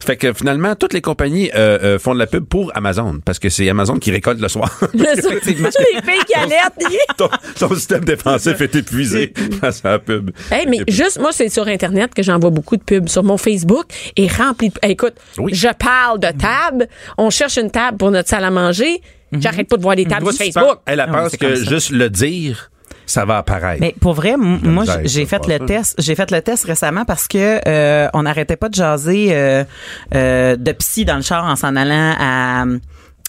Fait 0.06 0.16
que 0.18 0.34
finalement, 0.34 0.76
toutes 0.76 0.94
les 0.94 1.02
compagnies 1.02 1.50
euh, 1.68 1.78
euh, 1.84 2.00
font 2.00 2.14
de 2.14 2.20
la 2.20 2.28
pub 2.28 2.46
pour 2.46 2.72
Amazon 2.76 3.20
parce 3.24 3.40
que 3.40 3.50
c'est 3.50 3.68
Amazon 3.70 3.98
qui 4.00 4.12
récolte 4.12 4.40
le 4.40 4.48
soir. 4.48 4.72
Le 4.94 5.22
soir, 5.22 5.34
les 5.46 5.54
filles 5.54 6.24
qui 6.28 6.34
allaient. 6.36 6.56
ton, 7.18 7.30
ton 7.60 7.76
système 7.76 8.04
défensif 8.06 8.60
est 8.62 8.76
épuisé 8.76 9.34
face 9.62 9.84
à 9.86 9.92
la 9.92 10.00
pub. 10.00 10.32
Hey, 10.52 10.66
mais 10.68 10.80
juste, 10.88 11.20
moi, 11.20 11.32
c'est 11.32 11.50
sur 11.50 11.68
Internet 11.68 12.14
que 12.14 12.24
j'envoie 12.24 12.50
beaucoup 12.50 12.78
de 12.78 12.84
pubs. 12.84 13.08
Sur 13.10 13.24
mon 13.24 13.38
Facebook 13.38 13.86
est 14.16 14.32
rempli 14.32 14.70
de. 14.70 14.76
Hey, 14.82 14.92
écoute, 14.94 15.14
Oui. 15.38 15.54
je 15.54 15.68
parle 15.78 16.20
de 16.20 16.30
table. 16.38 16.88
On 17.18 17.30
cherche 17.30 17.58
une 17.58 17.72
table 17.72 17.98
pour 17.98 18.12
notre 18.12 18.30
salle 18.30 18.44
à 18.46 18.52
manger. 18.52 19.02
J'arrête 19.34 19.68
pas 19.68 19.76
de 19.78 19.82
voir 19.82 19.96
des 19.96 20.06
tables 20.06 20.26
sur 20.32 20.38
Facebook. 20.46 20.80
elle 20.86 21.02
Ah 21.02 21.08
pense 21.08 21.36
que 21.36 21.56
juste 21.56 21.90
le 21.90 22.10
dire, 22.10 22.72
ça 23.08 23.26
va 23.26 23.38
apparaître. 23.38 23.82
Mais 23.82 23.96
pour 24.00 24.14
vrai, 24.14 24.36
moi, 24.38 24.84
j'ai 25.06 25.26
fait 25.26 25.48
le 25.48 25.66
test. 25.66 25.96
J'ai 25.98 26.14
fait 26.14 26.30
le 26.30 26.42
test 26.44 26.66
récemment 26.66 27.06
parce 27.06 27.28
que 27.28 27.60
euh, 27.68 28.08
on 28.14 28.24
n'arrêtait 28.24 28.58
pas 28.58 28.70
de 28.70 28.76
jaser 28.76 29.30
euh, 29.32 29.64
euh, 30.14 30.56
de 30.56 30.72
psy 30.74 31.06
dans 31.06 31.16
le 31.16 31.22
char 31.24 31.44
en 31.46 31.56
s'en 31.56 31.76
allant 31.76 32.14
à 32.20 32.66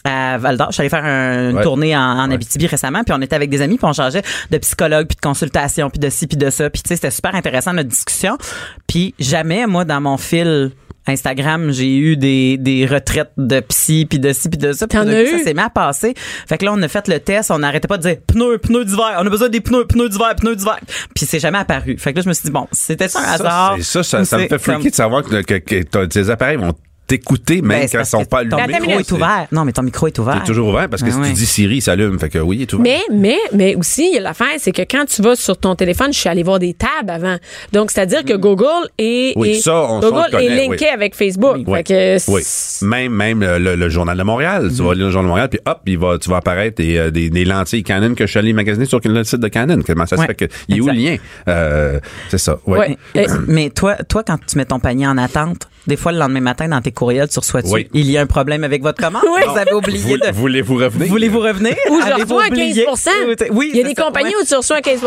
à 0.05 0.38
Val 0.38 0.57
d'Or. 0.57 0.69
Je 0.69 0.75
suis 0.75 0.81
allée 0.83 0.88
faire 0.91 1.05
un- 1.05 1.51
une 1.51 1.57
Ouais. 1.57 1.62
tournée 1.62 1.97
en, 1.97 2.01
en 2.01 2.29
Ouais. 2.29 2.35
Abitibi 2.35 2.67
récemment, 2.67 3.03
puis 3.05 3.12
on 3.17 3.21
était 3.21 3.35
avec 3.37 3.51
des 3.51 3.61
amis, 3.62 3.77
puis 3.79 3.87
on 3.87 3.93
changeait 3.93 4.23
de 4.51 4.59
psychologue, 4.59 5.07
puis 5.09 5.17
de 5.17 5.21
consultation, 5.21 5.91
puis 5.91 5.99
de 5.99 6.09
ci, 6.09 6.27
puis 6.27 6.37
de 6.37 6.51
ça. 6.51 6.71
Puis 6.71 6.83
tu 6.83 6.88
sais, 6.88 6.95
c'était 6.95 7.11
super 7.11 7.35
intéressant 7.35 7.73
notre 7.73 7.88
discussion. 7.88 8.38
Puis 8.87 9.14
jamais, 9.19 9.67
moi, 9.67 9.85
dans 9.85 10.01
mon 10.01 10.17
fil 10.17 10.71
Instagram, 11.09 11.71
j'ai 11.73 11.97
eu 11.97 12.16
des, 12.16 12.57
des 12.59 12.87
retraites 12.87 13.31
de 13.37 13.61
psy, 13.61 14.07
puis 14.09 14.18
de 14.18 14.33
ci, 14.33 14.49
puis 14.49 14.59
de 14.59 14.73
ça. 14.73 14.87
Puis? 14.87 14.99
Ça 15.38 15.44
s'est 15.44 15.55
mis 15.55 15.61
à 15.61 15.71
passer. 15.71 16.14
Fait 16.49 16.59
que 16.59 16.64
là, 16.64 16.73
on 16.75 16.83
a 16.83 16.88
fait 16.88 17.09
le 17.09 17.18
test, 17.21 17.51
on 17.51 17.59
n'arrêtait 17.59 17.88
pas 17.88 17.97
de 17.99 18.03
dire 18.03 18.16
pneus, 18.27 18.59
pneus 18.59 18.85
d'hiver, 18.85 19.16
on 19.18 19.27
a 19.27 19.31
besoin 19.31 19.49
des 19.49 19.61
pneus, 19.61 19.87
pneus 19.87 20.09
d'hiver, 20.09 20.35
pneus 20.37 20.57
d'hiver. 20.57 20.79
Puis 21.14 21.27
c'est 21.27 21.40
jamais 21.40 21.59
apparu. 21.59 21.97
Fait 21.99 22.12
que 22.12 22.18
là, 22.18 22.23
je 22.23 22.29
me 22.29 22.35
suis 22.35 22.44
dit, 22.47 22.51
bon, 22.53 22.66
c'était 22.73 23.05
un 23.05 23.09
ça, 23.09 23.21
hasard. 23.33 23.75
c'est- 23.79 24.03
ça, 24.03 24.25
ça, 24.25 24.38
me 24.38 24.47
fait 24.49 24.59
freaker 24.59 24.83
comme- 24.83 24.90
de 24.90 24.94
savoir 24.94 25.23
que, 25.23 25.42
que, 25.42 25.55
que 25.59 26.05
tes 26.07 26.31
appareils 26.31 26.57
vont 26.57 26.75
t'écouter 27.09 27.62
même 27.62 27.81
Ben, 27.81 27.88
quand 27.90 27.99
ils 28.01 28.07
sont 28.07 28.25
pas 28.25 28.44
Ton 28.44 28.57
allumés. 28.59 28.77
Une 28.79 28.83
micro 28.87 29.01
est 29.01 29.12
ouvert. 29.12 29.47
Non, 29.51 29.64
mais 29.64 29.73
ton 29.73 29.83
micro 29.83 30.07
est 30.07 30.18
ouvert. 30.18 30.37
C'est 30.44 30.47
toujours 30.53 30.68
ouvert 30.68 30.88
parce 30.88 31.03
que 31.03 31.09
Ah 31.09 31.12
si 31.14 31.18
ouais. 31.21 31.27
tu 31.29 31.33
dis 31.33 31.47
Siri, 31.47 31.77
il 31.77 31.81
s'allume. 31.83 32.18
Fait 32.18 32.29
que 32.29 32.38
oui, 32.38 32.57
il 32.59 32.62
est 32.62 32.73
ouvert. 32.73 32.85
Mais, 32.85 33.01
mais, 33.11 33.38
mais 33.53 33.75
aussi, 33.75 34.09
il 34.11 34.14
y 34.14 34.18
a 34.18 34.21
l'affaire, 34.21 34.47
c'est 34.59 34.73
que 34.73 34.83
quand 34.83 35.05
tu 35.07 35.23
vas 35.23 35.35
sur 35.35 35.57
ton 35.57 35.75
téléphone, 35.75 36.12
je 36.12 36.18
suis 36.18 36.29
allée 36.29 36.42
voir 36.42 36.59
des 36.59 36.75
tabs 36.75 37.09
avant. 37.11 37.37
Donc, 37.73 37.90
c'est-à-dire 37.90 38.25
que 38.25 38.35
Google 38.35 38.66
est, 38.99 39.33
Oui, 39.37 39.51
est- 39.51 39.61
ça, 39.61 39.85
on- 39.90 40.01
Google 40.01 40.27
connaît, 40.31 40.44
est 40.47 40.68
linké 40.68 40.85
oui. 40.85 40.90
avec 40.94 41.14
Facebook. 41.16 41.57
Oui. 41.66 41.75
Fait 41.77 41.85
que 41.85 42.31
Oui. 42.31 42.42
Même, 42.83 43.12
même 43.12 43.40
le, 43.42 43.88
Journal 43.88 44.16
de 44.16 44.23
Montréal. 44.23 44.71
Tu 44.77 44.83
vas 44.83 44.94
lire 44.94 45.07
le 45.07 45.11
Journal 45.11 45.25
de 45.25 45.29
Montréal, 45.29 45.49
puis 45.49 45.61
hop, 45.66 45.81
il 45.87 45.99
va, 45.99 46.18
tu 46.18 46.29
vas 46.29 46.37
apparaître 46.37 46.77
des, 46.83 46.97
euh, 46.99 47.11
des, 47.11 47.31
des 47.31 47.44
lentilles 47.44 47.83
Canon 47.83 48.14
que 48.14 48.27
je 48.27 48.31
suis 48.31 48.38
allé 48.38 48.53
magasiner 48.53 48.85
sur 48.85 49.01
le 49.03 49.25
site 49.25 49.40
de 49.40 49.49
Canon. 49.49 49.81
Comment 49.87 50.05
ça 50.07 50.16
se 50.16 50.23
fait 50.23 50.35
que, 50.35 50.44
il 50.68 50.77
est 50.77 50.81
où 50.81 50.87
le 50.88 50.92
lien? 50.92 51.16
Euh, 51.49 52.01
c'est 52.29 52.38
ça. 52.38 52.59
Ouais. 52.66 52.79
Ouais. 52.79 52.97
Mais, 53.14 53.29
Euh, 53.31 53.35
mais 53.47 53.71
toi, 53.71 53.97
toi, 54.09 54.23
quand 54.27 54.38
tu 54.47 54.57
mets 54.59 54.66
ton 54.66 54.79
panier 54.79 55.07
en 55.07 55.16
attente, 55.18 55.68
des 55.88 55.96
fois 55.96 56.12
le 56.12 56.18
lendemain 56.18 56.40
matin 56.40 56.68
dans 56.68 56.81
tes 56.81 56.92
courriels, 56.92 57.29
tu 57.29 57.38
reçois 57.38 57.62
Oui. 57.64 57.88
il 57.94 58.11
y 58.11 58.16
a 58.16 58.20
un 58.20 58.27
problème 58.27 58.62
avec 58.62 58.83
votre 58.83 59.03
commande? 59.03 59.22
Oui. 59.24 59.40
Vous 59.48 59.59
avez 59.59 59.72
oublié 59.72 59.98
Vous- 59.98 60.18
de. 60.18 60.31
Voulez-vous 60.33 60.77
revenir? 60.77 61.09
Voulez-vous 61.09 61.40
revenir? 61.40 61.74
Ou 61.90 62.01
je 62.01 62.07
Avez-vous 62.12 62.35
reçois 62.37 62.48
oublié? 62.48 62.85
15 62.85 63.51
Oui, 63.51 63.70
Il 63.72 63.79
y 63.79 63.85
a 63.85 63.88
des 63.88 63.94
ça, 63.94 64.03
compagnies 64.05 64.29
ouais. 64.29 64.42
où 64.42 64.46
tu 64.46 64.55
reçois 64.55 64.77
un 64.77 64.81
15 64.81 65.01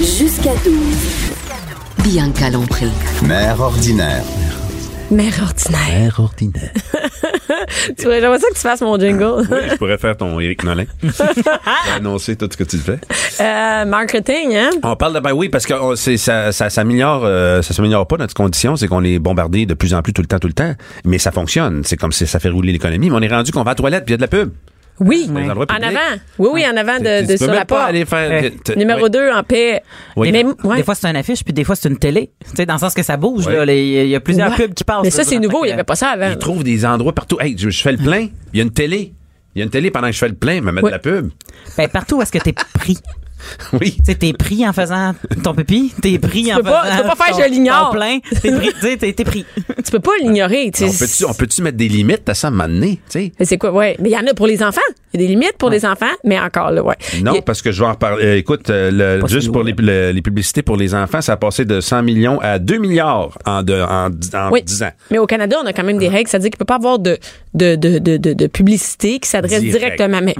Jusqu'à 0.00 0.50
12. 0.64 0.74
Bianca 2.04 2.50
Lompré. 2.50 2.86
Mère 3.22 3.60
ordinaire. 3.60 4.22
Mère 5.10 5.34
ordinaire. 5.42 5.88
Mère 6.00 6.20
ordinaire. 6.20 6.72
Tu 7.98 8.04
vois, 8.04 8.20
J'aimerais 8.20 8.38
ça 8.38 8.48
que 8.48 8.54
tu 8.54 8.60
fasses 8.60 8.80
mon 8.80 8.98
jingle. 8.98 9.46
oui, 9.50 9.58
je 9.70 9.76
pourrais 9.76 9.98
faire 9.98 10.16
ton 10.16 10.38
Éric 10.40 10.64
Nolin. 10.64 10.84
Annoncer 11.96 12.36
tout 12.36 12.48
ce 12.50 12.56
que 12.56 12.64
tu 12.64 12.78
fais. 12.78 12.98
Euh, 13.40 13.84
marketing, 13.84 14.56
hein? 14.56 14.70
On 14.82 14.96
parle 14.96 15.14
de 15.14 15.20
ben 15.20 15.32
oui 15.32 15.48
parce 15.48 15.66
que 15.66 15.74
on- 15.74 15.96
c'est 15.96 16.16
ça 16.16 16.52
ça 16.52 16.70
s'améliore 16.70 17.22
euh, 17.24 17.62
ça 17.62 17.74
s'améliore 17.74 18.06
pas 18.06 18.16
notre 18.16 18.34
condition 18.34 18.76
c'est 18.76 18.88
qu'on 18.88 19.04
est 19.04 19.18
bombardé 19.18 19.66
de 19.66 19.74
plus 19.74 19.94
en 19.94 20.02
plus 20.02 20.12
tout 20.12 20.22
le 20.22 20.28
temps 20.28 20.38
tout 20.38 20.48
le 20.48 20.54
temps 20.54 20.74
mais 21.04 21.18
ça 21.18 21.30
fonctionne 21.30 21.82
c'est 21.84 21.96
comme 21.96 22.12
si 22.12 22.26
ça 22.26 22.38
fait 22.40 22.48
rouler 22.48 22.72
l'économie 22.72 23.10
mais 23.10 23.16
on 23.16 23.22
est 23.22 23.28
rendu 23.28 23.52
qu'on 23.52 23.62
va 23.62 23.70
à 23.70 23.74
la 23.74 23.76
toilette 23.76 24.04
puis 24.04 24.14
il 24.14 24.20
y 24.20 24.22
a 24.22 24.26
de 24.26 24.32
la 24.32 24.38
pub 24.44 24.50
Oui. 25.00 25.28
En 25.30 25.36
avant. 25.36 25.98
Oui, 26.38 26.48
oui, 26.52 26.64
en 26.66 26.76
avant 26.76 26.98
de, 26.98 27.20
Tu 27.20 27.26
de 27.26 27.32
peux 27.32 27.36
sur 27.38 27.46
la 27.48 27.64
pas 27.64 27.76
porte. 27.76 27.88
aller 27.88 28.04
faire 28.04 28.30
Ouais. 28.42 28.50
t- 28.50 28.76
Numéro 28.76 29.02
ouais. 29.04 29.10
2 29.10 29.30
en 29.30 29.42
paix. 29.42 29.82
Oui. 30.16 30.32
Mais, 30.32 30.44
ouais. 30.64 30.76
Des 30.78 30.82
fois, 30.82 30.94
c'est 30.94 31.08
une 31.08 31.16
affiche, 31.16 31.44
puis 31.44 31.52
des 31.52 31.64
fois, 31.64 31.76
c'est 31.76 31.88
une 31.88 31.98
télé. 31.98 32.30
Tu 32.44 32.56
sais, 32.56 32.66
dans 32.66 32.74
le 32.74 32.80
sens 32.80 32.94
que 32.94 33.02
ça 33.02 33.16
bouge, 33.16 33.44
Il 33.48 34.06
y 34.08 34.14
a 34.16 34.20
plusieurs 34.20 34.50
Ouais. 34.50 34.56
pubs 34.56 34.74
qui 34.74 34.84
passent. 34.84 35.02
Mais 35.04 35.10
ça, 35.10 35.24
c'est 35.24 35.38
nouveau. 35.38 35.64
Il 35.64 35.68
n'y 35.68 35.72
avait 35.72 35.84
pas 35.84 35.96
ça 35.96 36.08
avant. 36.10 36.30
ils 36.30 36.38
trouvent 36.38 36.64
des 36.64 36.84
endroits 36.84 37.12
partout 37.12 37.38
hey 37.40 37.56
je, 37.58 37.70
je 37.70 37.82
fais 37.82 37.92
le 37.92 37.98
plein 37.98 38.28
il 38.52 38.58
y 38.58 38.60
a 38.60 38.62
une 38.64 38.70
télé 38.70 39.12
il 39.54 39.58
y 39.58 39.62
a 39.62 39.64
une 39.64 39.70
télé 39.70 39.90
pendant 39.90 40.06
que 40.08 40.12
je 40.12 40.18
fais 40.18 40.28
le 40.28 40.34
plein 40.34 40.60
me 40.60 40.70
mettre 40.72 40.84
Oui. 40.84 40.90
de 40.90 40.94
la 40.96 40.98
pub 40.98 41.30
Ben, 41.76 41.88
partout 41.88 42.16
où 42.18 42.22
est-ce 42.22 42.30
que 42.32 42.38
t'es 42.38 42.52
pris. 42.52 42.98
Oui. 43.80 43.92
Tu 43.98 44.04
sais, 44.04 44.14
t'es 44.14 44.32
pris 44.32 44.66
en 44.66 44.72
faisant 44.72 45.14
ton 45.44 45.54
pipi, 45.54 45.92
t'es 46.00 46.18
pris 46.18 46.52
en 46.52 46.56
peux 46.56 46.62
pas- 46.64 46.82
faisant 46.84 46.96
tu 46.96 47.02
peux 47.02 47.08
pas 47.16 47.24
faire 47.24 47.36
ton- 47.36 47.42
je 47.44 47.48
l'ignore. 47.50 47.90
plein, 47.90 48.18
t'es 48.42 48.52
pris, 48.52 48.70
t'es 48.98 49.12
t'es 49.12 49.24
pris. 49.24 49.44
Tu 49.84 49.90
peux 49.92 50.00
pas 50.00 50.10
l'ignorer. 50.20 50.70
tu 50.74 50.86
sais. 50.86 50.90
On 50.90 50.98
peut-tu, 50.98 51.24
on 51.24 51.34
peut-tu 51.34 51.62
mettre 51.62 51.76
des 51.76 51.88
limites 51.88 52.28
à 52.28 52.34
ça 52.34 52.48
à 52.48 52.50
un 52.50 52.54
moment 52.54 52.68
donné, 52.68 52.96
tu 53.08 53.18
sais? 53.20 53.32
Mais 53.38 53.44
c'est 53.46 53.56
quoi? 53.58 53.72
Ouais. 53.72 53.96
Mais 54.00 54.10
il 54.10 54.12
y 54.12 54.16
en 54.16 54.26
a 54.26 54.34
pour 54.34 54.46
les 54.46 54.62
enfants. 54.62 54.80
Il 55.14 55.20
y 55.20 55.24
a 55.24 55.26
des 55.26 55.32
limites 55.34 55.56
pour 55.58 55.70
les 55.70 55.86
enfants, 55.86 56.06
mais 56.24 56.38
encore 56.38 56.70
là, 56.70 56.82
ouais. 56.82 56.96
Non, 57.22 57.38
a- 57.38 57.42
parce 57.42 57.62
que 57.62 57.72
je 57.72 57.80
vais 57.80 57.88
en 57.88 57.92
reparler. 57.92 58.24
Euh, 58.24 58.36
écoute, 58.36 58.68
euh, 58.68 58.90
le- 59.20 59.26
juste 59.28 59.46
si 59.46 59.50
pour 59.50 59.62
les, 59.62 59.72
le- 59.78 60.10
les 60.12 60.20
publicités 60.22 60.62
pour 60.62 60.76
les 60.76 60.94
enfants, 60.94 61.20
ça 61.22 61.32
a 61.32 61.36
passé 61.36 61.64
de 61.64 61.80
100 61.80 62.02
millions 62.02 62.38
à 62.40 62.58
2 62.58 62.76
milliards 62.78 63.38
en, 63.46 63.62
de, 63.62 63.80
en, 63.80 64.10
dix- 64.10 64.34
en 64.34 64.50
Oui. 64.50 64.62
10 64.62 64.82
ans. 64.82 64.90
Mais 65.10 65.18
au 65.18 65.26
Canada, 65.26 65.56
on 65.62 65.66
a 65.66 65.72
quand 65.72 65.84
même 65.84 65.98
des 65.98 66.08
règles. 66.08 66.28
C'est-à-dire 66.28 66.50
qu'il 66.50 66.58
peut 66.58 66.64
pas 66.66 66.74
avoir 66.76 66.98
de, 66.98 67.16
de, 67.54 67.76
de, 67.76 67.98
de, 67.98 68.16
de, 68.18 68.32
de 68.34 68.46
publicité 68.46 69.18
qui 69.18 69.28
s'adresse 69.28 69.60
Direct. 69.62 69.78
directement. 69.96 70.20
Mais, 70.22 70.34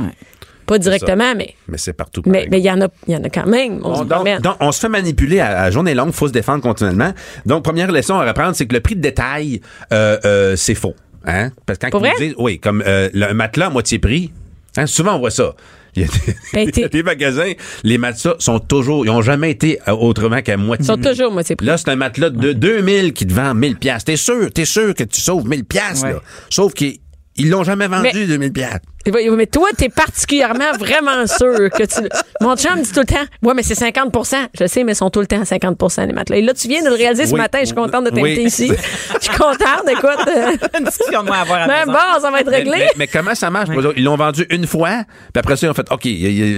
Pas 0.69 0.79
directement, 0.79 1.35
mais 1.37 1.55
Mais 1.67 1.79
c'est 1.79 1.93
partout. 1.95 2.23
mais 2.27 2.33
pareil. 2.33 2.49
mais 2.51 2.59
il 2.61 2.65
y 2.65 2.71
en 2.71 2.81
a 2.81 2.89
y 3.09 3.17
en 3.17 3.25
a 3.25 3.29
quand 3.31 3.47
même. 3.47 3.81
On, 3.83 3.91
On, 3.91 3.97
se 4.05 4.41
donc, 4.41 4.57
on 4.61 4.71
se 4.73 4.81
fait 4.81 4.89
manipuler 4.89 5.41
à, 5.41 5.63
à 5.63 5.71
journée 5.71 5.95
longue, 5.95 6.13
faut 6.13 6.29
se 6.29 6.33
défendre 6.33 6.63
continuellement. 6.63 7.13
Donc, 7.47 7.65
première 7.65 7.91
leçon 7.91 8.15
à 8.15 8.25
reprendre, 8.27 8.55
c'est 8.55 8.67
que 8.67 8.75
le 8.75 8.81
prix 8.81 8.95
de 8.97 9.01
détail, 9.01 9.61
euh, 9.93 10.19
euh, 10.25 10.57
c'est 10.57 10.75
faux. 10.77 10.95
Hein? 11.27 11.51
Parce 11.67 11.79
que 11.79 11.87
quand 11.87 11.91
Pour 11.91 12.07
ils 12.07 12.11
vrai? 12.15 12.27
disent, 12.27 12.35
oui, 12.39 12.59
comme 12.61 12.83
euh, 12.87 13.09
le- 13.13 13.27
un 13.31 13.35
matelas 13.35 13.67
à 13.67 13.71
moitié 13.71 13.99
prix, 13.99 14.31
hein, 14.77 14.87
souvent 14.87 15.17
on 15.17 15.19
voit 15.19 15.31
ça. 15.31 15.55
Il 15.97 16.03
y, 16.03 16.05
a 16.05 16.09
des, 16.09 16.35
Ben, 16.53 16.61
il 16.61 16.67
y 16.67 16.69
a 16.69 16.73
t'es- 16.73 16.89
des 16.99 17.03
magasins, 17.03 17.53
les 17.83 17.99
matelas 17.99 18.35
sont 18.39 18.61
toujours, 18.61 19.05
ils 19.07 19.11
ont 19.11 19.23
jamais 19.23 19.51
été 19.51 19.81
euh, 19.89 19.93
autrement 19.93 20.43
qu'à 20.43 20.57
moitié 20.57 20.85
Ils 20.85 20.87
sont 20.87 20.97
toujours 21.11 21.33
moitié 21.33 21.57
prix. 21.57 21.67
Là, 21.67 21.77
c'est 21.77 21.89
un 21.89 21.97
matelas 21.97 22.31
de 22.31 22.53
2000 22.53 23.15
qui 23.15 23.27
te 23.27 23.33
vend 23.33 23.53
1000 23.55 23.77
pièces. 23.77 24.05
T'es 24.05 24.17
sûr, 24.17 24.53
t'es 24.53 24.67
sûr 24.67 24.95
que 24.95 25.03
tu 25.03 25.21
sauves 25.21 25.49
1000 25.49 25.65
pièces 25.65 26.03
Ouais. 26.03 26.13
là. 26.13 26.21
Sauf 26.51 26.75
qu'ils 26.75 26.99
ils 27.39 27.49
l'ont 27.51 27.65
jamais 27.65 27.87
vendu 27.89 28.11
Mais- 28.15 28.27
2000 28.27 28.53
pièces. 28.53 28.79
Mais 29.07 29.47
toi, 29.47 29.69
t'es 29.77 29.89
particulièrement 29.89 30.73
vraiment 30.79 31.27
sûr 31.27 31.71
que 31.71 31.85
tu. 31.85 32.07
Mon 32.43 32.57
chum 32.57 32.83
dit 32.83 32.93
tout 32.93 33.01
le 33.01 33.07
temps, 33.07 33.25
ouais, 33.43 33.55
mais 33.55 33.63
c'est 33.63 33.73
50% 33.79 34.37
Je 34.59 34.67
sais, 34.67 34.85
mais 34.85 34.93
ils 34.93 34.97
sont 34.97 35.09
tout 35.09 35.21
le 35.21 35.27
temps 35.27 35.41
à 35.41 35.45
50 35.47 35.99
les 36.07 36.13
matelas. 36.13 36.37
Et 36.37 36.43
là, 36.43 36.53
tu 36.53 36.69
viens 36.69 36.83
de 36.83 36.89
le 36.89 36.95
réaliser 36.95 37.27
ce 37.27 37.33
Oui. 37.33 37.41
matin. 37.41 37.59
Je 37.61 37.67
suis 37.67 37.75
contente 37.75 38.05
de 38.05 38.11
t'inviter 38.11 38.41
Oui. 38.43 38.47
ici. 38.49 38.69
Je 39.21 39.25
suis 39.29 39.37
contente, 39.39 39.89
écoute. 39.91 40.69
Une 40.79 40.85
discussion 40.85 41.23
de 41.23 41.27
moi 41.29 41.37
à 41.37 41.41
avoir 41.41 41.63
à 41.63 41.67
Mais 41.67 41.85
bon, 41.87 42.21
ça 42.21 42.31
va 42.31 42.41
être 42.41 42.51
réglé. 42.51 42.77
mais- 42.79 42.91
mais 42.99 43.07
comment 43.07 43.35
ça 43.35 43.49
marche? 43.51 43.71
Ils 43.97 44.05
l'ont 44.05 44.17
vendu 44.17 44.45
une 44.51 44.67
fois, 44.67 45.05
puis 45.33 45.39
après 45.41 45.57
ça, 45.57 45.67
ils 45.67 45.71
ont 45.71 45.75
fait, 45.75 45.91
OK, 45.91 46.05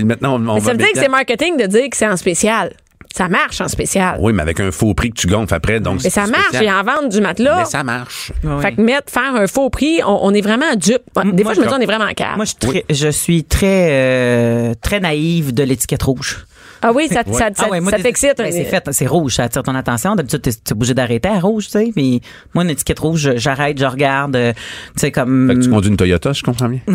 maintenant, 0.05 0.33
on, 0.35 0.49
on 0.49 0.55
Mais 0.55 0.61
va 0.61 0.67
ça 0.67 0.73
veut 0.73 0.79
dire 0.79 0.93
que 0.93 0.99
c'est 0.99 1.09
marketing 1.09 1.57
de 1.57 1.67
dire 1.67 1.89
que 1.91 1.97
c'est 1.97 2.09
en 2.09 2.17
spécial. 2.17 2.73
Ça 3.15 3.29
marche 3.29 3.61
en 3.61 3.67
spécial. 3.69 4.17
Oui, 4.21 4.33
mais 4.33 4.43
avec 4.43 4.61
un 4.61 4.71
faux 4.71 4.95
prix 4.95 5.11
que 5.11 5.21
tu 5.21 5.27
gonfles 5.27 5.53
après, 5.53 5.81
donc 5.81 6.01
Mais 6.05 6.11
ça 6.11 6.27
marche. 6.27 6.55
Et 6.63 6.71
en 6.71 6.83
vente 6.85 7.09
du 7.11 7.21
matelas. 7.21 7.59
Mais 7.59 7.65
ça 7.65 7.83
marche. 7.83 8.31
Oui. 8.45 8.63
Fait 8.63 8.73
que 8.73 8.81
mettre, 8.81 9.13
faire 9.13 9.35
un 9.35 9.47
faux 9.49 9.69
prix, 9.69 10.01
on, 10.07 10.19
on 10.23 10.33
est 10.33 10.41
vraiment 10.41 10.75
dupe. 10.77 11.03
Des 11.33 11.43
fois, 11.43 11.55
je 11.55 11.61
me 11.61 11.67
dis, 11.67 11.75
on 11.75 11.81
est 11.81 11.87
vraiment 11.87 12.13
calme. 12.15 12.37
Moi, 12.37 12.45
je, 12.45 12.51
suis 12.51 12.59
très- 12.59 12.85
je 12.89 13.09
suis 13.09 13.45
très, 13.45 13.89
euh, 13.91 14.75
très 14.81 15.01
naïve 15.01 15.53
de 15.53 15.63
l'étiquette 15.65 16.03
rouge. 16.05 16.47
Ah 16.83 16.93
oui, 16.93 17.09
ça, 17.09 17.23
ça, 17.31 17.51
ça, 17.55 17.65
Ah 17.67 17.69
ouais, 17.71 17.81
moi, 17.81 17.91
ça 17.91 17.99
t'excite. 17.99 18.39
ben, 18.39 18.51
c'est 18.51 18.65
fait, 18.65 18.89
c'est 18.93 19.07
rouge, 19.07 19.35
ça 19.35 19.45
attire 19.45 19.63
ton 19.63 19.75
attention. 19.75 20.15
D'habitude, 20.15 20.43
t'es, 20.43 20.53
t'es 20.53 20.73
obligé 20.73 20.95
d'arrêter 20.95 21.29
à 21.29 21.39
rouge, 21.39 21.67
tu 21.67 21.71
sais. 21.73 21.91
Puis 21.95 22.21
moi, 22.55 22.65
une 22.65 22.71
étiquette 22.71 22.99
rouge, 22.99 23.33
j'arrête, 23.37 23.79
je 23.79 23.85
regarde, 23.85 24.37
euh, 24.37 24.53
tu 24.95 25.01
sais, 25.01 25.11
comme. 25.13 25.49
Fait 25.49 25.55
que 25.57 25.61
tu 25.65 25.71
conduis 25.71 25.91
une 25.91 25.97
Toyota, 25.97 26.33
je 26.33 26.43
comprends 26.43 26.69
bien. 26.69 26.81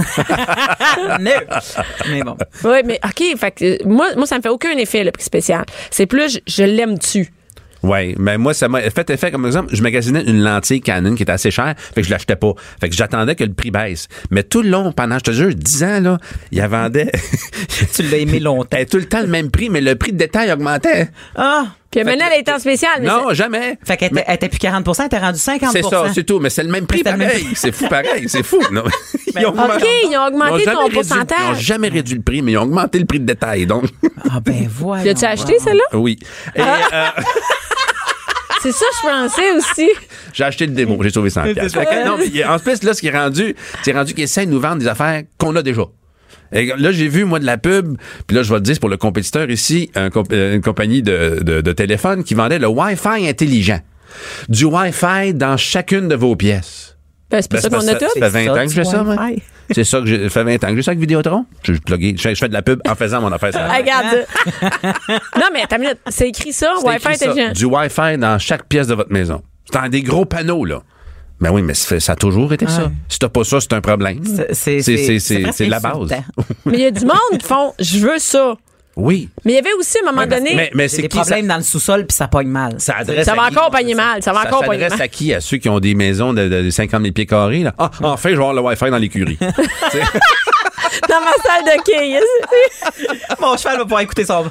Non. 1.20 1.32
Mais 2.10 2.22
bon. 2.24 2.36
Oui, 2.64 2.78
mais 2.86 3.00
OK, 3.04 3.38
fait 3.38 3.52
que, 3.52 3.66
euh, 3.66 3.78
moi, 3.86 4.08
moi, 4.16 4.26
ça 4.26 4.38
me 4.38 4.42
fait 4.42 4.50
aucun 4.50 4.72
effet, 4.78 5.04
le 5.04 5.12
prix 5.12 5.24
spécial. 5.24 5.66
C'est 5.92 6.06
plus, 6.06 6.34
je, 6.34 6.40
je 6.48 6.64
l'aime 6.64 6.98
dessus. 6.98 7.32
Oui, 7.86 8.16
mais 8.18 8.40
moi, 8.40 8.56
ça 8.56 8.68
m'a 8.68 8.82
fait 8.90 9.08
effet, 9.12 9.30
comme 9.30 9.46
exemple, 9.46 9.70
je 9.76 9.84
magasinais 9.84 10.24
une 10.24 10.42
lentille 10.42 10.82
Canon 10.82 11.14
qui 11.14 11.22
était 11.22 11.32
assez 11.32 11.52
chère, 11.52 11.76
fait 11.78 12.02
que 12.02 12.08
je 12.08 12.12
l'achetais 12.12 12.36
pas. 12.36 12.54
Fait 12.80 12.90
que 12.90 12.96
j'attendais 12.96 13.36
que 13.36 13.44
le 13.44 13.54
prix 13.54 13.70
baisse. 13.70 14.08
Mais 14.32 14.42
tout 14.42 14.64
le 14.64 14.70
long, 14.70 14.92
pendant, 14.92 15.20
je 15.20 15.26
te 15.26 15.32
jure, 15.32 15.54
10 15.54 15.84
ans, 15.84 16.00
là, 16.02 16.18
il 16.52 16.62
vendait. 16.64 17.12
Tu 17.94 18.02
l'as 18.02 18.18
aimé 18.18 18.40
longtemps. 18.40 18.78
Tout 18.90 18.98
le 18.98 19.06
temps 19.06 19.22
le 19.22 19.28
même 19.28 19.52
prix, 19.52 19.70
mais 19.70 19.82
le 19.82 19.96
prix 19.96 20.14
de 20.14 20.18
détail 20.18 20.52
augmentait. 20.52 21.10
Ah! 21.36 21.66
Puis 21.92 22.04
maintenant, 22.04 22.26
elle 22.34 22.40
est 22.40 22.50
en 22.50 22.60
spécial. 22.60 22.92
Mais 23.00 23.08
Non, 23.08 23.34
jamais. 23.34 23.78
Fait 23.86 23.96
qu'elle 23.96 24.12
était, 24.12 24.24
elle 24.28 24.36
était 24.36 24.50
plus 24.50 24.58
40% 24.60 24.96
elle 25.00 25.06
était 25.06 25.18
rendue 25.18 25.40
50 25.40 25.70
C'est 25.72 25.82
ça, 25.84 26.06
c'est 26.14 26.24
tout. 26.26 26.40
Mais 26.40 26.50
c'est 26.50 26.64
le 26.64 26.70
même 26.70 26.86
prix 26.88 27.04
pareil. 27.04 27.48
C'est 27.56 27.72
fou 27.72 27.88
pareil. 27.88 28.26
C'est 28.28 28.44
fou. 28.44 28.60
Non. 28.72 28.84
Ils 29.38 29.46
ont 29.46 29.50
OK, 29.50 29.84
ils 30.10 30.18
ont 30.18 30.28
augmenté 30.28 30.64
ils 30.64 30.70
ont 30.70 30.74
ton 30.74 30.84
réduit- 30.88 30.94
pourcentage. 30.94 31.38
Ils 31.42 31.48
n'ont 31.52 31.56
jamais 31.60 31.90
réduit 31.90 32.16
le 32.16 32.22
prix, 32.22 32.42
mais 32.42 32.54
ils 32.54 32.58
ont 32.58 32.62
augmenté 32.64 33.00
le 33.00 33.06
prix 33.06 33.20
de 33.20 33.26
détail. 33.26 33.66
Donc, 33.66 33.84
Ah, 34.30 34.40
ben 34.40 34.66
voilà. 34.70 35.04
L'as-tu 35.04 35.26
acheté, 35.26 35.60
celle-là? 35.60 35.84
oui. 35.94 36.18
Et, 36.56 36.62
Ah. 36.62 37.14
euh, 37.18 37.22
C'est 38.62 38.72
ça, 38.72 38.86
je 39.04 39.08
pensais 39.08 39.52
aussi. 39.52 39.90
j'ai 40.34 40.44
acheté 40.44 40.66
le 40.66 40.72
démo. 40.74 40.98
J'ai 41.04 41.12
sauvé 41.12 41.30
100 41.30 41.54
piastres. 41.54 41.78
Fait 41.80 41.86
que, 41.86 42.06
non, 42.08 42.18
mais 42.18 42.26
il 42.28 42.36
y 42.36 42.42
a- 42.44 42.54
En 42.54 42.58
plus, 42.60 42.82
là, 42.84 42.94
ce 42.96 43.02
qui 43.02 43.08
est 43.08 43.12
rendu, 43.18 43.56
c'est 43.84 43.92
rendu 43.92 44.14
qu'ils 44.16 44.24
essaient 44.24 44.46
de 44.46 44.52
nous 44.52 44.60
vendre 44.60 44.78
des 44.78 44.88
affaires 44.88 45.22
qu'on 45.38 45.56
a 45.56 45.62
déjà. 45.62 45.84
Et 46.56 46.74
là, 46.78 46.92
j'ai 46.92 47.08
vu, 47.08 47.26
moi, 47.26 47.40
de 47.40 47.46
la 47.46 47.58
pub, 47.58 47.98
puis 48.28 48.36
là, 48.36 48.42
je 48.44 48.52
vais 48.54 48.60
te 48.60 48.64
dire, 48.64 48.74
c'est 48.76 48.80
pour 48.80 48.90
le 48.90 48.98
compétiteur 48.98 49.50
ici, 49.50 49.92
un 49.96 50.10
comp- 50.10 50.32
euh, 50.32 50.56
une 50.56 50.62
compagnie 50.62 51.02
de, 51.04 51.40
de, 51.44 51.62
de 51.62 51.72
téléphone 51.74 52.24
qui 52.24 52.34
vendait 52.34 52.60
le 52.60 52.68
Wi-Fi 52.68 53.28
intelligent. 53.28 53.80
Du 54.50 54.66
Wi-Fi 54.66 55.34
dans 55.34 55.58
chacune 55.58 56.08
de 56.08 56.16
vos 56.16 56.36
pièces. 56.36 56.98
Ben, 57.30 57.42
c'est 57.42 57.50
pour 57.52 57.60
Ben, 57.60 57.62
ça 57.62 57.70
qu'on 57.70 57.88
a 57.88 57.96
tout. 57.96 58.20
Ça 58.20 58.30
fait 58.32 58.46
20 58.48 58.52
ans 58.54 58.64
que 58.66 58.70
je 58.72 58.76
fais 58.76 58.84
ça, 58.86 59.04
moi. 59.04 59.16
C'est 59.72 59.84
ça 59.84 60.00
que 60.00 60.06
j'ai 60.06 60.24
ça 60.26 60.30
fait 60.30 60.44
20 60.44 60.64
ans 60.64 60.68
que 60.70 60.76
j'ai 60.76 60.82
ça 60.84 60.92
avec 60.92 61.00
Vidéotron. 61.00 61.46
Je, 61.64 61.74
je, 61.74 61.80
plugué- 61.80 62.16
je, 62.16 62.30
je 62.30 62.36
fais 62.36 62.48
de 62.48 62.54
la 62.54 62.62
pub 62.62 62.80
en 62.88 62.94
faisant 62.96 63.20
mon 63.20 63.32
affaire. 63.32 63.52
ça. 63.52 63.68
Ah, 63.70 63.78
Regarde. 63.78 64.26
non, 65.36 65.48
mais 65.54 65.64
attends 65.64 65.76
une 65.78 65.82
minute. 65.82 65.98
C'est 66.08 66.30
écrit 66.30 66.54
ça, 66.54 66.74
Wi-Fi 66.84 67.08
intelligent. 67.08 67.52
Du 67.54 67.66
Wi-Fi 67.66 68.18
dans 68.18 68.38
chaque 68.40 68.66
pièce 68.68 68.88
de 68.88 68.94
votre 68.96 69.12
maison. 69.12 69.42
C'est 69.66 69.82
dans 69.82 69.90
des 69.90 70.04
gros 70.04 70.26
panneaux, 70.26 70.64
là. 70.66 70.84
Ben 71.46 71.52
oui, 71.52 71.62
mais 71.62 71.76
ça 71.76 72.00
ça 72.00 72.14
a 72.14 72.16
toujours 72.16 72.52
été 72.54 72.66
ça. 72.66 72.90
Si 73.08 73.20
t'as 73.20 73.30
pas 73.30 73.44
ça, 73.44 73.62
c'est 73.62 73.72
un 73.74 73.82
problème. 73.82 74.20
C'est- 74.52 74.80
la 75.68 75.80
base. 75.80 76.10
Mais 76.66 76.74
il 76.78 76.80
y 76.80 76.86
a 76.88 76.92
du 76.92 77.06
monde 77.06 77.38
qui 77.40 77.46
font, 77.46 77.72
je 77.78 78.00
veux 78.00 78.18
ça. 78.18 78.56
Oui. 78.96 79.30
Mais 79.44 79.52
il 79.52 79.56
y 79.56 79.60
avait 79.60 79.74
aussi, 79.74 80.00
à 80.00 80.08
un 80.10 80.12
moment 80.12 80.26
donné, 80.26 80.56
Mais, 80.56 80.72
mais 80.74 80.84
J'ai 80.84 80.96
c'est 80.96 81.02
des 81.04 81.08
qui 81.10 81.18
problèmes 81.18 81.46
ça, 81.46 81.48
dans 81.52 81.58
le 81.58 81.64
sous-sol 81.64 82.06
puis 82.08 82.16
ça 82.16 82.28
pogne 82.30 82.48
mal. 82.48 82.76
ça 82.80 82.96
adresse 83.00 83.26
ça 83.26 83.36
va 83.36 83.44
encore 83.44 83.70
pogner 83.70 83.94
mal. 83.94 84.24
Ça 84.24 84.32
va 84.34 84.42
Ça 84.44 84.48
encore 84.48 84.64
pogner 84.64 84.80
s'adresse 84.84 84.98
mal. 84.98 85.02
à 85.06 85.08
qui? 85.08 85.34
À 85.36 85.42
ceux 85.42 85.58
qui 85.58 85.70
ont 85.70 85.80
des 85.80 85.94
maisons 85.94 86.34
de, 86.34 86.48
de 86.48 86.70
50 86.72 87.02
000 87.02 87.14
pieds 87.14 87.26
carrés, 87.28 87.60
là. 87.60 87.76
Ah, 87.78 87.92
enfin, 88.02 88.30
je 88.30 88.36
vais 88.36 88.42
avoir 88.42 88.54
le 88.54 88.62
Wi-Fi 88.62 88.90
dans 88.90 88.98
l'écurie. 88.98 89.38
Dans 91.10 91.20
ma 91.20 91.34
salle 91.44 91.66
de 91.66 91.84
quai. 91.84 92.20
Mon 93.42 93.58
cheval 93.58 93.78
va 93.78 93.84
pouvoir 93.84 94.02
écouter 94.02 94.24
son, 94.24 94.46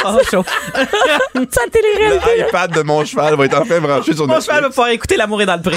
son 0.00 0.18
show. 0.30 0.44
Ça 0.74 1.62
télé-réalité. 1.70 2.44
L'iPad 2.44 2.72
de 2.72 2.82
mon 2.82 3.04
cheval 3.04 3.34
va 3.36 3.44
être 3.44 3.60
enfin 3.60 3.80
branché 3.80 4.14
sur 4.14 4.26
Mon 4.26 4.40
cheval 4.40 4.62
va 4.62 4.68
pouvoir 4.68 4.88
écouter 4.88 5.16
L'amour 5.16 5.42
est 5.42 5.46
dans 5.46 5.56
le 5.56 5.62
pré. 5.62 5.76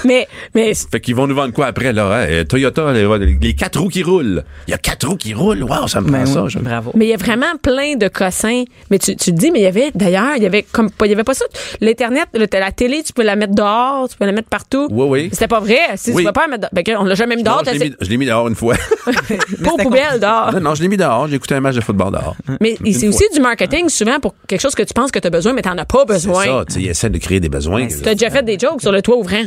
Mais, 0.04 0.28
mais 0.54 0.72
Fait 0.74 1.00
qu'ils 1.00 1.14
vont 1.14 1.26
nous 1.26 1.34
vendre 1.34 1.52
quoi 1.52 1.66
après, 1.66 1.92
là? 1.92 2.06
hein? 2.06 2.26
Euh, 2.28 2.44
Toyota, 2.44 2.92
les, 2.92 3.36
les 3.40 3.54
quatre 3.54 3.78
roues 3.80 3.88
qui 3.88 4.02
roulent. 4.02 4.44
Il 4.66 4.70
y 4.70 4.74
a 4.74 4.78
quatre 4.78 5.06
roues 5.06 5.16
qui 5.16 5.34
roulent? 5.34 5.62
Wow, 5.62 5.86
ça 5.88 6.00
me 6.00 6.06
prend 6.08 6.18
Ben 6.18 6.26
ça. 6.26 6.42
oui, 6.44 6.50
je- 6.50 6.58
bravo. 6.58 6.92
Mais 6.94 7.06
il 7.06 7.08
y 7.10 7.14
a 7.14 7.16
vraiment 7.16 7.54
plein 7.62 7.96
de 7.96 8.08
cossins. 8.08 8.64
Mais 8.90 8.98
tu, 8.98 9.14
tu 9.16 9.30
le 9.30 9.36
dis, 9.36 9.50
mais 9.50 9.60
il 9.60 9.64
y 9.64 9.66
avait, 9.66 9.90
d'ailleurs, 9.94 10.36
il 10.36 10.42
y 10.42 10.46
avait 10.46 10.62
comme 10.62 10.90
pas, 10.90 11.06
il 11.06 11.10
y 11.10 11.12
avait 11.12 11.24
pas 11.24 11.34
ça. 11.34 11.44
L'Internet, 11.80 12.28
la 12.34 12.72
télé, 12.72 13.02
tu 13.02 13.12
peux 13.12 13.22
la 13.22 13.36
mettre 13.36 13.54
dehors, 13.54 14.08
tu 14.08 14.16
peux 14.16 14.24
la 14.26 14.32
mettre 14.32 14.48
partout. 14.48 14.88
Oui, 14.90 15.06
oui. 15.08 15.28
C'était 15.32 15.48
pas 15.48 15.60
vrai. 15.60 15.78
Si 15.96 16.10
Oui. 16.12 16.22
tu 16.22 16.26
peux 16.28 16.32
pas 16.32 16.42
la 16.42 16.56
mettre 16.56 16.68
dehors. 16.72 16.84
Ben, 16.84 16.96
on 16.98 17.04
l'a 17.04 17.14
jamais 17.14 17.36
mis 17.36 17.42
Non, 17.42 17.52
dehors. 17.52 17.62
je 17.66 17.70
l'ai 17.72 17.78
t'as- 17.78 17.84
mis, 17.86 17.94
je 18.00 18.08
l'ai 18.10 18.16
mis 18.16 18.26
dehors 18.26 18.48
une 18.48 18.54
fois. 18.54 18.74
Pas 19.64 19.72
aux 19.72 19.76
poubelles 19.76 20.20
dehors. 20.20 20.52
non, 20.54 20.60
non, 20.60 20.74
je 20.74 20.82
l'ai 20.82 20.88
mis 20.88 20.96
dehors. 20.96 21.28
J'ai 21.28 21.36
écouté 21.36 21.54
un 21.54 21.60
match 21.60 21.74
de 21.76 21.80
football 21.80 22.12
dehors. 22.12 22.36
Mais 22.60 22.76
c'est 22.92 23.08
aussi 23.08 23.24
du 23.34 23.40
marketing, 23.40 23.88
souvent, 23.88 24.18
pour 24.20 24.34
quelque 24.46 24.60
chose 24.60 24.74
que 24.74 24.82
tu 24.82 24.94
penses 24.94 25.10
que 25.10 25.18
tu 25.18 25.26
as 25.26 25.30
besoin, 25.30 25.52
mais 25.52 25.62
t'en 25.62 25.76
as 25.76 25.84
pas 25.84 26.00
C'est 26.08 26.14
besoin. 26.14 26.44
ça, 26.44 26.64
tu 26.72 26.82
essaient 26.84 27.10
de 27.10 27.18
créer 27.18 27.40
des 27.40 27.48
besoins. 27.48 27.86
Tu 27.86 28.08
as 28.08 28.14
déjà 28.14 28.30
fait 28.30 28.42
des 28.42 28.58
jokes 28.58 28.80
sur 28.80 28.92
le 28.92 29.02
toit 29.02 29.16
ouvrant. 29.16 29.44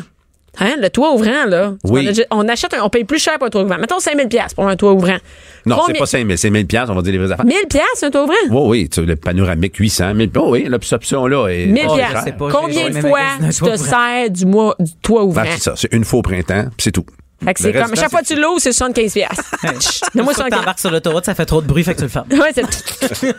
Hein? 0.59 0.75
Le 0.79 0.89
toit 0.89 1.11
ouvrant, 1.13 1.45
là. 1.47 1.73
Oui. 1.83 2.01
On, 2.03 2.07
a 2.07 2.09
déjà- 2.11 2.23
on 2.29 2.47
achète, 2.47 2.73
un- 2.75 2.83
on 2.83 2.89
paye 2.89 3.03
plus 3.05 3.17
cher 3.17 3.37
pour 3.39 3.47
un 3.47 3.49
toit 3.49 3.63
ouvrant. 3.63 3.77
Mettons 3.79 3.99
5000 3.99 4.27
pièces 4.27 4.53
pour 4.53 4.67
un 4.67 4.75
toit 4.75 4.93
ouvrant. 4.93 5.17
Non, 5.65 5.79
c'est 5.87 5.97
pas 5.97 6.05
5 6.05 6.25
000, 6.27 6.37
c'est 6.37 6.49
1000 6.51 6.67
piastres, 6.67 6.91
on 6.91 6.95
va 6.95 7.01
dire 7.01 7.11
les 7.13 7.17
vraies 7.17 7.31
affaires. 7.31 7.45
1000 7.45 7.55
pièces 7.69 8.03
un 8.03 8.11
toit 8.11 8.23
ouvrant? 8.23 8.33
Oui, 8.51 8.61
oui, 8.81 8.89
tu 8.89 9.01
sais, 9.01 9.07
le 9.07 9.15
panoramique 9.15 9.75
800 9.77 10.13
000. 10.15 10.29
Oh, 10.37 10.49
oui, 10.51 10.67
cette 10.81 10.93
option-là 10.93 11.47
est. 11.47 11.65
1000 11.65 11.85
pas 11.87 11.89
je 11.89 11.95
pièces. 11.95 12.23
sais 12.25 12.31
pas, 12.33 12.49
Combien 12.51 12.89
de 12.89 12.99
fois 12.99 13.19
tu 13.41 13.59
te 13.61 13.75
sers 13.77 14.29
du, 14.29 14.45
mois, 14.45 14.75
du 14.79 14.91
toit 15.01 15.23
ouvrant? 15.23 15.41
Ben, 15.43 15.49
c'est 15.53 15.63
ça, 15.63 15.73
c'est 15.75 15.91
une 15.91 16.03
fois 16.03 16.19
au 16.19 16.23
printemps, 16.23 16.63
puis 16.65 16.83
c'est 16.83 16.91
tout. 16.91 17.05
Fait 17.45 17.53
que 17.53 17.63
Le 17.63 17.71
c'est 17.73 17.79
comme, 17.81 17.95
chaque 17.95 18.09
fois 18.11 18.21
que 18.21 18.27
tu 18.27 18.35
l'ouvres, 18.35 18.59
c'est 18.59 18.71
75 18.73 19.13
pièces. 19.13 19.29
Donne-moi 19.63 19.81
Une 20.15 20.23
fois 20.23 20.33
que 20.33 20.35
75 20.35 20.49
t'embarques 20.49 20.79
sur 20.79 20.91
l'autoroute, 20.91 21.25
ça 21.25 21.35
fait 21.35 21.45
trop 21.45 21.61
de 21.61 21.67
bruit, 21.67 21.83
fait 21.83 21.93
que 21.93 21.99
tu 21.99 22.03
le 22.03 22.09
fermes. 22.09 22.27
Ouais, 22.31 22.51
c'est 22.53 23.33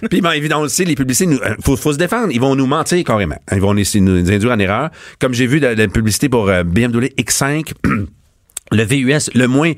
Puis, 0.10 0.20
ben, 0.20 0.32
évidemment, 0.32 0.62
aussi, 0.62 0.84
les 0.84 0.94
publicités, 0.94 1.26
nous, 1.26 1.38
euh, 1.38 1.54
faut, 1.64 1.76
faut 1.76 1.92
se 1.92 1.98
défendre. 1.98 2.28
Ils 2.32 2.40
vont 2.40 2.54
nous 2.56 2.66
mentir 2.66 3.02
carrément. 3.04 3.36
Ils 3.52 3.60
vont 3.60 3.76
essayer 3.76 4.04
de 4.04 4.10
nous 4.10 4.30
induire 4.30 4.52
en 4.52 4.58
erreur. 4.58 4.90
Comme 5.18 5.34
j'ai 5.34 5.46
vu 5.46 5.58
la, 5.58 5.74
la 5.74 5.88
publicité 5.88 6.28
pour 6.28 6.48
euh, 6.48 6.62
BMW 6.64 7.06
X5, 7.18 7.72
le 8.72 8.84
VUS, 8.84 9.30
le 9.34 9.46
moins 9.46 9.72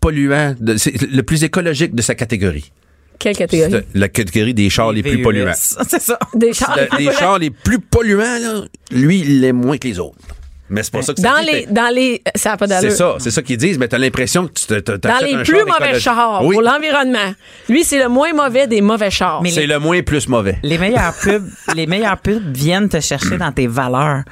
polluant, 0.00 0.54
de- 0.58 0.76
c'est 0.76 1.00
le 1.02 1.22
plus 1.22 1.44
écologique 1.44 1.94
de 1.94 2.02
sa 2.02 2.14
catégorie. 2.14 2.70
Quelle 3.18 3.36
catégorie? 3.36 3.72
C'est 3.72 3.98
La 3.98 4.08
catégorie 4.10 4.52
des 4.54 4.68
chars 4.68 4.92
les 4.92 5.02
plus 5.02 5.22
polluants. 5.22 5.52
C'est 5.56 6.02
ça. 6.02 6.18
Des 6.34 6.52
chars. 6.52 6.76
Le- 6.76 6.98
les 6.98 7.12
chars 7.12 7.38
les 7.38 7.50
plus 7.50 7.78
polluants, 7.78 8.38
là, 8.40 8.64
lui, 8.90 9.20
il 9.20 9.40
l'est 9.40 9.52
moins 9.52 9.78
que 9.78 9.88
les 9.88 9.98
autres. 9.98 10.18
Mais 10.68 10.82
c'est 10.82 10.92
pas 10.92 11.02
ça 11.02 11.14
que 11.14 11.20
ça 11.20 11.28
Dans 11.30 11.40
dit, 11.40 11.46
les, 11.52 11.66
dans 11.66 11.94
les, 11.94 12.22
ça 12.34 12.50
n'a 12.50 12.56
pas 12.56 12.66
d'allure. 12.66 12.90
C'est 12.90 12.96
ça, 12.96 13.14
c'est 13.18 13.30
ça 13.30 13.42
qu'ils 13.42 13.56
disent, 13.56 13.78
mais 13.78 13.88
t'as 13.88 13.98
l'impression 13.98 14.46
que 14.48 14.52
tu 14.52 14.66
te, 14.66 14.74
te- 14.80 14.96
Dans 14.96 15.18
les 15.24 15.34
un 15.34 15.42
plus 15.42 15.56
char 15.58 15.66
mauvais 15.66 16.00
chars 16.00 16.44
Oui, 16.44 16.54
pour 16.54 16.62
l'environnement. 16.62 17.32
Lui, 17.68 17.84
c'est 17.84 17.98
le 17.98 18.08
moins 18.08 18.32
mauvais 18.32 18.66
des 18.66 18.80
mauvais 18.80 19.10
chars. 19.10 19.42
Mais 19.42 19.50
c'est 19.50 19.66
le 19.66 19.78
moins 19.78 20.02
plus 20.02 20.28
mauvais. 20.28 20.58
Les 20.62 20.78
meilleurs 20.78 21.14
pubs, 21.22 21.48
les 21.74 21.86
meilleurs 21.86 22.18
pubs 22.18 22.54
viennent 22.56 22.88
te 22.88 23.00
chercher 23.00 23.36
dans 23.38 23.52
tes 23.52 23.66
valeurs. 23.66 24.22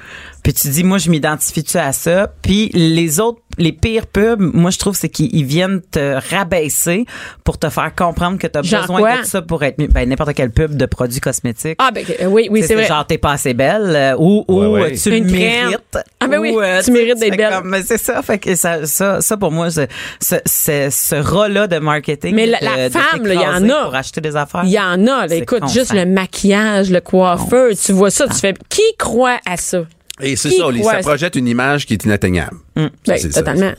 Puis 0.42 0.52
tu 0.52 0.68
dis, 0.68 0.84
moi, 0.84 0.98
je 0.98 1.08
m'identifie-tu 1.08 1.78
à 1.78 1.92
ça? 1.92 2.30
Puis 2.42 2.68
les 2.74 3.18
autres 3.20 3.40
les 3.58 3.72
pires 3.72 4.06
pubs, 4.06 4.40
moi 4.40 4.70
je 4.70 4.78
trouve 4.78 4.94
c'est 4.96 5.08
qu'ils 5.08 5.34
ils 5.34 5.44
viennent 5.44 5.80
te 5.90 6.18
rabaisser 6.34 7.04
pour 7.44 7.58
te 7.58 7.68
faire 7.68 7.94
comprendre 7.94 8.38
que 8.38 8.46
tu 8.46 8.58
as 8.58 8.62
Genre 8.62 8.80
besoin 8.82 9.00
quoi? 9.00 9.18
de 9.20 9.24
ça 9.26 9.42
pour 9.42 9.62
être 9.62 9.78
mieux. 9.78 9.88
Ben 9.88 10.08
n'importe 10.08 10.34
quelle 10.34 10.50
pub 10.50 10.76
de 10.76 10.86
produits 10.86 11.20
cosmétiques. 11.20 11.76
Ah, 11.78 11.90
ben, 11.92 12.04
euh, 12.20 12.26
oui, 12.26 12.48
oui, 12.50 12.62
c'est 12.66 12.74
vrai. 12.74 12.86
Genre, 12.86 13.06
t'es 13.06 13.18
pas 13.18 13.32
assez 13.32 13.54
belle 13.54 13.92
euh, 13.94 14.16
ou, 14.18 14.44
ou 14.48 14.60
Ouais, 14.60 14.66
ouais. 14.82 14.92
tu 14.96 15.10
le 15.10 15.16
Une 15.16 15.26
crème. 15.26 15.66
mérites. 15.68 15.98
Ah, 16.20 16.26
ben 16.26 16.38
oui, 16.38 16.50
ou, 16.50 16.60
euh, 16.60 16.82
tu 16.82 16.90
mérites 16.92 17.18
d'être 17.18 17.36
belle. 17.36 17.52
comme- 17.52 17.68
mais 17.70 17.82
c'est 17.82 17.98
ça. 17.98 18.22
Fait 18.22 18.38
que 18.38 18.54
ça, 18.54 18.86
ça, 18.86 19.20
ça 19.20 19.36
pour 19.36 19.50
moi, 19.52 19.70
c'est 19.70 19.88
ce, 20.20 20.36
ce, 20.46 20.88
ce 20.90 21.14
rat-là 21.16 21.66
de 21.66 21.78
marketing. 21.78 22.34
Mais 22.34 22.46
la- 22.46 22.58
de- 22.60 22.64
la 22.64 22.90
femme, 22.90 23.26
là, 23.26 23.34
il 23.34 23.40
y 23.40 23.46
en 23.46 23.68
a. 23.68 23.84
Pour 23.84 23.94
acheter 23.94 24.20
des 24.20 24.36
affaires. 24.36 24.62
Il 24.64 24.70
y 24.70 24.78
en 24.80 25.06
a, 25.06 25.26
là. 25.26 25.34
Écoute, 25.34 25.60
constant. 25.60 25.78
juste 25.80 25.92
le 25.94 26.06
maquillage, 26.06 26.90
le 26.90 27.00
coiffeur, 27.00 27.70
tu 27.82 27.92
vois 27.92 28.10
ça, 28.10 28.26
tu 28.28 28.34
fais, 28.38 28.54
qui 28.68 28.82
croit 28.98 29.38
à 29.46 29.56
ça? 29.56 29.82
Et 30.22 30.36
c'est 30.36 30.50
ça, 30.50 30.70
les- 30.70 30.82
ça 30.82 30.98
projette 30.98 31.34
une 31.36 31.48
image 31.48 31.86
qui 31.86 31.94
est 31.94 32.04
inatteignable. 32.04 32.56
C'est 33.04 33.32
ça. 33.32 33.40
totalement. 33.42 33.72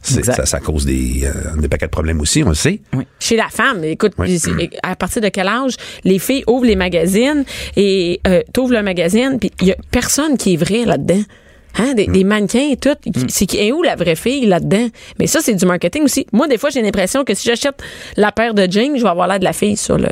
Ça, 0.00 0.46
ça 0.46 0.60
cause 0.60 0.86
des, 0.86 1.22
euh, 1.24 1.60
des 1.60 1.68
paquets 1.68 1.86
de 1.86 1.90
problèmes 1.90 2.20
aussi, 2.20 2.42
on 2.44 2.50
le 2.50 2.54
sait. 2.54 2.80
Chez 3.18 3.36
la 3.36 3.48
femme, 3.48 3.82
écoute, 3.84 4.12
Oui. 4.16 4.38
c'est- 4.38 4.50
à 4.82 4.94
partir 4.96 5.20
de 5.20 5.28
quel 5.28 5.48
âge 5.48 5.74
les 6.04 6.18
filles 6.20 6.44
ouvrent 6.46 6.64
les 6.66 6.76
magazines 6.76 7.44
et 7.76 8.20
euh, 8.26 8.40
t'ouvres 8.52 8.74
le 8.74 8.82
magazine, 8.82 9.38
puis 9.40 9.50
il 9.60 9.68
y 9.68 9.72
a 9.72 9.76
personne 9.90 10.36
qui 10.36 10.54
est 10.54 10.56
vrai 10.56 10.84
là-dedans. 10.84 11.22
Hein, 11.80 11.94
des, 11.94 12.06
des 12.06 12.24
mannequins 12.24 12.70
et 12.72 12.76
tout. 12.76 12.96
C'est 13.28 13.46
qui 13.46 13.58
est 13.58 13.70
où 13.70 13.82
la 13.82 13.94
vraie 13.94 14.16
fille 14.16 14.46
là-dedans? 14.46 14.88
Mais 15.20 15.26
ça, 15.28 15.40
c'est 15.42 15.54
du 15.54 15.64
marketing 15.66 16.02
aussi. 16.04 16.26
Moi, 16.32 16.48
des 16.48 16.58
fois, 16.58 16.70
j'ai 16.70 16.80
l'impression 16.82 17.24
que 17.24 17.34
si 17.34 17.46
j'achète 17.46 17.80
la 18.16 18.32
paire 18.32 18.54
de 18.54 18.66
jeans, 18.68 18.96
je 18.96 19.02
vais 19.02 19.08
avoir 19.08 19.28
l'air 19.28 19.38
de 19.38 19.44
la 19.44 19.52
fille 19.52 19.76
sur 19.76 19.96
le. 19.98 20.08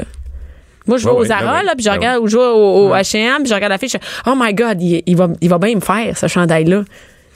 Moi, 0.86 0.98
je 0.98 1.04
vais 1.04 1.10
Ouais, 1.10 1.16
aux 1.16 1.20
ouais, 1.22 1.26
Zara, 1.28 1.62
là, 1.62 1.72
puis 1.74 1.84
je 1.84 1.90
regarde, 1.90 2.22
ou 2.22 2.28
je 2.28 2.36
vais 2.36 2.42
au, 2.42 2.88
au 2.88 2.94
H&M, 2.94 3.38
puis 3.42 3.48
je 3.50 3.54
regarde 3.54 3.72
la 3.72 3.78
fille, 3.78 3.88
je 3.88 3.98
fais, 3.98 4.04
oh 4.26 4.34
my 4.36 4.54
God, 4.54 4.80
il, 4.80 5.02
il 5.06 5.16
va, 5.16 5.28
il 5.40 5.48
va 5.48 5.58
bien 5.58 5.74
me 5.74 5.80
faire, 5.80 6.16
ce 6.16 6.26
chandail-là. 6.28 6.82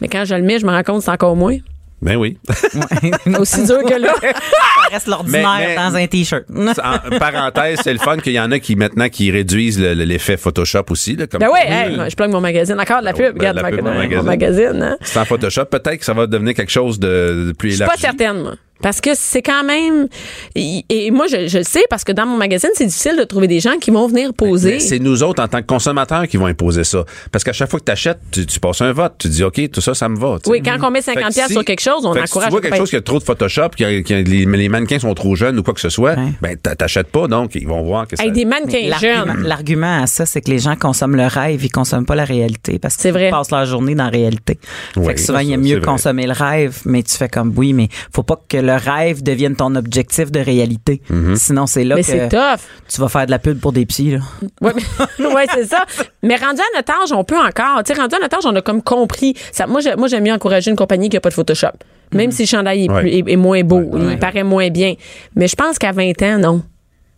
Mais 0.00 0.08
quand 0.08 0.24
je 0.24 0.34
le 0.34 0.42
mets, 0.42 0.58
je 0.58 0.66
me 0.66 0.70
rends 0.70 0.82
compte 0.82 0.98
que 0.98 1.04
c'est 1.04 1.10
encore 1.10 1.36
moins. 1.36 1.56
Ben 2.02 2.16
oui. 2.16 2.38
Aussi 3.38 3.64
dur 3.66 3.82
que 3.84 3.94
là. 4.00 4.14
Ça 4.22 4.94
reste 4.94 5.06
l'ordinaire 5.06 5.76
dans 5.76 5.94
un 5.96 6.06
t-shirt. 6.06 6.44
en 6.50 7.18
parenthèse, 7.18 7.78
c'est 7.84 7.92
le 7.92 7.98
fun 7.98 8.16
qu'il 8.16 8.32
y 8.32 8.40
en 8.40 8.50
a 8.50 8.58
qui 8.58 8.74
maintenant 8.74 9.08
qui 9.10 9.30
réduisent 9.30 9.78
le- 9.78 9.92
le- 9.94 10.04
l'effet 10.04 10.38
Photoshop 10.38 10.84
aussi. 10.88 11.14
Là, 11.14 11.26
comme 11.26 11.40
Ben 11.40 11.48
hey, 11.54 11.94
moi, 11.96 12.08
je 12.08 12.16
plug 12.16 12.30
mon 12.30 12.40
magazine. 12.40 12.80
Encore 12.80 13.00
de 13.00 13.04
la 13.04 13.12
Ben 13.12 13.18
pub. 13.26 13.34
ouais, 13.34 13.38
Regarde 13.50 13.56
la 13.56 13.62
ma- 13.62 13.70
pub, 13.70 13.84
mon 13.84 13.90
mon 13.92 13.98
magazine. 13.98 14.24
magazine. 14.26 14.82
hein. 14.82 14.96
C'est 15.02 15.18
en 15.20 15.24
Photoshop. 15.26 15.66
Peut-être 15.66 15.98
que 15.98 16.04
ça 16.06 16.14
va 16.14 16.26
devenir 16.26 16.54
quelque 16.54 16.72
chose 16.72 16.98
de, 16.98 17.44
de 17.48 17.52
plus 17.52 17.70
Je 17.70 17.74
suis 17.74 17.82
élargi. 17.84 18.02
pas 18.02 18.08
certaine, 18.08 18.42
moi. 18.42 18.54
Parce 18.82 19.00
que 19.00 19.10
c'est 19.14 19.42
quand 19.42 19.64
même. 19.64 20.08
Et, 20.54 21.10
moi, 21.10 21.26
je, 21.26 21.46
je 21.48 21.58
le 21.58 21.64
sais, 21.64 21.84
parce 21.90 22.04
que 22.04 22.12
dans 22.12 22.26
mon 22.26 22.36
magazine, 22.36 22.70
c'est 22.74 22.86
difficile 22.86 23.16
de 23.18 23.24
trouver 23.24 23.46
des 23.46 23.60
gens 23.60 23.76
qui 23.80 23.90
vont 23.90 24.06
venir 24.08 24.32
poser. 24.34 24.72
Mais 24.74 24.80
C'est 24.80 24.98
nous 24.98 25.22
autres, 25.22 25.42
en 25.42 25.48
tant 25.48 25.60
que 25.60 25.66
consommateurs, 25.66 26.26
qui 26.28 26.36
vont 26.36 26.46
imposer 26.46 26.84
ça. 26.84 27.04
Parce 27.32 27.44
qu'à 27.44 27.52
chaque 27.52 27.70
fois 27.70 27.78
que 27.80 27.84
tu 27.84 27.92
achètes, 27.92 28.18
tu, 28.30 28.46
tu 28.46 28.60
passes 28.60 28.80
un 28.82 28.92
vote. 28.92 29.14
Tu 29.18 29.28
dis, 29.28 29.44
OK, 29.44 29.60
tout 29.70 29.80
ça, 29.80 29.94
ça 29.94 30.08
me 30.08 30.18
va. 30.18 30.38
Oui, 30.46 30.62
quand 30.62 30.76
on 30.82 30.90
met 30.90 31.02
50 31.02 31.22
Fait 31.24 31.28
que 31.28 31.34
piastres 31.34 31.52
sur 31.52 31.64
quelque 31.64 31.80
chose, 31.80 32.04
on 32.04 32.10
encourage 32.10 32.28
Si 32.28 32.38
tu 32.38 32.50
vois 32.50 32.60
quelque 32.60 32.76
chose 32.76 32.90
qui 32.90 32.96
a 32.96 33.00
trop 33.02 33.18
de 33.18 33.24
Photoshop, 33.24 33.68
que, 33.76 34.00
que 34.02 34.14
les, 34.14 34.44
les 34.44 34.68
mannequins 34.68 34.98
sont 34.98 35.14
trop 35.14 35.34
jeunes 35.34 35.58
ou 35.58 35.62
quoi 35.62 35.74
que 35.74 35.80
ce 35.80 35.88
soit, 35.88 36.14
Ouais. 36.14 36.32
ben 36.42 36.56
t'a- 36.56 36.74
t'achètes 36.74 37.08
pas, 37.08 37.28
donc 37.28 37.54
ils 37.54 37.66
vont 37.68 37.82
voir 37.82 38.06
que 38.08 38.16
ça... 38.16 38.22
Avec 38.22 38.34
des 38.34 38.44
mannequins 38.44 38.88
L'argument- 38.88 39.34
jeunes. 39.34 39.42
L'argument 39.46 40.02
à 40.02 40.06
ça, 40.06 40.26
c'est 40.26 40.40
que 40.40 40.50
les 40.50 40.58
gens 40.58 40.76
consomment 40.76 41.16
le 41.16 41.26
rêve, 41.26 41.64
ils 41.64 41.70
consomment 41.70 42.06
pas 42.06 42.14
la 42.16 42.24
réalité 42.24 42.78
parce 42.78 42.96
C'est 42.98 43.12
qu'ils 43.12 43.30
passent 43.30 43.50
leur 43.50 43.64
journée 43.66 43.94
dans 43.94 44.04
la 44.04 44.10
réalité. 44.10 44.58
Oui, 44.96 45.06
fait 45.06 45.14
que 45.14 45.20
souvent, 45.20 45.38
ça, 45.38 45.42
il 45.44 45.50
y 45.50 45.52
a 45.52 45.56
c'est 45.56 45.62
mieux 45.62 45.80
consommer 45.80 46.26
le 46.26 46.32
rêve, 46.32 46.78
mais 46.84 47.02
tu 47.02 47.16
fais 47.16 47.28
comme 47.28 47.52
oui, 47.56 47.72
mais 47.72 47.88
faut 48.12 48.22
pas 48.22 48.40
que 48.48 48.56
le 48.56 48.69
rêve 48.70 49.22
devienne 49.22 49.56
ton 49.56 49.74
objectif 49.74 50.30
de 50.32 50.40
réalité. 50.40 51.00
Mm-hmm. 51.10 51.36
Sinon, 51.36 51.66
c'est 51.66 51.84
là 51.84 51.94
Mais 51.96 52.02
que 52.02 52.06
c'est 52.06 52.28
tough. 52.28 52.60
tu 52.88 53.00
vas 53.00 53.08
faire 53.08 53.26
de 53.26 53.30
la 53.30 53.38
pub 53.38 53.58
pour 53.60 53.72
des 53.72 53.86
psys. 53.86 54.12
Là. 54.12 54.18
Oui, 54.60 54.72
ouais, 55.34 55.46
c'est 55.54 55.66
ça. 55.66 55.84
Mais 56.22 56.36
rendu 56.36 56.60
à 56.60 56.76
notre 56.76 56.92
âge, 56.92 57.12
on 57.12 57.24
peut 57.24 57.38
encore. 57.38 57.82
Tu 57.84 57.94
sais, 57.94 58.00
rendu 58.00 58.14
à 58.14 58.18
notre 58.20 58.36
âge, 58.36 58.44
on 58.46 58.54
a 58.56 58.62
comme 58.62 58.82
compris. 58.82 59.34
Ça, 59.52 59.66
moi, 59.66 59.80
j'ai- 59.80 59.96
moi, 59.96 60.08
j'aime 60.08 60.24
mieux 60.24 60.32
encourager 60.32 60.70
une 60.70 60.76
compagnie 60.76 61.08
qui 61.08 61.16
n'a 61.16 61.20
pas 61.20 61.28
de 61.30 61.34
Photoshop. 61.34 61.68
Même 62.12 62.32
si 62.32 62.42
le 62.42 62.46
chandail 62.48 62.86
est, 62.86 62.90
Ouais. 62.90 63.00
plus- 63.00 63.10
est- 63.10 63.32
est 63.32 63.36
moins 63.36 63.62
beau, 63.62 63.80
Ouais, 63.80 64.00
ouais. 64.00 64.12
il 64.14 64.18
paraît 64.18 64.42
moins 64.44 64.68
bien. 64.70 64.94
Mais 65.36 65.46
je 65.48 65.54
pense 65.56 65.78
qu'à 65.78 65.92
20 65.92 66.20
ans, 66.22 66.38
non. 66.38 66.62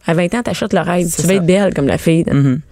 À 0.06 0.14
20 0.14 0.34
ans, 0.34 0.42
t'achètes 0.42 0.72
le 0.72 0.80
rêve. 0.80 1.06
Tu 1.14 1.22
vas 1.26 1.34
être 1.34 1.46
belle 1.46 1.72
comme 1.74 1.86
la 1.86 1.96
fille. 1.98 2.24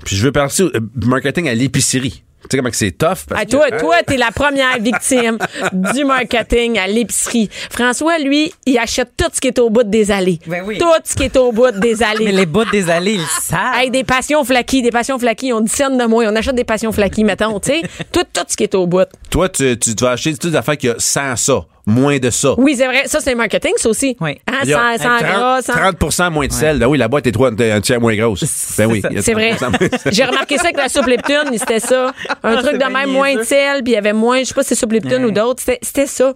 Puis 0.05 0.16
je 0.16 0.25
veux 0.25 0.33
parler 0.33 0.49
aussi, 0.51 0.62
euh, 0.62 0.81
marketing 0.97 1.49
à 1.49 1.55
l'épicerie. 1.55 2.23
Tu 2.42 2.48
sais 2.50 2.57
comment 2.59 2.70
que 2.70 2.76
c'est 2.76 2.90
tough? 2.92 3.26
parce 3.29 3.42
Ah, 3.42 3.44
que- 3.44 3.50
toi, 3.50 3.66
hein? 3.70 3.76
toi, 3.79 3.96
t'es 4.07 4.16
la 4.16 4.31
première 4.31 4.79
victime 4.81 5.38
du 5.72 6.05
marketing 6.05 6.79
à 6.79 6.87
l'épicerie. 6.87 7.48
François, 7.70 8.18
lui, 8.18 8.53
il 8.66 8.79
achète 8.79 9.11
tout 9.16 9.26
ce 9.33 9.40
qui 9.40 9.48
est 9.48 9.59
au 9.59 9.68
bout 9.70 9.83
des 9.85 10.11
allées. 10.11 10.38
Ben 10.46 10.62
oui. 10.66 10.79
Tout 10.79 10.87
ce 11.05 11.14
qui 11.14 11.24
est 11.24 11.37
au 11.37 11.53
bout 11.53 11.70
des 11.79 12.03
allées. 12.03 12.24
Mais 12.24 12.33
les 12.33 12.46
bouts 12.46 12.64
des 12.70 12.88
allées, 12.88 13.14
ils 13.14 13.20
le 13.20 13.26
savent. 13.42 13.74
Hey, 13.76 13.90
des 13.90 14.05
passions 14.05 14.42
flaquies, 14.44 14.83
des 14.83 14.90
passions 14.90 15.18
flaquies, 15.18 15.53
on 15.53 15.61
discerne 15.61 15.96
de 15.98 16.05
moins, 16.05 16.33
on 16.33 16.37
achète 16.37 16.55
des 16.55 16.64
passions 16.64 16.92
flaquies, 16.92 17.24
mettons, 17.24 17.61
tu 17.61 17.72
sais. 17.72 17.83
Tout, 18.11 18.24
tout 18.33 18.42
ce 18.48 18.57
qui 18.57 18.62
est 18.64 18.74
au 18.74 18.87
bout. 18.87 19.07
Toi, 19.31 19.48
tu, 19.48 19.79
tu, 19.79 19.92
vas 20.00 20.12
acheter 20.12 20.33
toutes 20.35 20.50
les 20.50 20.57
affaires 20.57 20.76
qui 20.79 20.88
a 20.88 20.94
sans 20.98 21.37
ça, 21.37 21.64
moins 21.87 22.19
de 22.19 22.31
ça. 22.31 22.55
Oui, 22.59 22.75
c'est 22.77 22.87
vrai. 22.87 23.03
Ça, 23.07 23.21
c'est 23.21 23.31
le 23.31 23.37
marketing, 23.37 23.73
ça 23.77 23.88
aussi. 23.88 24.16
Oui. 24.21 24.40
Hein, 24.47 24.59
Il 24.64 24.71
y 24.71 24.75
a 24.75 24.97
sans, 24.99 25.03
sans 25.03 25.19
30, 25.19 25.21
gras, 25.23 25.62
sans... 25.62 25.73
30 25.73 26.31
moins 26.33 26.47
de 26.47 26.53
sel. 26.53 26.79
Ben 26.79 26.87
oui, 26.87 26.99
la 26.99 27.09
boîte 27.09 27.27
est 27.27 27.33
trois- 27.33 27.51
un 27.51 27.81
tiers 27.81 28.01
moins 28.01 28.14
grosse. 28.16 28.75
Ben 28.79 28.87
oui. 28.87 29.03
C'est 29.21 29.35
vrai. 29.35 29.53
30% 29.53 29.61
moins 29.61 29.88
de 29.88 29.97
sel. 29.99 30.12
J'ai 30.12 30.25
remarqué 30.25 30.57
ça 30.57 30.64
avec 30.64 30.77
la 30.77 30.88
soupe 30.88 31.07
Lipton, 31.07 31.51
c'était 31.57 31.81
ça. 31.81 32.12
Un 32.43 32.57
truc 32.57 32.71
c'est 32.73 32.79
de 32.79 32.93
même, 32.93 33.11
moins 33.11 33.35
de 33.35 33.43
sel, 33.43 33.83
puis 33.83 33.93
il 33.93 33.95
y 33.95 33.99
avait 33.99 34.12
moins, 34.12 34.40
je 34.40 34.45
sais 34.45 34.55
pas 34.55 34.62
si 34.62 34.71
c'est 34.71 34.75
soupe 34.77 34.93
Ouais. 34.93 35.25
ou 35.25 35.31
d'autres. 35.31 35.62
C'était- 35.62 36.07
ça. 36.07 36.33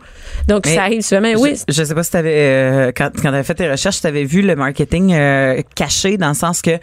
Donc, 0.49 0.67
Mais 0.67 0.75
ça 0.75 0.83
arrive 0.83 1.03
souvent. 1.03 1.21
Mais 1.21 1.37
oui. 1.37 1.57
Je, 1.69 1.75
je 1.75 1.85
sais 1.85 1.95
pas 1.95 2.03
si 2.03 2.11
tu 2.11 2.17
avais 2.17 2.93
quand 2.97 3.11
quand 3.17 3.31
t'avais 3.31 3.43
fait 3.43 3.55
tes 3.55 3.71
recherches, 3.71 4.01
tu 4.01 4.07
avais 4.07 4.25
vu 4.25 4.43
le 4.43 4.57
marketing 4.57 5.13
euh, 5.15 5.61
caché 5.75 6.17
dans 6.17 6.29
le 6.29 6.35
sens 6.35 6.63
que 6.63 6.79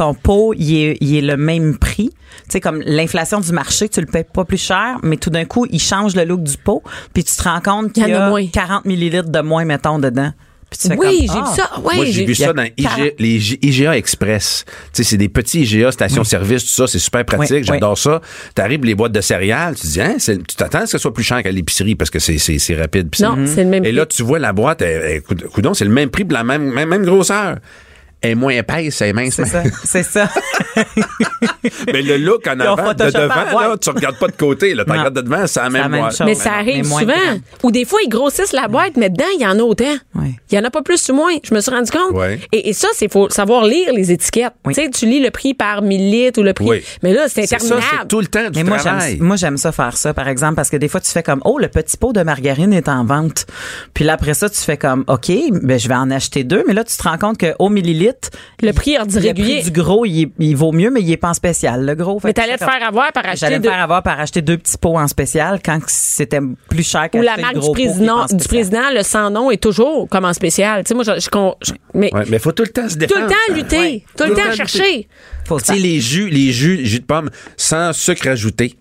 ton 0.00 0.14
pot 0.14 0.54
il 0.56 0.74
est 0.76 0.96
il 1.02 1.14
est 1.16 1.20
le 1.20 1.36
même 1.36 1.76
prix. 1.78 2.08
Tu 2.10 2.52
sais 2.52 2.60
comme 2.60 2.80
l'inflation 2.86 3.38
du 3.40 3.52
marché, 3.52 3.88
tu 3.88 4.00
le 4.00 4.06
payes 4.06 4.24
pas 4.24 4.44
plus 4.46 4.56
cher, 4.56 4.96
mais 5.02 5.16
tout 5.18 5.28
d'un 5.30 5.44
coup, 5.44 5.66
il 5.70 5.80
change 5.80 6.14
le 6.16 6.24
look 6.24 6.42
du 6.42 6.56
pot, 6.56 6.82
puis 7.12 7.22
tu 7.22 7.34
te 7.36 7.42
rends 7.42 7.60
compte 7.60 7.90
y 7.90 8.00
qu'il 8.00 8.08
y, 8.08 8.12
a 8.12 8.26
a 8.26 8.28
moins. 8.30 8.46
40 8.46 8.86
millilitres 8.86 9.28
de 9.28 9.40
moins 9.40 9.64
mettons 9.66 9.98
dedans. 9.98 10.32
Puis 10.70 10.78
tu 10.78 10.88
fais 10.88 10.96
Oui, 10.96 11.26
j'ai 11.26 11.34
vu 11.34 11.40
ah. 11.44 11.52
ça. 11.56 11.70
Oui, 11.84 11.96
Moi, 11.96 12.04
j'ai 12.06 12.24
vu 12.24 12.34
ça 12.34 12.52
dans 12.52 12.62
IGA, 12.62 12.88
40. 12.96 13.08
les 13.18 13.54
IGA 13.60 13.96
Express. 13.96 14.64
Tu 14.66 14.72
sais, 14.92 15.02
c'est 15.02 15.16
des 15.16 15.28
petits 15.28 15.62
IGA, 15.62 15.90
stations-service, 15.90 16.62
tout 16.62 16.68
ça, 16.70 16.86
c'est 16.86 17.00
super 17.00 17.24
pratique, 17.24 17.50
Oui, 17.56 17.64
j'adore 17.64 17.98
ça. 17.98 18.20
T'arrives 18.54 18.84
les 18.84 18.94
boîtes 18.94 19.10
de 19.12 19.20
céréales, 19.20 19.74
tu 19.74 19.86
dis, 19.88 20.00
hein, 20.00 20.16
tu 20.18 20.38
t'attends 20.56 20.78
à 20.78 20.86
ce 20.86 20.92
que 20.92 20.98
ce 20.98 21.02
soit 21.02 21.12
plus 21.12 21.24
cher 21.24 21.42
qu'à 21.42 21.50
l'épicerie 21.50 21.96
parce 21.96 22.08
que 22.10 22.20
c'est, 22.20 22.38
rapide. 22.76 23.08
Non, 23.20 23.36
c'est 23.46 23.64
le 23.64 23.70
même 23.70 23.84
Et 23.84 23.88
prix. 23.88 23.96
là, 23.96 24.06
tu 24.06 24.22
vois 24.22 24.38
la 24.38 24.52
boîte, 24.52 24.80
elle- 24.80 25.02
elle- 25.04 25.22
coud- 25.22 25.42
coudonc, 25.48 25.74
c'est 25.74 25.84
le 25.84 25.90
même 25.90 26.08
prix, 26.08 26.24
pour 26.24 26.34
la 26.38 26.44
même, 26.44 26.72
même, 26.72 26.88
même 26.88 27.04
grosseur. 27.04 27.56
Elle 28.22 28.30
est 28.32 28.34
moins 28.34 28.52
épaisse, 28.52 29.00
elle 29.00 29.08
est 29.08 29.12
mince. 29.14 29.34
C'est 29.34 29.46
ça, 29.46 29.62
c'est 29.84 30.02
ça. 30.02 30.28
Mais 31.92 32.02
le 32.02 32.16
look 32.18 32.46
en 32.46 32.58
avant, 32.60 32.92
de 32.92 33.04
devant, 33.10 33.50
boîte. 33.50 33.68
là, 33.70 33.76
tu 33.80 33.90
regardes 33.90 34.18
pas 34.18 34.26
de 34.28 34.36
côté, 34.36 34.74
là, 34.74 34.84
tu 34.84 34.90
regardes 34.90 35.14
de 35.16 35.20
devant, 35.22 35.46
c'est 35.46 35.60
la 35.60 35.70
même 35.70 35.82
la 35.82 35.88
même 35.88 36.04
chose. 36.10 36.22
Mais 36.26 36.34
ça 36.34 36.52
arrive 36.54 36.84
souvent. 36.84 37.12
Ou 37.62 37.70
des 37.70 37.84
fois, 37.84 38.00
ils 38.04 38.08
grossissent 38.08 38.52
la 38.52 38.68
boîte, 38.68 38.92
mais 38.96 39.08
dedans, 39.10 39.24
il 39.36 39.42
y 39.42 39.46
en 39.46 39.58
a 39.58 39.62
autant. 39.62 39.84
Ouais. 40.14 40.34
Il 40.50 40.54
y 40.54 40.58
en 40.58 40.64
a 40.64 40.70
pas 40.70 40.82
plus 40.82 41.08
ou 41.08 41.14
moins. 41.14 41.32
Je 41.42 41.54
me 41.54 41.60
suis 41.60 41.70
rendu 41.70 41.90
compte. 41.90 42.12
Ouais. 42.12 42.40
Et, 42.52 42.68
et 42.68 42.72
ça, 42.72 42.88
c'est 42.94 43.10
faut 43.10 43.28
savoir 43.30 43.64
lire 43.64 43.92
les 43.92 44.12
étiquettes. 44.12 44.52
Oui. 44.66 44.74
Tu 44.74 44.82
sais, 44.82 44.90
tu 44.90 45.06
lis 45.06 45.20
le 45.20 45.30
prix 45.30 45.54
par 45.54 45.82
millilitre 45.82 46.40
ou 46.40 46.42
le 46.44 46.52
prix. 46.52 46.66
Oui. 46.68 46.82
Mais 47.02 47.12
là, 47.12 47.26
c'est 47.28 47.42
interminable. 47.44 47.82
c'est 48.02 48.08
tout 48.08 48.20
le 48.20 48.26
temps 48.26 48.50
du 48.50 48.58
Mais 48.58 48.64
moi 48.64 48.78
travail. 48.78 49.16
j'aime 49.16 49.26
moi 49.26 49.36
j'aime 49.36 49.56
ça 49.56 49.72
faire 49.72 49.96
ça 49.96 50.12
par 50.14 50.28
exemple 50.28 50.54
parce 50.56 50.70
que 50.70 50.76
des 50.76 50.88
fois 50.88 51.00
tu 51.00 51.10
fais 51.10 51.22
comme 51.22 51.40
oh 51.44 51.58
le 51.58 51.68
petit 51.68 51.96
pot 51.96 52.12
de 52.12 52.22
margarine 52.22 52.72
est 52.72 52.88
en 52.88 53.04
vente. 53.04 53.46
Puis 53.94 54.04
là 54.04 54.14
après 54.14 54.34
ça 54.34 54.48
tu 54.50 54.60
fais 54.60 54.76
comme 54.76 55.04
OK, 55.08 55.30
ben 55.62 55.78
je 55.78 55.88
vais 55.88 55.94
en 55.94 56.10
acheter 56.10 56.44
deux 56.44 56.64
mais 56.66 56.74
là 56.74 56.84
tu 56.84 56.96
te 56.96 57.02
rends 57.02 57.18
compte 57.18 57.38
que 57.38 57.54
au 57.58 57.68
Le 58.62 58.72
prix 58.72 58.98
ordi 58.98 59.16
le 59.16 59.22
régulier. 59.22 59.60
prix 59.60 59.70
du 59.70 59.80
gros 59.80 60.04
il, 60.04 60.22
est- 60.22 60.30
il 60.38 60.56
vaut 60.56 60.72
mieux 60.72 60.90
mais 60.90 61.00
il 61.02 61.10
est 61.12 61.16
pas 61.16 61.30
en 61.30 61.34
spécial 61.34 61.84
le 61.84 61.94
gros. 61.94 62.18
Fait 62.20 62.28
Mais 62.28 62.32
t'allais 62.34 62.56
te 62.58 62.64
faire 62.64 62.82
avoir 62.86 63.12
par 63.12 63.24
acheter 63.24 63.36
J'allais 63.38 63.58
me 63.58 63.64
de- 63.64 63.68
faire 63.68 63.80
avoir 63.80 64.02
par 64.02 64.18
acheter 64.20 64.42
deux 64.42 64.58
petits 64.58 64.76
pots 64.78 64.98
en 64.98 65.08
spécial 65.08 65.60
quand 65.64 65.78
c'était 65.86 66.40
plus 66.68 66.82
cher 66.88 67.04
ou 67.04 67.08
qu'acheter 67.08 67.24
la 67.26 67.36
le 67.36 67.42
marque 67.42 67.54
gros 67.56 67.74
du 67.74 67.82
président, 67.84 68.20
en 68.22 68.26
du 68.36 68.44
président, 68.48 68.90
le 68.94 69.02
sans 69.02 69.30
nom 69.30 69.50
est 69.50 69.62
toujours 69.62 70.08
comme 70.08 70.24
en 70.24 70.32
spécial. 70.32 70.84
Tu 70.84 70.88
sais, 70.88 70.94
moi, 70.94 71.04
je, 71.04 71.20
je 71.20 71.72
mais 71.94 72.12
Ouais, 72.14 72.24
mais 72.28 72.38
faut 72.38 72.52
tout 72.52 72.62
le 72.62 72.68
temps 72.68 72.88
se 72.88 72.94
tout 72.94 73.00
défendre. 73.00 73.26
le 73.26 73.28
temps 73.30 73.54
lutter, 73.54 73.78
Ouais. 73.78 74.04
tout 74.16 74.24
le 74.24 74.30
Tout 74.30 74.36
le 74.36 74.42
temps 74.42 74.48
temps 74.50 74.54
chercher. 74.56 75.08
Faut 75.46 75.58
Tu 75.58 75.66
sais, 75.66 75.76
les 75.76 76.00
jus, 76.00 76.28
les 76.28 76.52
jus, 76.52 76.84
jus 76.86 77.00
de 77.00 77.04
pomme 77.04 77.30
sans 77.56 77.92
sucre 77.92 78.28
ajouté. 78.28 78.76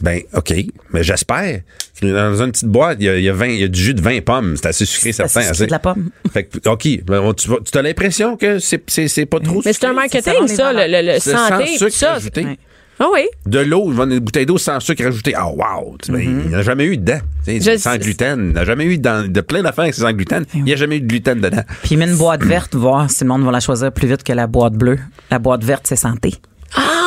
Ben, 0.00 0.20
OK, 0.34 0.52
mais 0.92 1.02
j'espère. 1.02 1.60
Dans 2.02 2.42
une 2.42 2.50
petite 2.52 2.68
boîte, 2.68 2.98
il 3.00 3.06
y 3.06 3.08
a, 3.08 3.18
y 3.18 3.28
a 3.28 3.32
20, 3.32 3.46
il 3.46 3.60
y 3.60 3.64
a 3.64 3.68
du 3.68 3.80
jus 3.80 3.94
de 3.94 4.00
20 4.02 4.22
pommes. 4.24 4.56
C'est 4.56 4.66
assez 4.66 4.84
sucré, 4.84 5.12
certain. 5.12 5.40
sucré 5.40 5.50
assez. 5.50 5.66
de 5.66 5.70
la 5.70 5.78
pomme. 5.78 6.10
Fait 6.32 6.44
que, 6.44 6.68
OK, 6.68 6.88
ben, 7.04 7.32
tu, 7.34 7.78
as 7.78 7.82
l'impression 7.82 8.36
que 8.36 8.58
c'est, 8.58 8.82
c'est, 8.88 9.08
c'est 9.08 9.26
pas 9.26 9.40
trop 9.40 9.62
Mais 9.64 9.72
c'est 9.72 9.84
un 9.86 9.92
marketing, 9.92 10.46
ça, 10.48 10.72
le, 10.72 10.80
le- 10.90 11.12
le 11.14 11.18
C'est 11.20 11.30
santé. 11.32 11.66
sans 11.66 11.78
sucre 11.78 11.92
ça. 11.96 12.12
ajouté. 12.14 12.46
Ah 13.00 13.06
oui. 13.12 13.22
De 13.46 13.58
l'eau, 13.58 13.92
une 13.92 14.20
bouteille 14.20 14.46
d'eau 14.46 14.56
sans 14.56 14.78
sucre 14.78 15.04
ajouté. 15.06 15.34
Ah, 15.36 15.48
wow! 15.48 15.96
Tu 16.00 16.06
sais, 16.06 16.12
ben, 16.12 16.20
Il 16.22 16.48
n'y 16.50 16.54
en 16.54 16.58
a 16.58 16.62
jamais 16.62 16.84
eu 16.84 16.96
dedans. 16.96 17.18
Je- 17.46 17.76
sans 17.76 17.96
gluten. 17.96 18.48
Il 18.50 18.52
n'y 18.54 18.58
a 18.60 18.64
jamais 18.64 18.84
eu 18.84 18.98
dans, 18.98 19.28
de 19.30 19.40
plein 19.40 19.62
d'affaires 19.62 19.82
avec 19.84 19.94
sans 19.94 20.12
gluten. 20.12 20.44
Il 20.54 20.62
n'y 20.64 20.72
a 20.72 20.76
jamais 20.76 20.98
eu 20.98 21.00
de 21.00 21.06
gluten 21.08 21.40
dedans. 21.40 21.62
Puis 21.82 21.96
mets 21.96 22.06
une 22.08 22.16
boîte 22.16 22.44
verte 22.44 22.74
voir 22.76 23.10
si 23.10 23.24
le 23.24 23.28
monde 23.28 23.44
va 23.44 23.50
la 23.50 23.58
choisir 23.60 23.90
plus 23.90 24.06
vite 24.06 24.22
que 24.22 24.32
la 24.32 24.46
boîte 24.46 24.74
bleue. 24.74 24.98
La 25.30 25.40
boîte 25.40 25.64
verte 25.64 25.86
c'est 25.88 25.96
santé. 25.96 26.34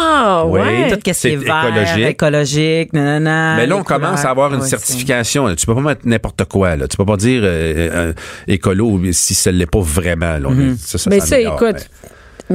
Ah, 0.09 0.43
Oui. 0.45 0.59
ouais. 0.61 0.87
Tout 0.89 0.99
ce 1.13 1.27
qui 1.27 1.33
est 1.33 1.35
vert, 1.35 1.65
écologique. 1.67 2.07
écologique, 2.07 2.93
nanana, 2.93 3.55
Mais 3.57 3.67
là, 3.67 3.75
on 3.77 3.83
commence 3.83 4.09
couleurs. 4.11 4.25
à 4.25 4.29
avoir 4.29 4.53
une 4.53 4.61
Ouais, 4.61 4.67
certification. 4.67 5.53
Tu 5.55 5.65
peux 5.65 5.75
pas 5.75 5.81
mettre 5.81 6.01
n'importe 6.05 6.45
quoi. 6.45 6.75
Là. 6.75 6.87
Tu 6.87 6.95
peux 6.97 7.05
pas 7.05 7.17
dire 7.17 7.41
euh, 7.43 7.89
euh, 7.93 8.13
écolo 8.47 8.99
si 9.11 9.33
ça 9.35 9.51
l'est 9.51 9.65
pas 9.65 9.81
vraiment. 9.81 10.37
Là. 10.37 10.49
Ça, 10.79 10.97
ça 10.97 11.09
Mais 11.09 11.19
ça, 11.19 11.39
écoute, 11.39 11.89
Mais 12.03 12.09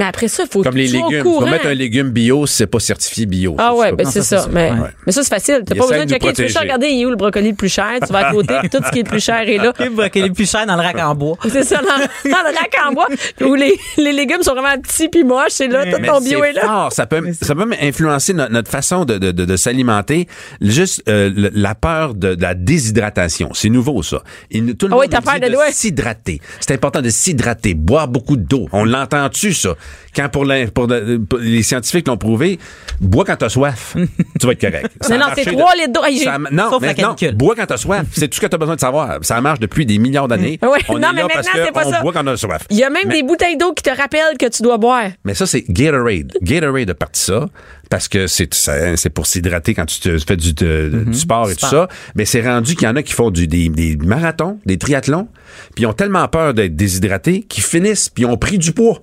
après 0.04 0.28
ça, 0.28 0.44
il 0.44 0.48
faut 0.50 0.62
Comme 0.62 0.76
les 0.76 0.86
légumes. 0.88 1.22
Tu 1.22 1.44
vas 1.44 1.50
mettre 1.50 1.66
un 1.66 1.74
légume 1.74 2.10
bio, 2.10 2.46
c'est 2.46 2.66
pas 2.66 2.80
certifié 2.80 3.26
bio. 3.26 3.54
Ah 3.58 3.68
Ça, 3.68 3.74
ouais, 3.74 3.86
c'est 3.90 3.96
ben 3.96 4.06
c'est 4.10 4.22
ça. 4.22 4.46
Mais, 4.50 4.70
Ouais. 4.72 4.88
mais 5.06 5.12
ça, 5.12 5.22
c'est 5.22 5.28
facile. 5.28 5.62
T'as 5.66 5.74
pas 5.74 5.86
besoin 5.86 6.04
de 6.06 6.10
checker. 6.10 6.32
Tu 6.32 6.44
veux 6.46 6.58
regarder, 6.60 6.88
il 6.88 7.02
est 7.02 7.06
où 7.06 7.10
le 7.10 7.16
brocoli 7.16 7.50
le 7.50 7.54
plus 7.54 7.68
cher? 7.68 7.92
Tu 8.06 8.12
vas 8.12 8.28
à 8.28 8.32
côté, 8.32 8.54
puis 8.60 8.70
tout 8.70 8.78
ce 8.84 8.90
qui 8.90 9.00
est 9.00 9.02
le 9.02 9.08
plus 9.10 9.22
cher 9.22 9.40
est 9.48 9.58
là. 9.58 9.72
Le 9.78 9.90
brocoli 9.90 10.30
plus 10.30 10.50
cher 10.50 10.64
dans 10.66 10.76
le 10.76 10.82
rack 10.82 10.98
en 10.98 11.14
bois. 11.14 11.36
C'est 11.48 11.64
ça, 11.64 11.76
dans, 11.82 12.30
dans 12.30 12.38
le 12.38 12.56
rack 12.56 12.74
en 12.88 12.92
bois, 12.92 13.06
où 13.42 13.54
les, 13.54 13.78
les 13.98 14.12
légumes 14.12 14.42
sont 14.42 14.52
vraiment 14.54 14.80
petits 14.80 15.08
puis 15.08 15.24
moches, 15.24 15.50
c'est 15.50 15.68
là, 15.68 15.84
tout 15.84 15.98
Mais 16.00 16.08
ton 16.08 16.20
bio 16.20 16.42
est 16.44 16.52
là. 16.52 16.62
fort. 16.62 16.92
Ça 16.92 17.06
peut, 17.06 17.22
ça 17.40 17.54
peut 17.54 17.64
même 17.66 17.78
influencer 17.82 18.32
notre, 18.34 18.52
notre 18.52 18.70
façon 18.70 19.04
de, 19.04 19.18
de, 19.18 19.30
de, 19.32 19.44
de 19.44 19.56
s'alimenter. 19.56 20.26
Juste 20.60 21.02
euh, 21.08 21.30
le- 21.34 21.50
la 21.52 21.74
peur 21.74 22.14
de, 22.14 22.34
de 22.34 22.42
la 22.42 22.54
déshydratation. 22.54 23.50
C'est 23.52 23.68
nouveau, 23.68 24.02
ça. 24.02 24.22
Il, 24.50 24.74
tout 24.76 24.86
le 24.86 24.92
Ah 24.94 24.96
monde 24.96 25.40
de 25.40 25.72
s'hydrater. 25.72 26.40
C'est 26.60 26.72
important 26.74 27.02
de 27.02 27.10
s'hydrater, 27.10 27.74
boire 27.74 28.08
beaucoup 28.08 28.36
d'eau. 28.36 28.68
On 28.72 28.84
l'entend-tu, 28.84 29.52
ça? 29.52 29.74
Quand 30.14 30.28
pour, 30.28 30.44
les 30.44 31.62
scientifiques 31.62 32.06
l'ont 32.06 32.18
prouvé, 32.18 32.58
bois 33.00 33.24
quand 33.24 33.36
t'as 33.36 33.48
soif. 33.48 33.96
tu 34.40 34.46
vas 34.46 34.52
être 34.52 34.60
correct. 34.60 34.90
Ça 35.00 35.16
Non, 35.16 35.26
non, 35.26 35.32
c'est 35.34 35.46
trois 35.46 35.74
litres 35.74 35.92
d'eau. 35.92 36.00
Ça 36.22 36.36
non, 36.50 36.68
Sauf 36.70 36.82
mais 36.82 36.94
la 36.94 37.02
non, 37.02 37.16
bois 37.34 37.54
quand 37.56 37.64
t'as 37.66 37.78
soif. 37.78 38.04
C'est 38.12 38.28
tout 38.28 38.36
ce 38.36 38.40
que 38.42 38.46
t'as 38.46 38.58
besoin 38.58 38.74
de 38.74 38.80
savoir. 38.80 39.18
Ça 39.22 39.40
marche 39.40 39.58
depuis 39.60 39.86
des 39.86 39.98
milliards 39.98 40.28
d'années. 40.28 40.58
Oui, 40.72 40.78
On 40.88 40.98
non, 40.98 41.08
est 41.08 41.12
mais 41.14 41.22
là 41.22 41.28
maintenant, 41.34 41.42
c'est 41.54 41.72
pas 41.72 41.84
qu'on 41.84 41.90
ça. 41.92 42.00
boit 42.02 42.12
quand 42.12 42.24
on 42.24 42.26
a 42.28 42.36
soif. 42.36 42.66
Il 42.70 42.76
y 42.76 42.84
a 42.84 42.90
même 42.90 43.04
Mais- 43.08 43.14
des 43.14 43.22
bouteilles 43.22 43.56
d'eau 43.56 43.72
qui 43.72 43.82
te 43.82 43.90
rappellent 43.90 44.36
que 44.38 44.46
tu 44.48 44.62
dois 44.62 44.76
boire. 44.78 45.04
mais 45.24 45.34
ça, 45.34 45.46
c'est 45.46 45.64
Gatorade. 45.68 46.32
Gatorade 46.42 46.90
a 46.90 46.94
parti 46.94 47.22
ça 47.22 47.48
parce 47.90 48.08
que 48.08 48.26
c'est 48.26 49.10
pour 49.14 49.26
s'hydrater 49.26 49.74
quand 49.74 49.86
tu 49.86 50.00
te 50.00 50.18
fais 50.18 50.36
du, 50.36 50.52
de- 50.54 50.90
Mhm. 50.92 51.04
du 51.12 51.18
sport 51.18 51.50
et 51.50 51.56
tout 51.56 51.66
ça. 51.66 51.88
Mais 52.16 52.24
c'est 52.26 52.42
rendu 52.42 52.74
qu'il 52.74 52.86
y 52.86 52.90
en 52.90 52.96
a 52.96 53.02
qui 53.02 53.12
font 53.14 53.30
du, 53.30 53.46
des, 53.46 53.68
des 53.70 53.96
marathons, 53.96 54.58
des 54.66 54.76
triathlons, 54.78 55.28
puis 55.74 55.84
ils 55.84 55.86
ont 55.86 55.92
tellement 55.94 56.26
peur 56.28 56.52
d'être 56.54 56.76
déshydratés 56.76 57.42
qu'ils 57.42 57.62
finissent 57.64 58.08
puis 58.10 58.24
ils 58.24 58.26
ont 58.26 58.36
pris 58.36 58.58
du 58.58 58.72
poids. 58.72 59.02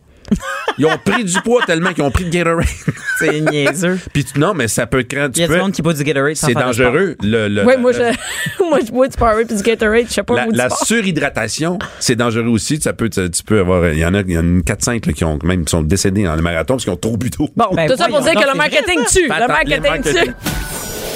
Ils 0.77 0.85
ont 0.85 0.97
pris 1.03 1.23
du 1.25 1.33
poids 1.41 1.61
tellement 1.65 1.93
qu'ils 1.93 2.03
ont 2.03 2.11
pris 2.11 2.25
de 2.25 2.29
Gatorade. 2.29 2.65
C'est 3.19 3.41
niaiseux. 3.41 3.99
puis 4.13 4.23
tu- 4.23 4.39
non, 4.39 4.53
mais 4.53 4.67
ça 4.69 4.87
peut 4.87 5.03
craindre. 5.03 5.33
Il 5.35 5.41
y 5.41 5.43
a 5.43 5.47
du 5.47 5.57
monde 5.57 5.71
qui 5.73 5.81
boit 5.81 5.93
du 5.93 6.03
Gatorade 6.03 6.35
C'est 6.35 6.53
dangereux. 6.53 7.15
Le, 7.21 7.47
le- 7.49 7.65
Oui, 7.65 7.73
la- 7.73 7.77
moi, 7.79 7.91
je, 7.91 7.99
moi, 8.69 8.79
je 8.85 8.91
bois 8.91 9.07
du 9.07 9.17
Powerade 9.17 9.47
puis 9.47 9.55
du 9.57 9.63
Gatorade. 9.63 10.05
Je 10.07 10.13
sais 10.13 10.23
pas 10.23 10.35
la, 10.35 10.47
où 10.47 10.51
la 10.51 10.69
surhydratation, 10.69 11.79
c'est 11.99 12.15
dangereux 12.15 12.47
aussi. 12.47 12.79
Ça 12.79 12.93
peut, 12.93 13.09
tu 13.09 13.43
peux 13.45 13.59
avoir, 13.59 13.89
il 13.89 13.99
y 13.99 14.05
en 14.05 14.13
a, 14.13 14.21
il 14.21 14.31
y 14.31 14.37
en 14.37 14.41
a 14.41 14.43
une 14.43 14.61
4-5 14.61 15.05
là, 15.07 15.13
qui 15.13 15.23
ont 15.25 15.37
même 15.43 15.65
qui 15.65 15.71
sont 15.71 15.81
décédés 15.81 16.23
dans 16.23 16.35
le 16.35 16.41
marathon 16.41 16.75
parce 16.75 16.83
qu'ils 16.85 16.93
ont 16.93 16.97
trop 16.97 17.17
bu 17.17 17.29
d'eau. 17.29 17.49
Bon, 17.57 17.65
Ben, 17.73 17.89
tout 17.89 17.97
ça 17.97 18.07
pour 18.07 18.21
dire 18.21 18.33
que 18.33 18.49
le 18.49 18.55
marketing 18.57 18.99
tue. 19.11 19.23
Le 19.27 19.47
marketing 19.47 20.13
tue. 20.13 20.31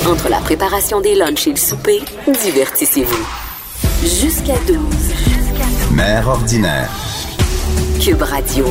Entre 0.06 0.30
la 0.30 0.38
préparation 0.40 1.00
des 1.00 1.16
lunchs 1.16 1.48
et 1.48 1.52
le 1.52 1.56
souper, 1.56 2.02
divertissez-vous. 2.44 3.28
Jusqu'à 4.04 4.56
12. 4.68 4.78
Mère 5.94 6.28
ordinaire. 6.28 6.90
Cube 8.02 8.22
Radio. 8.22 8.66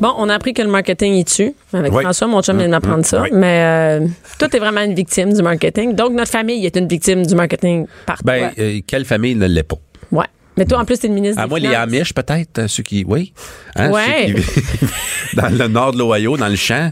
Bon, 0.00 0.14
on 0.18 0.28
a 0.28 0.34
appris 0.34 0.54
que 0.54 0.62
le 0.62 0.68
marketing 0.68 1.14
est 1.14 1.28
tue. 1.28 1.52
Avec 1.72 1.92
Oui. 1.92 2.02
François, 2.02 2.26
mon 2.26 2.42
chum 2.42 2.56
vient 2.56 2.66
de 2.66 2.70
m'apprendre 2.70 3.04
ça. 3.04 3.22
Oui. 3.22 3.28
Mais 3.32 4.00
euh, 4.00 4.06
toi, 4.38 4.48
t'es 4.48 4.58
vraiment 4.58 4.80
une 4.82 4.94
victime 4.94 5.32
du 5.32 5.42
marketing. 5.42 5.94
Donc, 5.94 6.12
notre 6.12 6.30
famille 6.30 6.64
est 6.64 6.76
une 6.76 6.88
victime 6.88 7.24
du 7.26 7.34
marketing 7.34 7.86
par 8.06 8.18
Ben, 8.24 8.50
euh, 8.58 8.80
quelle 8.86 9.04
famille 9.04 9.34
ne 9.34 9.46
l'est 9.46 9.62
pas? 9.62 9.76
Ouais. 10.10 10.26
Mais 10.56 10.64
toi, 10.64 10.78
en 10.78 10.84
plus, 10.84 10.98
t'es 10.98 11.08
le 11.08 11.14
ministre 11.14 11.40
À 11.40 11.44
des 11.44 11.48
moi, 11.50 11.58
les. 11.58 11.74
Amish, 11.74 12.12
peut-être, 12.14 12.58
euh, 12.60 12.68
ceux 12.68 12.82
qui. 12.82 13.04
Oui. 13.06 13.32
Hein, 13.76 13.90
Ouais. 13.90 14.26
ceux 14.28 14.32
qui 14.34 14.40
vivent 14.40 14.94
dans 15.34 15.48
le 15.58 15.68
nord 15.68 15.92
de 15.92 15.98
l'Ohio, 15.98 16.36
dans 16.36 16.48
le 16.48 16.56
champ. 16.56 16.90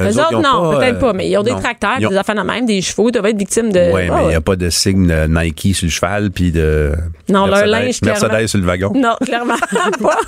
Eux 0.00 0.18
autres, 0.20 0.40
non, 0.40 0.70
pas, 0.72 0.78
peut-être 0.78 0.96
euh, 0.96 1.00
pas, 1.00 1.12
mais 1.12 1.28
ils 1.28 1.36
ont 1.36 1.42
des 1.42 1.50
non. 1.52 1.60
tracteurs, 1.60 1.96
ont- 2.02 2.08
des 2.08 2.16
affaires 2.16 2.34
de 2.34 2.40
même, 2.42 2.66
des 2.66 2.80
chevaux, 2.82 3.08
ils 3.08 3.12
doivent 3.12 3.26
être 3.26 3.38
victimes 3.38 3.72
de. 3.72 3.78
Ouais, 3.92 4.08
mais 4.08 4.14
Ah 4.14 4.20
il 4.24 4.28
n'y 4.28 4.34
a 4.34 4.40
pas 4.40 4.56
de 4.56 4.68
signe 4.70 5.12
Nike 5.28 5.74
sur 5.74 5.86
le 5.86 5.90
cheval, 5.90 6.30
puis 6.30 6.52
de. 6.52 6.92
Non, 7.28 7.46
leur 7.46 7.58
Mercedes- 7.58 7.70
linge, 7.70 8.00
clairement. 8.00 8.20
Mercedes 8.28 8.46
sur 8.48 8.58
le 8.58 8.64
wagon. 8.66 8.92
Non, 8.94 9.14
clairement 9.24 9.54
pas. 10.00 10.18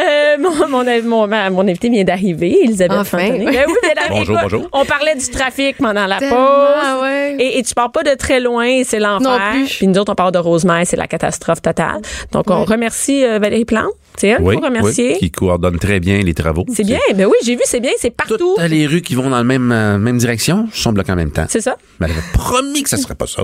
Euh, 0.00 0.36
mon, 0.40 0.68
mon, 0.68 0.84
mon, 1.04 1.26
ma- 1.26 1.50
mon 1.50 1.62
invité 1.62 1.88
vient 1.88 2.04
d'arriver, 2.04 2.58
Elisabeth 2.64 2.98
Enfin. 2.98 3.18
Fontaine. 3.18 3.44
Ben 3.44 3.64
oui, 3.66 3.74
bien 3.82 3.94
d'arriver. 3.94 4.14
Bonjour, 4.18 4.38
bonjour. 4.42 4.68
On 4.72 4.84
parlait 4.84 5.14
du 5.14 5.28
trafic 5.30 5.76
pendant 5.78 6.06
la 6.06 6.18
Tellement, 6.18 6.36
pause. 6.36 7.02
ouais. 7.02 7.36
Et, 7.38 7.58
et 7.58 7.62
tu 7.62 7.74
pars 7.74 7.92
pas 7.92 8.02
de 8.02 8.14
très 8.14 8.40
loin, 8.40 8.82
c'est 8.84 8.98
l'enfer. 8.98 9.20
Non 9.30 9.38
plus. 9.52 9.76
Puis 9.76 9.86
nous 9.86 9.98
autres, 9.98 10.12
on 10.12 10.14
parle 10.16 10.32
de 10.32 10.38
Rosemère, 10.38 10.82
c'est 10.84 10.96
la 10.96 11.06
catastrophe 11.06 11.62
totale. 11.62 12.00
Donc, 12.32 12.44
on 12.50 12.60
Ouais. 12.60 12.64
remercie 12.66 13.24
euh, 13.24 13.38
Valérie 13.38 13.64
Plante. 13.64 13.90
C'est 14.16 14.28
elle 14.28 14.42
Oui, 14.42 14.54
faut 14.54 14.60
remercier. 14.60 15.12
oui, 15.14 15.18
qui 15.18 15.30
coordonne 15.32 15.76
très 15.78 15.98
bien 15.98 16.18
les 16.22 16.34
travaux. 16.34 16.64
C'est 16.72 16.84
bien. 16.84 17.00
Ben 17.16 17.26
oui, 17.26 17.34
j'ai 17.44 17.56
vu, 17.56 17.62
c'est 17.64 17.80
bien, 17.80 17.90
c'est 17.98 18.10
partout. 18.14 18.36
Toutes 18.56 18.60
les 18.68 18.86
rues 18.86 18.93
qui 19.00 19.14
vont 19.14 19.30
dans 19.30 19.36
la 19.36 19.44
même, 19.44 19.72
euh, 19.72 19.98
même 19.98 20.18
direction 20.18 20.68
sont 20.72 20.92
bloquées 20.92 21.12
en 21.12 21.16
même 21.16 21.30
temps. 21.30 21.46
C'est 21.48 21.60
ça. 21.60 21.76
Mais 22.00 22.06
elle 22.06 22.12
avait 22.12 22.32
promis 22.32 22.82
que 22.82 22.90
ça 22.90 22.96
serait 22.96 23.14
pas 23.14 23.26
ça. 23.26 23.42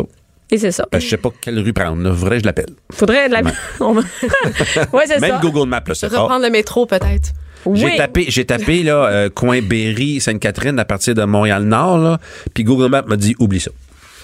Et 0.53 0.59
c'est 0.59 0.73
ça. 0.73 0.87
Ben, 0.91 1.01
je 1.01 1.09
sais 1.09 1.17
pas 1.17 1.31
quelle 1.41 1.61
rue 1.61 1.73
prendre. 1.73 2.03
Là. 2.03 2.11
Vrai, 2.11 2.41
je 2.41 2.45
l'appelle. 2.45 2.71
Faudrait 2.93 3.29
de 3.29 3.35
la. 3.35 3.43
Ouais, 4.93 5.05
c'est 5.07 5.21
Même 5.21 5.31
ça. 5.31 5.41
Google 5.41 5.69
Maps 5.69 5.83
le 5.87 5.95
sait 5.95 6.09
pas. 6.09 6.21
Reprendre 6.21 6.45
le 6.45 6.51
métro, 6.51 6.87
peut-être. 6.87 7.33
Oui. 7.67 7.79
J'ai 7.81 7.97
tapé, 7.97 8.25
j'ai 8.29 8.45
tapé 8.45 8.83
là, 8.83 9.07
euh, 9.07 9.29
coin 9.29 9.61
Berry, 9.61 10.21
Sainte-Catherine 10.21 10.79
à 10.79 10.85
partir 10.85 11.15
de 11.15 11.23
Montréal-Nord, 11.25 11.99
là, 11.99 12.19
puis 12.55 12.65
Google 12.65 12.89
Maps 12.89 13.05
m'a 13.07 13.17
dit 13.17 13.37
oublie 13.39 13.61
ça. 13.61 13.71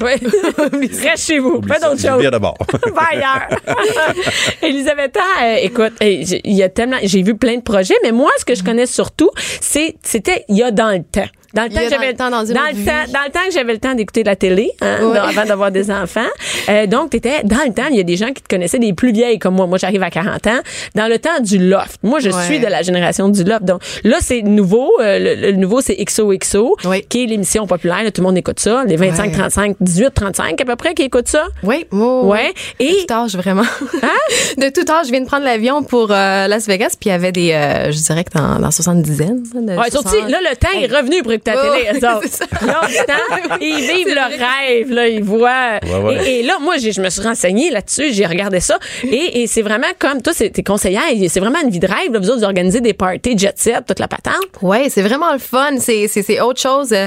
Oui. 0.00 0.12
Reste 1.02 1.26
chez 1.26 1.38
vous. 1.38 1.60
Fais 1.62 1.80
d'autres 1.80 2.00
choses. 2.00 2.20
vire 2.20 2.30
de 2.30 2.38
bord. 2.38 2.56
Va 2.94 3.02
ailleurs. 3.12 3.48
Elisabetta, 4.62 5.20
euh, 5.42 5.56
écoute, 5.62 5.92
j'ai- 6.00 6.40
il 6.44 6.54
y 6.54 6.62
a 6.62 6.68
tellement, 6.68 6.98
j'ai 7.02 7.22
vu 7.22 7.36
plein 7.36 7.56
de 7.56 7.62
projets, 7.62 7.94
mais 8.02 8.12
moi, 8.12 8.30
ce 8.38 8.44
que 8.44 8.54
je 8.54 8.62
connais 8.62 8.86
surtout, 8.86 9.30
c'est, 9.60 9.96
c'était 10.02 10.44
il 10.48 10.56
y 10.56 10.62
a 10.62 10.70
dans 10.70 10.90
le 10.96 11.02
temps. 11.02 11.28
Dans 11.56 11.62
le 11.64 11.70
temps 11.70 11.80
que 11.80 11.90
j'avais 11.90 12.10
le 12.12 12.16
temps, 12.16 12.30
dans 12.30 12.44
dans 12.44 12.66
le 12.70 12.74
vie. 12.76 12.84
temps, 12.84 12.92
dans 13.12 13.24
le 13.26 13.30
temps 13.32 13.40
que 13.48 13.52
j'avais 13.52 13.72
le 13.72 13.78
temps 13.78 13.94
d'écouter 13.94 14.22
la 14.22 14.36
télé, 14.36 14.70
hein, 14.82 14.98
dans- 15.00 15.14
avant 15.14 15.44
d'avoir 15.44 15.70
des 15.72 15.90
enfants. 15.90 16.20
Euh, 16.68 16.86
donc, 16.86 17.10
t'étais 17.10 17.42
dans 17.44 17.64
le 17.66 17.72
temps. 17.72 17.86
Il 17.90 17.96
y 17.96 18.00
a 18.00 18.04
des 18.04 18.16
gens 18.16 18.28
qui 18.32 18.42
te 18.42 18.48
connaissaient, 18.48 18.78
des 18.78 18.92
plus 18.92 19.12
vieilles 19.12 19.38
comme 19.38 19.54
moi. 19.54 19.66
Moi, 19.66 19.78
j'arrive 19.78 20.02
à 20.02 20.10
40 20.10 20.46
ans. 20.46 20.60
Dans 20.94 21.08
le 21.08 21.18
temps 21.18 21.40
du 21.40 21.58
loft. 21.58 21.98
Moi, 22.02 22.20
je 22.20 22.30
Ouais. 22.30 22.42
suis 22.44 22.60
de 22.60 22.66
la 22.66 22.82
génération 22.82 23.28
du 23.28 23.42
loft. 23.42 23.64
Donc, 23.64 23.80
là, 24.04 24.16
c'est 24.20 24.42
nouveau. 24.42 24.92
Euh, 25.00 25.18
le, 25.18 25.34
le 25.50 25.52
nouveau, 25.52 25.80
c'est 25.80 25.96
XOXO, 25.96 26.76
Oui. 26.84 27.04
qui 27.08 27.24
est 27.24 27.26
l'émission 27.26 27.66
populaire. 27.66 28.02
Là, 28.04 28.10
tout 28.10 28.20
le 28.20 28.26
monde 28.26 28.36
écoute 28.38 28.60
ça. 28.60 28.84
Les 28.86 28.96
25, 28.96 29.30
Ouais. 29.32 29.38
35, 29.38 29.76
18, 29.80 30.12
35 30.14 30.60
à 30.60 30.64
peu 30.64 30.76
près 30.76 30.94
qui 30.94 31.02
écoutent 31.02 31.28
ça. 31.28 31.44
Oui, 31.62 31.86
oh, 31.92 32.22
Ouais. 32.24 32.52
Et- 32.78 32.92
De 32.92 33.06
tout 33.06 33.12
âge, 33.14 33.36
vraiment. 33.36 33.62
De 34.58 34.68
tout 34.70 34.90
âge, 34.90 35.06
je 35.06 35.10
viens 35.10 35.20
de 35.20 35.26
prendre 35.26 35.44
l'avion 35.44 35.82
pour 35.82 36.10
euh, 36.10 36.48
Las 36.48 36.66
Vegas, 36.66 36.96
puis 36.98 37.08
il 37.08 37.12
y 37.12 37.12
avait 37.12 37.32
des, 37.32 37.52
euh, 37.52 37.90
je 37.92 37.98
dirais 37.98 38.24
que 38.24 38.36
dans, 38.36 38.58
dans 38.58 38.70
70 38.70 39.06
Ouais, 39.16 39.90
surtout, 39.90 40.14
là, 40.28 40.38
le 40.42 40.56
temps 40.56 40.68
est 40.78 40.86
revenu 40.86 41.22
pour 41.22 41.32
écouter 41.32 41.45
Ouais, 41.54 41.84
télé. 41.84 41.98
eux 42.00 42.08
autres. 42.08 42.26
Ils 42.62 42.68
ont 42.68 42.88
du 42.88 43.06
temps, 43.06 43.58
ils 43.60 43.76
vivent 44.04 44.14
leur 44.14 44.28
rêve, 44.30 44.90
là, 44.90 45.08
ils 45.08 45.22
voient. 45.22 45.78
Ouais, 45.84 45.98
ouais. 46.16 46.26
Et, 46.30 46.40
et 46.40 46.42
là, 46.42 46.58
moi, 46.60 46.76
je 46.78 47.00
me 47.00 47.10
suis 47.10 47.22
renseignée 47.22 47.70
là-dessus, 47.70 48.12
j'ai 48.12 48.26
regardé 48.26 48.60
ça. 48.60 48.78
Et, 49.04 49.42
et 49.42 49.46
c'est 49.46 49.62
vraiment 49.62 49.86
comme, 49.98 50.22
toi, 50.22 50.32
c'est- 50.34 50.50
t'es 50.50 50.62
conseillère, 50.62 51.02
et 51.12 51.28
c'est 51.28 51.40
vraiment 51.40 51.60
une 51.62 51.70
vie 51.70 51.80
de 51.80 51.86
rêve, 51.86 52.12
là, 52.12 52.18
vous 52.18 52.28
autres, 52.30 52.38
vous 52.38 52.44
organisez 52.44 52.80
des 52.80 52.94
parties 52.94 53.36
jet 53.36 53.58
set, 53.58 53.84
toute 53.86 53.98
la 54.00 54.08
patente. 54.08 54.34
Ouais, 54.62 54.88
c'est 54.88 55.02
vraiment 55.02 55.32
le 55.32 55.38
fun. 55.38 55.76
C'est, 55.78 56.40
autre 56.40 56.60
chose. 56.60 56.92
Euh, 56.92 57.06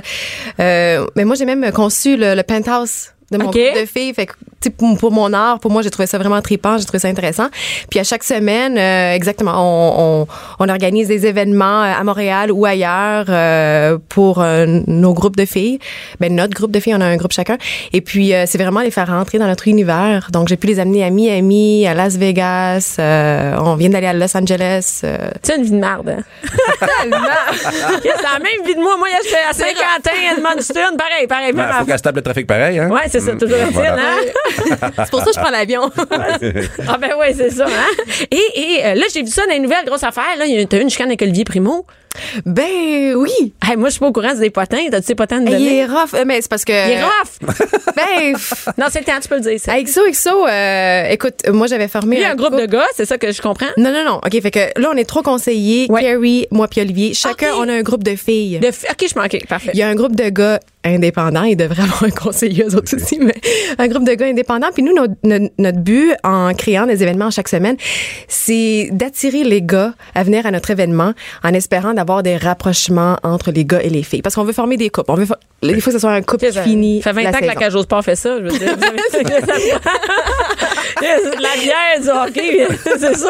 euh, 0.60 1.06
mais 1.16 1.26
moi, 1.26 1.36
j'ai 1.36 1.46
même 1.46 1.72
conçu 1.72 2.16
le, 2.18 2.36
le 2.36 2.44
penthouse 2.44 3.10
de 3.32 3.38
mon 3.38 3.50
groupe 3.72 3.82
de 3.82 3.86
filles. 3.86 4.14
Fait 4.14 4.26
que, 4.26 4.34
tu 4.62 4.70
sais, 4.70 4.96
pour, 5.00 5.12
mon 5.12 5.32
art, 5.34 5.60
pour 5.60 5.72
moi, 5.72 5.82
j'ai 5.82 5.90
trouvé 5.90 6.08
ça 6.08 6.18
vraiment 6.18 6.42
trippant. 6.42 6.78
J'ai 6.78 6.86
trouvé 6.86 7.00
ça 7.00 7.08
intéressant. 7.08 7.48
Puis 7.90 8.00
à 8.00 8.04
chaque 8.04 8.24
semaine, 8.24 8.78
euh, 8.78 9.14
exactement, 9.16 9.54
on, 9.58 10.24
on, 10.24 10.28
on 10.66 10.70
organise 10.70 11.08
des 11.08 11.26
événements 11.26 11.84
euh, 11.84 11.94
à 12.00 12.04
Montréal 12.04 12.52
ou 12.52 12.66
ailleurs 12.66 13.26
euh, 13.30 13.98
pour 14.10 14.42
euh, 14.42 14.66
nos 14.88 15.14
groupes 15.14 15.36
de 15.38 15.46
filles. 15.46 15.80
Ben 16.20 16.34
notre 16.36 16.54
groupe 16.56 16.72
de 16.72 16.80
filles, 16.80 16.96
on 16.96 17.02
a 17.02 17.06
un 17.06 17.18
groupe 17.18 17.32
chacun. 17.34 17.58
Et 17.94 18.02
puis 18.02 18.34
euh, 18.34 18.46
c'est 18.48 18.58
vraiment 18.58 18.82
les 18.82 18.92
faire 18.92 19.08
rentrer 19.08 19.38
dans 19.40 19.48
notre 19.48 19.68
univers. 19.68 20.30
Donc 20.32 20.48
j'ai 20.48 20.58
pu 20.58 20.68
les 20.68 20.80
amener 20.80 21.04
à 21.04 21.10
Miami, 21.10 21.88
à 21.88 21.94
Las 21.94 22.18
Vegas. 22.18 22.96
euh, 23.00 23.56
on 23.60 23.76
vient 23.76 23.90
d'aller 23.90 24.08
à 24.08 24.14
Los 24.14 24.36
Angeles. 24.36 25.02
euh, 25.04 25.18
Tu 25.44 25.52
as 25.52 25.56
une 25.56 25.64
vie 25.64 25.72
de 25.72 25.78
merde, 25.78 26.10
hein? 26.10 26.24
c'est 28.02 28.08
la 28.24 28.40
même 28.40 28.66
vie 28.66 28.76
de 28.76 28.80
moi. 28.82 28.98
Moi, 28.98 29.08
j'étais 29.24 29.38
à 29.50 29.54
Saint-Quentin, 29.54 30.36
Edmundston, 30.38 30.98
pareil, 30.98 31.28
pareil. 31.28 31.50
Il 31.52 31.56
Même 31.56 31.70
faut 31.80 31.86
qu'elle 31.86 31.98
se 31.98 32.04
tape 32.04 32.16
le 32.16 32.22
trafic 32.22 32.48
pareil, 32.48 32.80
hein? 32.80 32.90
Ouais, 32.90 33.08
c'est 33.20 33.32
ça, 33.32 33.36
toujours 33.36 33.58
utile, 33.58 33.74
voilà. 33.74 33.96
hein? 33.96 34.92
c'est 34.98 35.10
pour 35.12 35.20
ça 35.20 35.26
que 35.26 35.34
je 35.36 35.40
prends 35.40 35.50
l'avion. 35.52 35.92
Ah 36.88 36.98
ben 36.98 37.12
oui, 37.20 37.28
c'est 37.36 37.50
ça. 37.52 37.66
Hein? 37.66 38.04
Et, 38.32 38.38
et 38.56 38.86
euh, 38.86 38.94
là, 38.96 39.06
j'ai 39.14 39.22
vu 39.22 39.28
ça 39.30 39.46
dans 39.46 39.52
les 39.54 39.60
nouvelles 39.60 39.86
grosses 39.86 40.04
affaires. 40.04 40.36
Là, 40.38 40.46
il 40.46 40.54
y 40.60 40.62
a 40.62 40.66
t'as 40.66 40.78
eu 40.78 40.82
une 40.82 40.90
chicane 40.90 41.08
avec 41.08 41.22
Olivier 41.22 41.44
Primo? 41.44 41.86
Ben 42.46 43.14
oui. 43.16 43.54
Hey, 43.66 43.76
moi, 43.78 43.90
je 43.90 43.94
suis 43.94 44.00
pas 44.00 44.08
au 44.08 44.12
courant, 44.12 44.30
c'est 44.34 44.40
des 44.42 44.50
potins. 44.50 44.78
T'as-tu 44.92 45.08
des 45.08 45.16
potins 45.16 45.40
de 45.42 45.48
Il 45.48 45.52
donner? 45.52 45.78
est 45.80 45.86
rough, 45.86 46.14
Euh, 46.14 46.24
mais 46.26 46.42
c'est 46.42 46.50
parce 46.50 46.66
que. 46.66 46.72
Il 46.72 46.94
est 46.94 47.04
rough. 47.04 47.40
Ben, 47.96 48.34
non, 48.78 48.86
c'est 48.90 49.00
le 49.00 49.06
temps, 49.06 49.20
tu 49.22 49.28
peux 49.28 49.36
le 49.36 49.42
dire. 49.42 49.60
ça. 49.60 49.66
ça, 49.66 49.74
avec 49.74 50.16
ça, 50.16 50.32
euh, 50.34 51.10
écoute, 51.10 51.34
moi 51.52 51.68
j'avais 51.68 51.88
formé. 51.90 52.18
Lui, 52.18 52.24
un 52.24 52.36
groupe 52.36 52.56
de 52.56 52.66
gars, 52.66 52.86
c'est 52.96 53.06
ça 53.06 53.18
que 53.18 53.30
je 53.32 53.42
comprends? 53.42 53.66
Non, 53.78 53.92
non, 53.92 54.06
non. 54.06 54.18
OK, 54.26 54.42
fait 54.42 54.52
que 54.52 54.80
là, 54.80 54.90
on 54.94 54.96
est 54.98 55.04
trois 55.06 55.24
conseillers. 55.24 55.88
Ouais. 55.90 56.02
Carrie, 56.02 56.48
moi 56.52 56.68
puis 56.70 56.80
Olivier. 56.82 57.14
Chacun, 57.14 57.52
OK. 57.54 57.58
on 57.60 57.68
a 57.68 57.74
un 57.74 57.82
groupe 57.82 58.04
de 58.04 58.16
filles. 58.16 58.60
De 58.60 58.68
f- 58.68 58.86
OK, 58.90 59.06
je 59.14 59.20
manquais. 59.20 59.44
Parfait. 59.50 59.72
Il 59.74 59.80
y 59.80 59.84
a 59.84 59.90
un 59.90 59.96
groupe 59.96 60.16
de 60.16 60.30
gars 60.30 60.60
indépendants. 60.86 61.44
Ils 61.44 61.58
devraient 61.58 61.84
avoir 61.84 62.04
un 62.04 62.10
conseiller, 62.12 62.64
eux 62.64 62.76
autres 62.76 62.96
aussi, 62.96 63.20
mais 63.20 63.36
un 63.78 63.88
groupe 63.88 64.06
de 64.06 64.14
gars 64.14 64.28
indépendants. 64.28 64.70
Puis 64.74 64.84
nous, 64.84 64.94
notre, 64.94 65.16
notre, 65.24 65.52
notre 65.58 65.80
but 65.80 66.14
en 66.24 66.54
créant 66.54 66.86
des 66.86 67.04
événements 67.04 67.32
chaque 67.32 67.50
semaine, 67.50 67.76
c'est 68.30 68.90
d'attirer 68.92 69.44
les 69.44 69.62
gars 69.62 69.94
à 70.16 70.24
venir 70.24 70.46
à 70.46 70.52
notre 70.52 70.72
événement 70.72 71.14
en 71.44 71.54
espérant 71.54 71.94
d'avoir 72.00 72.24
des 72.24 72.38
rapprochements 72.38 73.18
entre 73.24 73.52
les 73.52 73.66
gars 73.66 73.82
et 73.82 73.90
les 73.90 74.04
filles. 74.04 74.22
Parce 74.22 74.36
qu'on 74.36 74.44
veut 74.46 74.54
former 74.54 74.78
des 74.78 74.90
couples. 74.90 75.12
On 75.12 75.16
veut, 75.16 75.26
fa- 75.26 75.38
il 75.62 75.82
faut 75.82 75.90
que 75.92 75.96
ce 75.96 76.00
soit 76.00 76.12
un 76.12 76.22
couple 76.22 76.46
sais, 76.46 76.52
ça 76.54 76.64
fini. 76.64 77.02
fait 77.02 77.12
20 77.12 77.24
la 77.24 77.30
ans 77.30 77.34
que 77.40 77.46
la 77.46 77.56
cage 77.56 77.76
au 77.76 77.84
sport 77.84 78.04
fait 78.04 78.16
ça. 78.16 78.38
Je 78.40 78.44
veux 78.44 78.58
dire, 78.58 78.76
la 81.02 81.62
bière, 81.62 82.02
du 82.02 82.10
hockey, 82.10 82.68
c'est 83.00 83.18
sûr. 83.18 83.30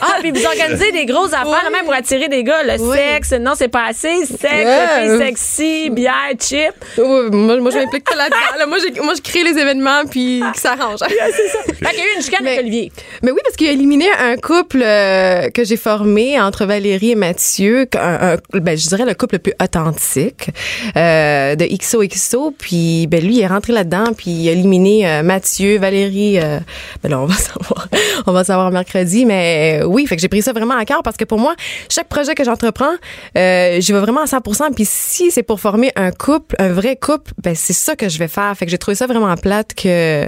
Ah, 0.00 0.16
puis 0.20 0.30
vous 0.30 0.44
organisez 0.44 0.92
des 0.92 1.06
grosses 1.06 1.32
affaires, 1.32 1.70
même 1.72 1.84
pour 1.84 1.94
attirer 1.94 2.28
des 2.28 2.42
gars. 2.44 2.62
Le 2.62 2.80
Oui. 2.80 2.96
sexe, 2.96 3.32
non, 3.32 3.52
c'est 3.56 3.68
pas 3.68 3.86
assez. 3.88 4.24
Sexe, 4.26 4.42
Yeah. 4.42 5.00
filles 5.02 5.18
sexy, 5.18 5.90
bière, 5.90 6.12
chip. 6.40 6.72
Moi, 6.98 7.56
moi, 7.60 7.70
je 7.70 7.78
m'implique 7.78 8.04
pas 8.04 8.14
là-dedans. 8.16 8.58
là. 8.58 8.66
Moi, 8.66 8.78
j'ai- 8.82 9.00
moi, 9.00 9.14
je 9.16 9.20
crée 9.22 9.42
les 9.44 9.58
événements 9.58 10.04
puis 10.10 10.42
que 10.54 10.60
ça 10.60 10.72
arrange. 10.78 11.00
Fait 11.04 11.90
qu'il 11.90 11.98
y 11.98 12.02
a 12.02 12.04
eu 12.04 12.16
une 12.16 12.22
chicane 12.22 12.46
avec 12.46 12.56
Mais- 12.58 12.62
Olivier. 12.62 12.92
Mais 13.22 13.30
oui, 13.30 13.40
parce 13.44 13.56
qu'il 13.56 13.68
a 13.68 13.72
éliminé 13.72 14.06
un 14.18 14.36
couple 14.36 14.80
euh, 14.82 15.50
que 15.50 15.64
j'ai 15.64 15.76
formé 15.76 16.40
entre 16.40 16.64
Valérie 16.66 17.12
et 17.12 17.14
Mathieu, 17.14 17.86
un, 17.96 18.34
un- 18.34 18.58
ben, 18.60 18.76
je 18.76 18.88
dirais 18.88 19.04
le 19.04 19.14
couple 19.14 19.36
le 19.36 19.38
plus 19.40 19.54
authentique 19.62 20.48
euh, 20.96 21.54
de 21.56 21.64
XOXO. 21.64 22.54
Puis 22.58 23.06
ben, 23.08 23.22
lui, 23.24 23.36
il 23.36 23.40
est 23.42 23.46
rentré 23.46 23.72
là-dedans, 23.72 24.12
puis 24.16 24.30
il 24.30 24.48
a 24.48 24.52
éliminé 24.52 25.06
euh, 25.08 25.22
Mathieu, 25.22 25.78
Valérie. 25.78 26.38
euh, 26.38 26.58
ben 27.02 27.10
là, 27.10 27.20
on 27.20 27.26
va 27.26 27.34
savoir, 27.38 27.88
on 28.26 28.32
va 28.32 28.44
savoir 28.44 28.53
mercredi. 28.70 29.24
Mais 29.26 29.80
euh, 29.82 29.86
oui, 29.86 30.06
fait 30.06 30.16
que 30.16 30.22
j'ai 30.22 30.28
pris 30.28 30.42
ça 30.42 30.52
vraiment 30.52 30.76
à 30.76 30.84
cœur 30.84 31.02
parce 31.02 31.16
que 31.16 31.24
pour 31.24 31.38
moi, 31.38 31.54
chaque 31.88 32.08
projet 32.08 32.34
que 32.34 32.44
j'entreprends, 32.44 32.94
euh, 33.36 33.80
j'y 33.80 33.92
vais 33.92 34.00
vraiment 34.00 34.22
à 34.22 34.26
100 34.26 34.40
Puis 34.74 34.84
si 34.86 35.30
c'est 35.30 35.42
pour 35.42 35.60
former 35.60 35.92
un 35.96 36.10
couple, 36.10 36.54
un 36.58 36.72
vrai 36.72 36.96
couple, 36.96 37.32
ben 37.42 37.54
c'est 37.54 37.72
ça 37.72 37.96
que 37.96 38.08
je 38.08 38.18
vais 38.18 38.28
faire. 38.28 38.54
Fait 38.56 38.64
que 38.66 38.70
j'ai 38.70 38.78
trouvé 38.78 38.94
ça 38.94 39.06
vraiment 39.06 39.34
plate 39.36 39.74
que 39.74 40.26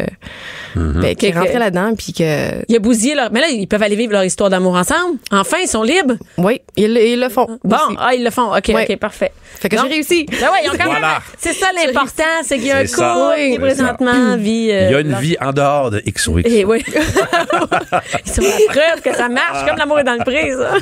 ben, 0.74 1.14
qu'il 1.14 1.28
est 1.28 1.32
Que- 1.32 1.38
rentré 1.38 1.58
là-dedans, 1.58 1.94
puis 1.96 2.12
que 2.12 2.62
Il 2.68 2.76
a 2.76 2.78
bousillé 2.78 3.14
leur. 3.14 3.30
Mais 3.32 3.40
là, 3.40 3.48
ils 3.48 3.66
peuvent 3.66 3.82
aller 3.82 3.96
vivre 3.96 4.12
leur 4.12 4.24
histoire 4.24 4.50
d'amour 4.50 4.74
ensemble. 4.74 5.18
Enfin, 5.30 5.58
ils 5.62 5.68
sont 5.68 5.82
libres. 5.82 6.14
Oui, 6.38 6.60
ils, 6.76 6.92
le- 6.92 7.02
ils 7.06 7.20
le 7.20 7.28
font. 7.28 7.46
Bon, 7.64 7.76
aussi. 7.76 7.96
ah, 7.98 8.14
ils 8.14 8.24
le 8.24 8.30
font. 8.30 8.54
OK. 8.56 8.68
OK, 8.70 8.96
parfait. 8.98 9.32
Fait 9.58 9.68
que 9.68 9.76
Non. 9.76 9.82
j'ai 9.86 9.94
réussi. 9.94 10.26
Ben 10.28 10.48
ouais, 10.50 10.58
ils 10.64 10.70
ont 10.70 10.76
quand 10.78 10.92
même. 10.92 11.02
C'est 11.38 11.52
ça 11.54 11.66
l'important, 11.74 12.22
c'est 12.42 12.56
qu'il 12.58 12.66
y 12.66 12.70
a 12.72 12.78
un 12.78 12.80
C'est 12.80 12.96
ça. 12.96 13.14
couple 13.14 13.52
qui 13.52 13.58
présentement 13.58 14.36
vit. 14.36 14.70
euh, 14.70 14.86
Il 14.88 14.92
y 14.92 14.94
a 14.96 15.00
une 15.00 15.10
leur- 15.10 15.20
vie 15.20 15.36
en 15.40 15.52
dehors 15.52 15.90
de 15.90 16.00
XOX. 16.00 16.42
Et 16.44 16.64
oui. 16.64 16.84
Ils 18.24 18.32
sont 18.32 18.42
la 18.42 18.72
preuve 18.72 19.02
que 19.02 19.14
ça 19.14 19.28
marche, 19.28 19.66
comme 19.66 19.76
l'amour 19.76 19.98
est 20.00 20.04
dans 20.04 20.14
le 20.14 20.24
prix, 20.24 20.52
ça. 20.52 20.72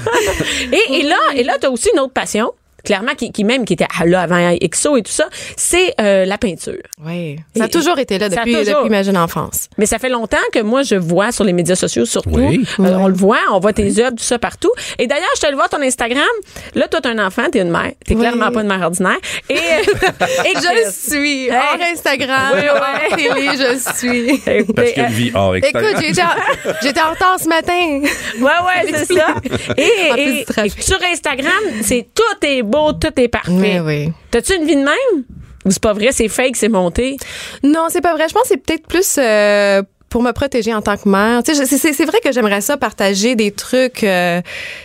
et, 0.72 1.01
et 1.01 1.03
là, 1.03 1.16
et 1.35 1.43
là, 1.43 1.55
t'as 1.61 1.68
aussi 1.68 1.89
une 1.93 2.01
autre 2.01 2.12
passion. 2.12 2.53
Clairement, 2.85 3.14
qui, 3.14 3.32
qui 3.32 3.45
même 3.45 3.64
qui 3.64 3.72
était 3.74 3.87
là 4.05 4.22
avant 4.22 4.55
XO 4.62 4.97
et 4.97 5.03
tout 5.03 5.11
ça, 5.12 5.24
c'est 5.57 5.95
euh, 6.01 6.24
la 6.24 6.39
peinture. 6.39 6.74
Oui. 7.05 7.37
Ça 7.57 7.64
a 7.64 7.66
Et- 7.66 7.70
toujours 7.70 7.99
été 7.99 8.18
là 8.18 8.28
depuis, 8.28 8.53
toujours. 8.55 8.76
depuis 8.78 8.91
ma 8.91 9.03
jeune 9.03 9.16
enfance. 9.16 9.68
Mais 9.78 9.87
ça 9.87 9.99
fait 9.99 10.09
longtemps 10.09 10.37
que 10.53 10.61
moi, 10.61 10.82
je 10.82 10.95
vois 10.95 11.32
sur 11.32 11.45
les 11.45 11.53
médias 11.53 11.76
sociaux, 11.76 12.05
surtout. 12.05 12.30
Oui. 12.30 12.64
Euh, 12.80 12.95
on 12.97 13.09
le 13.09 13.14
voit, 13.14 13.39
on 13.53 13.59
voit 13.61 13.72
tes 13.72 13.99
œuvres, 14.01 14.16
tout 14.16 14.22
ça 14.24 14.39
partout. 14.39 14.70
Et 14.99 15.07
d'ailleurs, 15.07 15.28
je 15.37 15.41
te 15.41 15.47
le 15.51 15.55
vois 15.57 15.68
ton 15.68 15.80
Instagram. 15.80 16.24
Là, 16.74 16.89
toi, 16.89 17.01
t'es 17.01 17.09
un 17.09 17.24
enfant, 17.26 17.45
t'es 17.51 17.61
une 17.61 17.70
mère. 17.70 17.93
T'es 18.05 18.14
Oui. 18.14 18.20
clairement 18.20 18.51
pas 18.53 18.61
une 18.62 18.68
mère 18.68 18.82
ordinaire. 18.82 19.16
Et, 19.49 19.55
et 19.55 19.59
Je 20.55 20.61
Chris. 20.61 20.93
suis 20.93 21.49
Hey. 21.49 21.51
hors 21.51 21.78
Instagram, 21.93 22.53
Oui, 22.55 22.61
oui. 22.62 22.68
hors 22.70 23.16
télé, 23.16 23.49
je 23.57 23.95
suis. 23.97 24.39
Parce 24.74 24.89
euh, 24.97 25.07
une 25.07 25.12
vie 25.12 25.30
hors 25.35 25.55
Écoute, 25.57 25.70
extérieur. 25.74 26.01
j'étais 26.03 26.22
en, 26.22 26.72
j'étais 26.82 27.01
en 27.01 27.11
retard 27.11 27.37
ce 27.41 27.49
matin. 27.49 28.01
Ouais, 28.41 28.43
ouais, 28.43 28.93
c'est 29.07 29.14
ça. 29.18 29.35
Et, 29.76 30.45
et 30.45 30.45
sur 30.80 30.99
Instagram, 31.11 31.53
c'est 31.82 32.07
tout 32.14 32.47
est 32.47 32.62
beau, 32.62 32.73
tout 33.00 33.20
est 33.20 33.28
parfait. 33.28 33.80
Oui, 33.80 34.06
oui. 34.06 34.12
T'as-tu 34.30 34.56
une 34.56 34.66
vie 34.66 34.76
de 34.76 34.82
même? 34.84 35.24
Ou 35.64 35.70
c'est 35.70 35.82
pas 35.82 35.94
vrai, 35.94 36.12
c'est 36.12 36.28
fake, 36.28 36.56
c'est 36.56 36.68
monté? 36.68 37.16
Non, 37.62 37.86
c'est 37.88 38.02
pas 38.02 38.14
vrai. 38.14 38.28
Je 38.28 38.34
pense 38.34 38.42
que 38.42 38.48
c'est 38.48 38.56
peut-être 38.58 38.86
plus 38.86 39.16
euh, 39.18 39.82
pour 40.14 40.22
me 40.22 40.30
protéger 40.30 40.72
en 40.72 40.80
tant 40.80 40.96
que 40.96 41.08
mère. 41.08 41.40
C'est- 41.44 42.04
vrai 42.04 42.20
que 42.22 42.30
j'aimerais 42.30 42.60
ça 42.60 42.76
partager 42.76 43.34
des 43.34 43.50
trucs, 43.50 44.04
euh, 44.04 44.40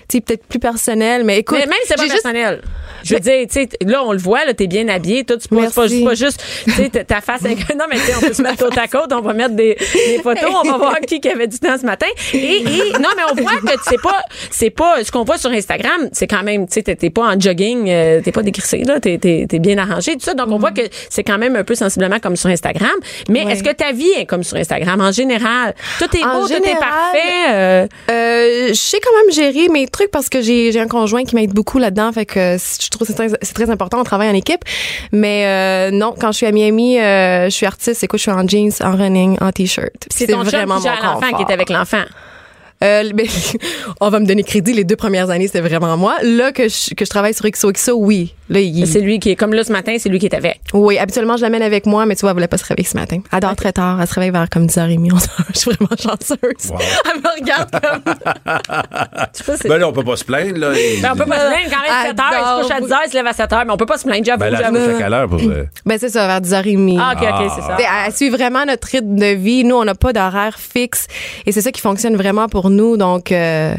tu 0.08 0.18
sais, 0.18 0.22
peut-être 0.22 0.44
plus 0.48 0.58
personnels. 0.58 1.24
Mais 1.24 1.38
écoute, 1.38 1.60
mais 1.60 1.68
même 1.68 1.76
si 1.84 1.90
c'est 1.90 1.96
pas 1.98 2.02
juste- 2.02 2.14
personnel. 2.14 2.62
Je 3.04 3.14
veux 3.14 3.20
dire, 3.20 3.46
tu 3.48 3.54
sais, 3.54 3.70
là, 3.86 4.04
on 4.04 4.12
le 4.12 4.18
voit, 4.18 4.44
là, 4.44 4.54
t'es 4.56 4.66
bien 4.66 4.88
habillé, 4.90 5.24
toi, 5.24 5.38
tu 5.38 5.48
pas, 5.48 5.70
c'est 5.70 6.00
pas, 6.04 6.10
pas 6.10 6.16
juste, 6.16 6.44
tu 6.66 6.72
sais, 6.72 6.90
ta- 6.90 7.22
face 7.22 7.46
avec, 7.46 7.60
non, 7.78 7.86
mais 7.90 7.98
on 8.18 8.22
peut 8.28 8.34
se 8.34 8.42
mettre 8.42 8.58
côte 8.66 8.78
à 8.78 8.88
côte, 8.88 9.14
on 9.14 9.22
va 9.22 9.34
mettre 9.34 9.56
des, 9.56 9.76
des 10.08 10.20
photos, 10.24 10.50
on 10.66 10.68
va 10.70 10.78
voir 10.80 11.00
qui, 11.08 11.22
qui 11.22 11.30
avait 11.30 11.48
du 11.48 11.60
temps 11.60 11.78
ce 11.80 11.86
matin. 11.86 12.08
Et, 12.34 12.38
et 12.58 12.64
non, 13.00 13.10
mais 13.16 13.24
on 13.32 13.36
voit 13.42 13.56
que 13.62 13.80
c'est 13.88 14.02
pas, 14.02 14.22
c'est 14.52 14.70
pas, 14.72 15.04
ce 15.04 15.12
qu'on 15.12 15.24
voit 15.24 15.38
sur 15.38 15.52
Instagram, 15.52 16.10
c'est 16.12 16.28
quand 16.28 16.42
même, 16.44 16.68
tu 16.68 16.82
sais, 16.82 16.96
t'es- 16.96 17.10
pas 17.12 17.28
en 17.36 17.40
jogging, 17.40 17.88
euh, 17.90 18.20
t'es 18.22 18.32
pas 18.32 18.42
décrissé, 18.42 18.84
là, 18.84 19.00
t'es, 19.00 19.18
t'es 19.20 19.60
bien 19.60 19.78
arrangé, 19.78 20.14
tout 20.14 20.22
ça. 20.26 20.34
Donc, 20.34 20.48
on 20.50 20.58
voit 20.58 20.72
que 20.72 20.82
c'est 21.10 21.24
quand 21.24 21.38
même 21.38 21.56
un 21.56 21.64
peu 21.64 21.76
sensiblement 21.76 22.20
comme 22.20 22.36
sur 22.36 22.50
Instagram. 22.50 22.90
Mais 23.30 23.46
Ouais. 23.46 23.54
est-ce 23.54 23.64
que 23.64 23.72
ta 23.72 23.92
vie 23.92 24.10
est 24.18 24.26
comme 24.26 24.44
sur 24.44 24.58
Instagram 24.58 25.00
en 25.00 25.12
général? 25.20 25.74
Tout 26.00 26.18
est 26.18 26.24
En 26.24 26.34
beau, 26.42 26.48
tout 26.48 26.54
est 26.54 26.56
général, 26.56 26.80
parfait. 26.80 27.50
euh, 27.50 27.88
Euh, 28.10 28.68
je 28.70 28.74
sais 28.74 29.00
quand 29.00 29.16
même 29.20 29.32
gérer 29.34 29.68
mes 29.70 29.88
trucs 29.88 30.12
parce 30.12 30.30
que 30.30 30.42
j'ai 30.42 30.80
un 30.80 30.88
conjoint 30.88 31.24
qui 31.24 31.36
m'aide 31.36 31.54
beaucoup 31.54 31.80
là-dedans. 31.80 32.12
Fait 32.12 32.26
que 32.26 32.58
je 32.58 32.90
trouve 32.90 33.08
que 33.08 33.14
c'est 33.14 33.30
très, 33.30 33.30
c'est 33.42 33.70
important. 33.70 34.00
On 34.00 34.04
travaille 34.04 34.30
en 34.30 34.34
équipe. 34.34 34.64
Mais 35.12 35.46
euh, 35.46 35.92
non, 35.92 36.14
quand 36.20 36.32
je 36.32 36.38
suis 36.38 36.46
à 36.46 36.52
Miami, 36.52 37.00
euh, 37.00 37.46
je 37.46 37.56
suis 37.60 37.66
artiste. 37.66 38.04
Écoute, 38.04 38.20
je 38.20 38.24
suis 38.24 38.32
en 38.32 38.48
jeans, 38.48 38.72
en 38.82 38.96
running, 38.96 39.38
en 39.42 39.52
t-shirt. 39.52 39.90
c'est 40.10 40.28
ton 40.28 40.40
chum 40.44 40.50
vraiment 40.50 40.78
qui 40.78 40.84
gère 40.84 41.00
mon 41.04 41.14
l'enfant 41.14 41.36
qui 41.38 41.44
est 41.44 41.54
avec 41.54 41.70
l'enfant. 41.70 42.04
Euh, 42.84 43.04
ben, 43.14 43.26
on 44.00 44.10
va 44.10 44.20
me 44.20 44.26
donner 44.26 44.44
crédit. 44.44 44.74
Les 44.74 44.84
deux 44.84 44.96
premières 44.96 45.30
années, 45.30 45.48
c'était 45.48 45.62
vraiment 45.62 45.98
moi. 45.98 46.16
Là 46.24 46.52
que 46.52 46.68
je, 46.70 46.94
que 46.96 47.06
je 47.06 47.10
travaille 47.10 47.34
sur 47.34 47.46
XOXO, 47.50 47.94
oui. 47.98 48.34
Là, 48.50 48.60
il, 48.60 48.88
C'est 48.88 49.02
lui 49.02 49.20
qui 49.20 49.30
est, 49.30 49.36
comme 49.36 49.54
là 49.54 49.64
ce 49.64 49.72
matin, 49.72 49.96
c'est 50.00 50.10
lui 50.10 50.18
qui 50.18 50.26
est 50.26 50.34
avec. 50.36 50.60
oui, 50.74 50.98
habituellement, 50.98 51.38
je 51.38 51.44
l'amène 51.44 51.62
avec 51.62 51.86
moi, 51.86 52.06
mais 52.08 52.16
tu 52.16 52.22
vois, 52.22 52.32
elle 52.32 52.36
voulait 52.36 52.48
pas 52.48 52.58
se 52.58 52.66
réveiller 52.66 52.88
ce 52.88 52.98
matin. 52.98 53.20
Elle 53.32 53.40
dort 53.42 53.56
très 53.56 53.72
tard. 53.74 54.00
Elle 54.02 54.08
se 54.08 54.14
réveille 54.16 54.32
vers 54.32 54.50
comme 54.50 54.66
10h30, 54.66 55.12
11h. 55.12 55.30
Je 55.54 55.60
suis 55.60 55.72
vraiment 55.72 55.96
chanceuse. 55.98 56.72
Elle 57.14 57.22
me 57.22 57.40
regarde 57.42 57.70
comme... 57.72 58.14
Tu 59.34 59.44
sais, 59.44 59.58
c'est- 59.58 59.68
Ben 59.68 59.78
là, 59.78 59.88
on 59.88 59.94
peut 59.94 60.04
pas 60.04 60.16
se 60.16 60.24
plaindre, 60.26 60.58
là. 60.58 60.72
Ben, 61.02 61.12
on 61.14 61.16
peut 61.18 61.26
pas 61.26 61.40
se 61.40 61.48
plaindre 61.48 61.70
quand 61.70 61.82
même 61.82 62.08
7 62.08 62.20
heures, 62.20 62.32
il 62.32 62.46
se 62.46 62.62
couche 62.68 62.72
à 62.78 62.82
10 62.82 62.92
heures, 62.92 63.00
il 63.06 63.10
se 63.10 63.16
lève 63.16 63.28
à 63.28 63.34
7 63.34 63.54
heures, 63.54 63.66
mais 63.66 63.74
on 63.74 63.78
peut 63.78 63.86
pas 63.86 63.98
se 63.98 64.06
plaindre, 64.06 64.26
j'avoue. 64.26 64.40
Ben 64.40 64.50
là, 64.50 64.60
j'avoue. 64.64 64.78
couche 64.78 64.96
à 64.96 64.98
quelle 64.98 65.14
heure 65.14 65.28
pour. 65.30 65.40
Ben, 65.86 65.98
c'est 66.00 66.10
ça, 66.10 66.26
vers 66.28 66.42
10h30. 66.42 66.98
Ah, 67.00 67.14
ok, 67.16 67.22
ok, 67.22 67.52
c'est 67.56 67.62
ça. 67.62 67.76
T'sais, 67.76 67.86
Elle 68.08 68.14
suit 68.16 68.30
vraiment 68.30 68.66
notre 68.66 68.88
rythme 68.88 69.16
de 69.16 69.34
vie. 69.36 69.64
Nous, 69.64 69.76
on 69.76 69.84
n'a 69.86 69.96
pas 69.96 70.12
d'horaire 70.14 70.58
fixe. 70.58 71.08
Et 71.46 71.52
c'est 71.52 71.62
ça 71.62 71.72
qui 71.72 71.82
fonctionne 71.82 72.16
vraiment 72.16 72.48
pour 72.48 72.69
nous. 72.70 72.98
Donc, 72.98 73.32
euh, 73.32 73.74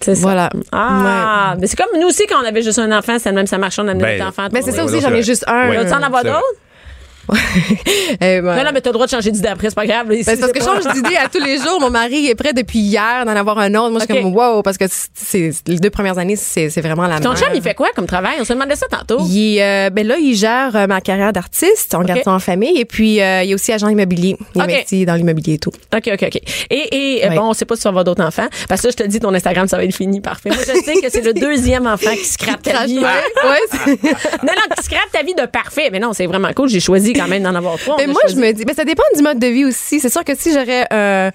C'est 0.00 0.14
ça. 0.14 0.20
voilà. 0.22 0.50
Ah, 0.72 1.54
mais 1.58 1.66
c'est 1.66 1.76
comme 1.76 2.00
nous 2.00 2.06
aussi 2.08 2.26
quand 2.26 2.36
on 2.42 2.46
avait 2.46 2.62
juste 2.62 2.78
un 2.78 2.96
enfant, 2.96 3.16
c'est 3.18 3.32
même, 3.32 3.46
ça 3.46 3.58
marchait, 3.58 3.82
on 3.82 3.88
amenait 3.88 4.04
Ben, 4.04 4.18
notre 4.18 4.28
enfant. 4.28 4.48
Mais 4.52 4.62
c'est 4.62 4.72
ça 4.72 4.84
aussi, 4.84 5.00
j'en 5.00 5.12
ai 5.12 5.22
juste 5.22 5.44
un. 5.48 5.68
Ouais. 5.70 5.78
Veux-tu 5.78 5.92
en 5.94 6.02
avoir 6.02 6.22
d'autres? 6.22 6.42
Ben, 8.20 8.42
Non, 8.44 8.54
non, 8.64 8.70
mais 8.72 8.80
t'as 8.80 8.90
le 8.90 8.94
droit 8.94 9.06
de 9.06 9.10
changer 9.10 9.30
d'idée 9.30 9.48
après, 9.48 9.68
c'est 9.68 9.74
pas 9.74 9.86
grave. 9.86 10.06
Ben, 10.08 10.22
c'est 10.22 10.38
parce 10.38 10.52
que 10.52 10.60
je 10.60 10.64
change 10.64 10.94
d'idée 10.94 11.16
à 11.16 11.28
tous 11.28 11.42
les 11.42 11.58
jours. 11.62 11.80
Mon 11.80 11.90
mari 11.90 12.26
est 12.28 12.34
prêt 12.34 12.52
depuis 12.52 12.78
hier 12.78 13.24
d'en 13.24 13.36
avoir 13.36 13.58
un 13.58 13.74
autre. 13.74 13.90
Moi, 13.90 14.00
je 14.06 14.12
suis 14.12 14.22
comme, 14.22 14.34
wow, 14.34 14.62
parce 14.62 14.78
que 14.78 14.84
c'est, 15.14 15.50
les 15.66 15.78
deux 15.78 15.90
premières 15.90 16.18
années, 16.18 16.36
c'est, 16.36 16.68
vraiment 16.80 17.06
la 17.06 17.20
Ton 17.20 17.30
même. 17.30 17.38
chum, 17.38 17.48
il 17.54 17.62
fait 17.62 17.74
quoi 17.74 17.88
comme 17.94 18.06
travail? 18.06 18.36
On 18.40 18.44
se 18.44 18.52
demandait 18.52 18.76
ça 18.76 18.86
tantôt. 18.88 19.18
Il 19.28 19.60
euh, 19.60 19.90
ben 19.90 20.06
là, 20.06 20.16
il 20.18 20.34
gère 20.36 20.74
euh, 20.74 20.86
ma 20.86 21.00
carrière 21.00 21.32
d'artiste 21.32 21.94
en 21.94 22.02
gardant 22.02 22.34
en 22.34 22.38
famille. 22.38 22.78
Et 22.78 22.84
puis, 22.84 23.20
euh, 23.20 23.42
il 23.42 23.50
est 23.50 23.54
aussi 23.54 23.72
agent 23.72 23.88
immobilier. 23.88 24.36
Il 24.54 24.60
investit 24.62 25.04
dans 25.06 25.14
l'immobilier 25.14 25.54
et 25.54 25.58
tout. 25.58 25.70
OK, 25.94 26.10
OK, 26.12 26.22
OK. 26.22 26.40
Et, 26.70 27.16
et 27.18 27.24
euh, 27.26 27.30
Oui. 27.30 27.36
bon, 27.36 27.42
on 27.50 27.52
sait 27.52 27.64
pas 27.64 27.74
si 27.76 27.82
tu 27.82 27.84
vas 27.84 27.90
avoir 27.90 28.04
d'autres 28.04 28.24
enfants. 28.24 28.46
Parce 28.68 28.80
que 28.82 28.88
là, 28.88 28.92
je 28.96 29.02
te 29.04 29.08
dis, 29.08 29.20
ton 29.20 29.34
Instagram, 29.34 29.66
ça 29.68 29.76
va 29.76 29.84
être 29.84 29.94
fini. 29.94 30.20
Parfait. 30.20 30.50
Moi, 30.50 30.58
je 30.60 30.72
sais 30.82 31.00
que 31.00 31.10
c'est 31.10 31.20
le 31.22 31.32
deuxième 31.40 31.86
enfant 31.86 32.12
qui 32.12 32.24
scrape 32.24 32.62
ta 32.62 32.84
vie. 32.86 32.98
Ouais, 32.98 33.04
ouais, 33.04 33.58
c'est- 33.70 34.02
Non, 34.42 34.52
non, 34.54 34.74
qui 34.76 34.84
scrape 34.84 35.10
ta 35.12 35.22
vie 35.22 35.34
de 35.34 35.46
parfait. 35.46 35.88
Mais 35.92 35.98
non, 35.98 36.12
c'est 36.12 36.26
vraiment 36.26 36.52
cool. 36.54 36.68
J'ai 36.68 36.80
choisi 36.80 37.12
quand 37.18 37.28
même 37.28 37.42
d'en 37.42 37.54
avoir 37.54 37.78
trois. 37.78 37.96
Mais 37.98 38.06
moi, 38.06 38.20
choisi. 38.22 38.36
je 38.36 38.40
me 38.40 38.52
dis, 38.52 38.64
ben, 38.64 38.74
ça 38.74 38.84
dépend 38.84 39.02
du 39.16 39.22
mode 39.22 39.38
de 39.38 39.46
vie 39.46 39.64
aussi. 39.64 40.00
C'est 40.00 40.08
sûr 40.08 40.24
que 40.24 40.32
si 40.36 40.52
j'aurais 40.52 40.86
euh, 40.92 41.30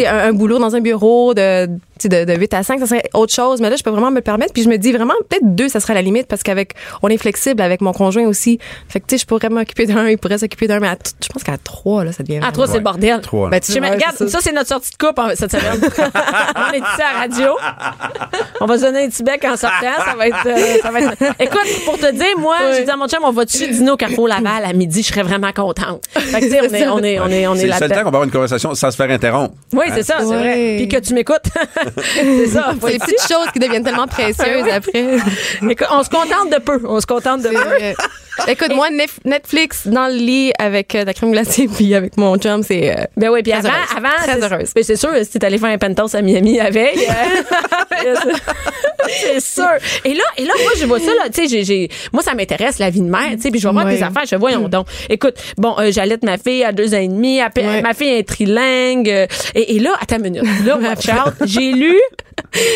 un, 0.00 0.04
un 0.06 0.32
boulot 0.32 0.58
dans 0.58 0.74
un 0.74 0.80
bureau 0.80 1.34
de, 1.34 1.68
de, 2.04 2.24
de 2.24 2.34
8 2.34 2.54
à 2.54 2.62
5, 2.62 2.78
ça 2.80 2.86
serait 2.86 3.02
autre 3.14 3.32
chose. 3.34 3.60
Mais 3.60 3.70
là, 3.70 3.76
je 3.76 3.82
peux 3.82 3.90
vraiment 3.90 4.10
me 4.10 4.16
le 4.16 4.20
permettre. 4.22 4.52
Puis 4.52 4.62
je 4.62 4.68
me 4.68 4.76
dis 4.76 4.92
vraiment, 4.92 5.14
peut-être 5.28 5.54
deux, 5.54 5.68
ça 5.68 5.80
serait 5.80 5.94
la 5.94 6.02
limite 6.02 6.26
parce 6.28 6.42
qu'avec, 6.42 6.72
on 7.02 7.08
est 7.08 7.16
flexible 7.16 7.60
avec 7.62 7.80
mon 7.80 7.92
conjoint 7.92 8.26
aussi. 8.26 8.58
Fait 8.88 9.00
que, 9.00 9.06
tu 9.06 9.16
sais, 9.16 9.22
je 9.22 9.26
pourrais 9.26 9.48
m'occuper 9.48 9.86
d'un, 9.86 10.08
il 10.08 10.18
pourrait 10.18 10.38
s'occuper 10.38 10.66
d'un, 10.66 10.78
mais 10.80 10.88
à 10.88 10.96
t- 10.96 11.10
je 11.22 11.28
pense 11.28 11.42
qu'à 11.42 11.56
trois, 11.58 12.04
là, 12.04 12.12
ça 12.12 12.22
devient. 12.22 12.40
À 12.46 12.52
trois, 12.52 12.66
c'est 12.66 12.74
le 12.78 12.80
bordel. 12.80 13.20
Trois. 13.22 13.48
Ben, 13.50 13.60
tu 13.60 13.72
sais, 13.72 13.80
mais 13.80 13.88
vois, 13.88 13.96
regarde, 13.96 14.14
c'est 14.18 14.28
ça, 14.28 14.38
c'est 14.40 14.52
notre 14.52 14.68
sortie 14.68 14.90
de 14.90 14.96
coupe 15.06 15.18
en- 15.18 15.34
cette 15.34 15.50
semaine. 15.50 15.80
on 15.80 16.72
est 16.72 16.78
ici 16.78 17.02
à 17.02 17.12
la 17.14 17.18
radio. 17.20 17.52
On 18.60 18.66
va 18.66 18.76
se 18.78 18.82
donner 18.82 19.04
un 19.04 19.08
petit 19.08 19.22
bec 19.22 19.44
en 19.44 19.56
sortant. 19.56 19.76
Ça 20.04 20.14
va 20.16 20.28
être. 20.28 20.46
euh, 20.46 20.76
ça 20.82 20.90
va 20.90 21.00
être... 21.00 21.12
Écoute, 21.40 21.84
pour 21.84 21.98
te 21.98 22.10
dire, 22.12 22.38
moi, 22.38 22.56
j'ai 22.76 22.84
dit 22.84 22.90
à 22.90 22.96
mon 22.96 23.08
chum, 23.08 23.20
on 23.24 23.30
va-tu 23.32 23.66
dîner 23.68 23.90
au 23.90 23.96
Carrefour 23.96 24.28
Laval 24.28 24.64
à 24.64 24.72
midi? 24.72 25.02
Je 25.02 25.08
serais 25.08 25.22
vraiment 25.22 25.52
contente. 25.52 26.02
Fait 26.12 26.40
que, 26.40 26.44
tu 26.46 26.50
sais, 26.50 26.60
on 26.60 26.72
est, 26.74 26.88
on 26.88 26.98
est, 27.02 27.20
on 27.20 27.28
est, 27.28 27.46
on 27.46 27.54
est, 27.54 27.58
C'est 27.60 27.66
le 27.66 27.72
seul 27.72 27.88
temps 27.90 27.96
qu'on 27.98 28.02
va 28.04 28.08
avoir 28.08 28.24
une 28.24 28.30
conversation 28.30 28.74
sans 28.74 28.90
se 28.90 28.96
faire 28.96 29.10
interrompre. 29.10 29.54
Oui, 29.72 29.86
c'est 29.94 30.02
ça, 30.02 30.16
c'est 30.20 30.24
vrai. 30.24 30.74
Puis 30.78 30.88
que 30.88 30.98
tu 30.98 31.14
m'écoutes. 31.14 31.36
c'est 31.96 32.46
ça. 32.46 32.72
C'est 32.80 32.92
les 32.92 32.98
petites 32.98 33.28
choses 33.28 33.50
qui 33.52 33.58
deviennent 33.58 33.84
tellement 33.84 34.06
précieuses 34.06 34.68
après. 34.72 35.18
Écoute, 35.62 35.86
on 35.90 36.02
se 36.02 36.10
contente 36.10 36.50
de 36.50 36.58
peu. 36.58 36.80
On 36.84 37.00
se 37.00 37.06
contente 37.06 37.42
de 37.42 37.48
peu. 37.48 38.02
Écoute, 38.48 38.72
moi, 38.74 38.88
Netflix 39.24 39.86
dans 39.86 40.08
le 40.08 40.14
lit 40.14 40.52
avec 40.58 40.94
euh, 40.94 41.02
de 41.02 41.06
la 41.06 41.14
crème 41.14 41.32
glacée 41.32 41.68
puis 41.74 41.94
avec 41.94 42.16
mon 42.16 42.36
chum, 42.38 42.62
c'est. 42.62 42.90
euh, 42.98 43.04
Ben 43.16 43.30
oui, 43.30 43.42
puis 43.42 43.52
avant, 43.52 43.68
heureuse. 43.68 43.96
avant 43.96 44.16
Très 44.22 44.42
heureuse. 44.54 44.72
ben 44.74 44.84
c'est 44.84 44.96
sûr, 44.96 45.10
si 45.22 45.38
t'es 45.38 45.44
allé 45.46 45.58
faire 45.58 45.70
un 45.70 45.78
penthouse 45.78 46.14
à 46.14 46.22
Miami 46.22 46.58
la 46.58 46.70
veille, 46.70 46.98
euh, 48.04 48.14
c'est 49.08 49.40
sûr. 49.40 49.64
Et 50.04 50.14
là, 50.14 50.24
et 50.36 50.44
là, 50.44 50.52
moi, 50.62 50.72
je 50.78 50.86
vois 50.86 51.00
ça, 51.00 51.12
là, 51.14 51.28
tu 51.32 51.42
sais, 51.42 51.48
j'ai, 51.48 51.64
j'ai, 51.64 51.88
moi, 52.12 52.22
ça 52.22 52.34
m'intéresse, 52.34 52.78
la 52.78 52.90
vie 52.90 53.00
de 53.00 53.08
mère, 53.08 53.30
tu 53.32 53.42
sais, 53.42 53.50
puis 53.50 53.60
je 53.60 53.66
vais 53.68 53.72
voir 53.72 53.86
tes 53.88 54.02
affaires, 54.02 54.24
je 54.28 54.36
voyons 54.36 54.68
donc. 54.68 54.86
Écoute, 55.08 55.34
bon, 55.56 55.74
euh, 55.78 55.90
j'allaite 55.92 56.22
ma 56.24 56.38
fille 56.38 56.64
à 56.64 56.72
deux 56.72 56.94
ans 56.94 56.98
et 57.00 57.08
demi, 57.08 57.40
Ouais. 57.56 57.82
ma 57.82 57.94
fille 57.94 58.08
est 58.18 58.26
trilingue, 58.28 59.08
euh, 59.08 59.26
et, 59.54 59.76
et 59.76 59.78
là, 59.78 59.90
attends 60.00 60.16
une 60.16 60.22
minute, 60.24 60.44
là, 60.64 60.76
watch 60.78 61.08
out, 61.08 61.34
j'ai 61.46 61.72
lu, 61.72 61.96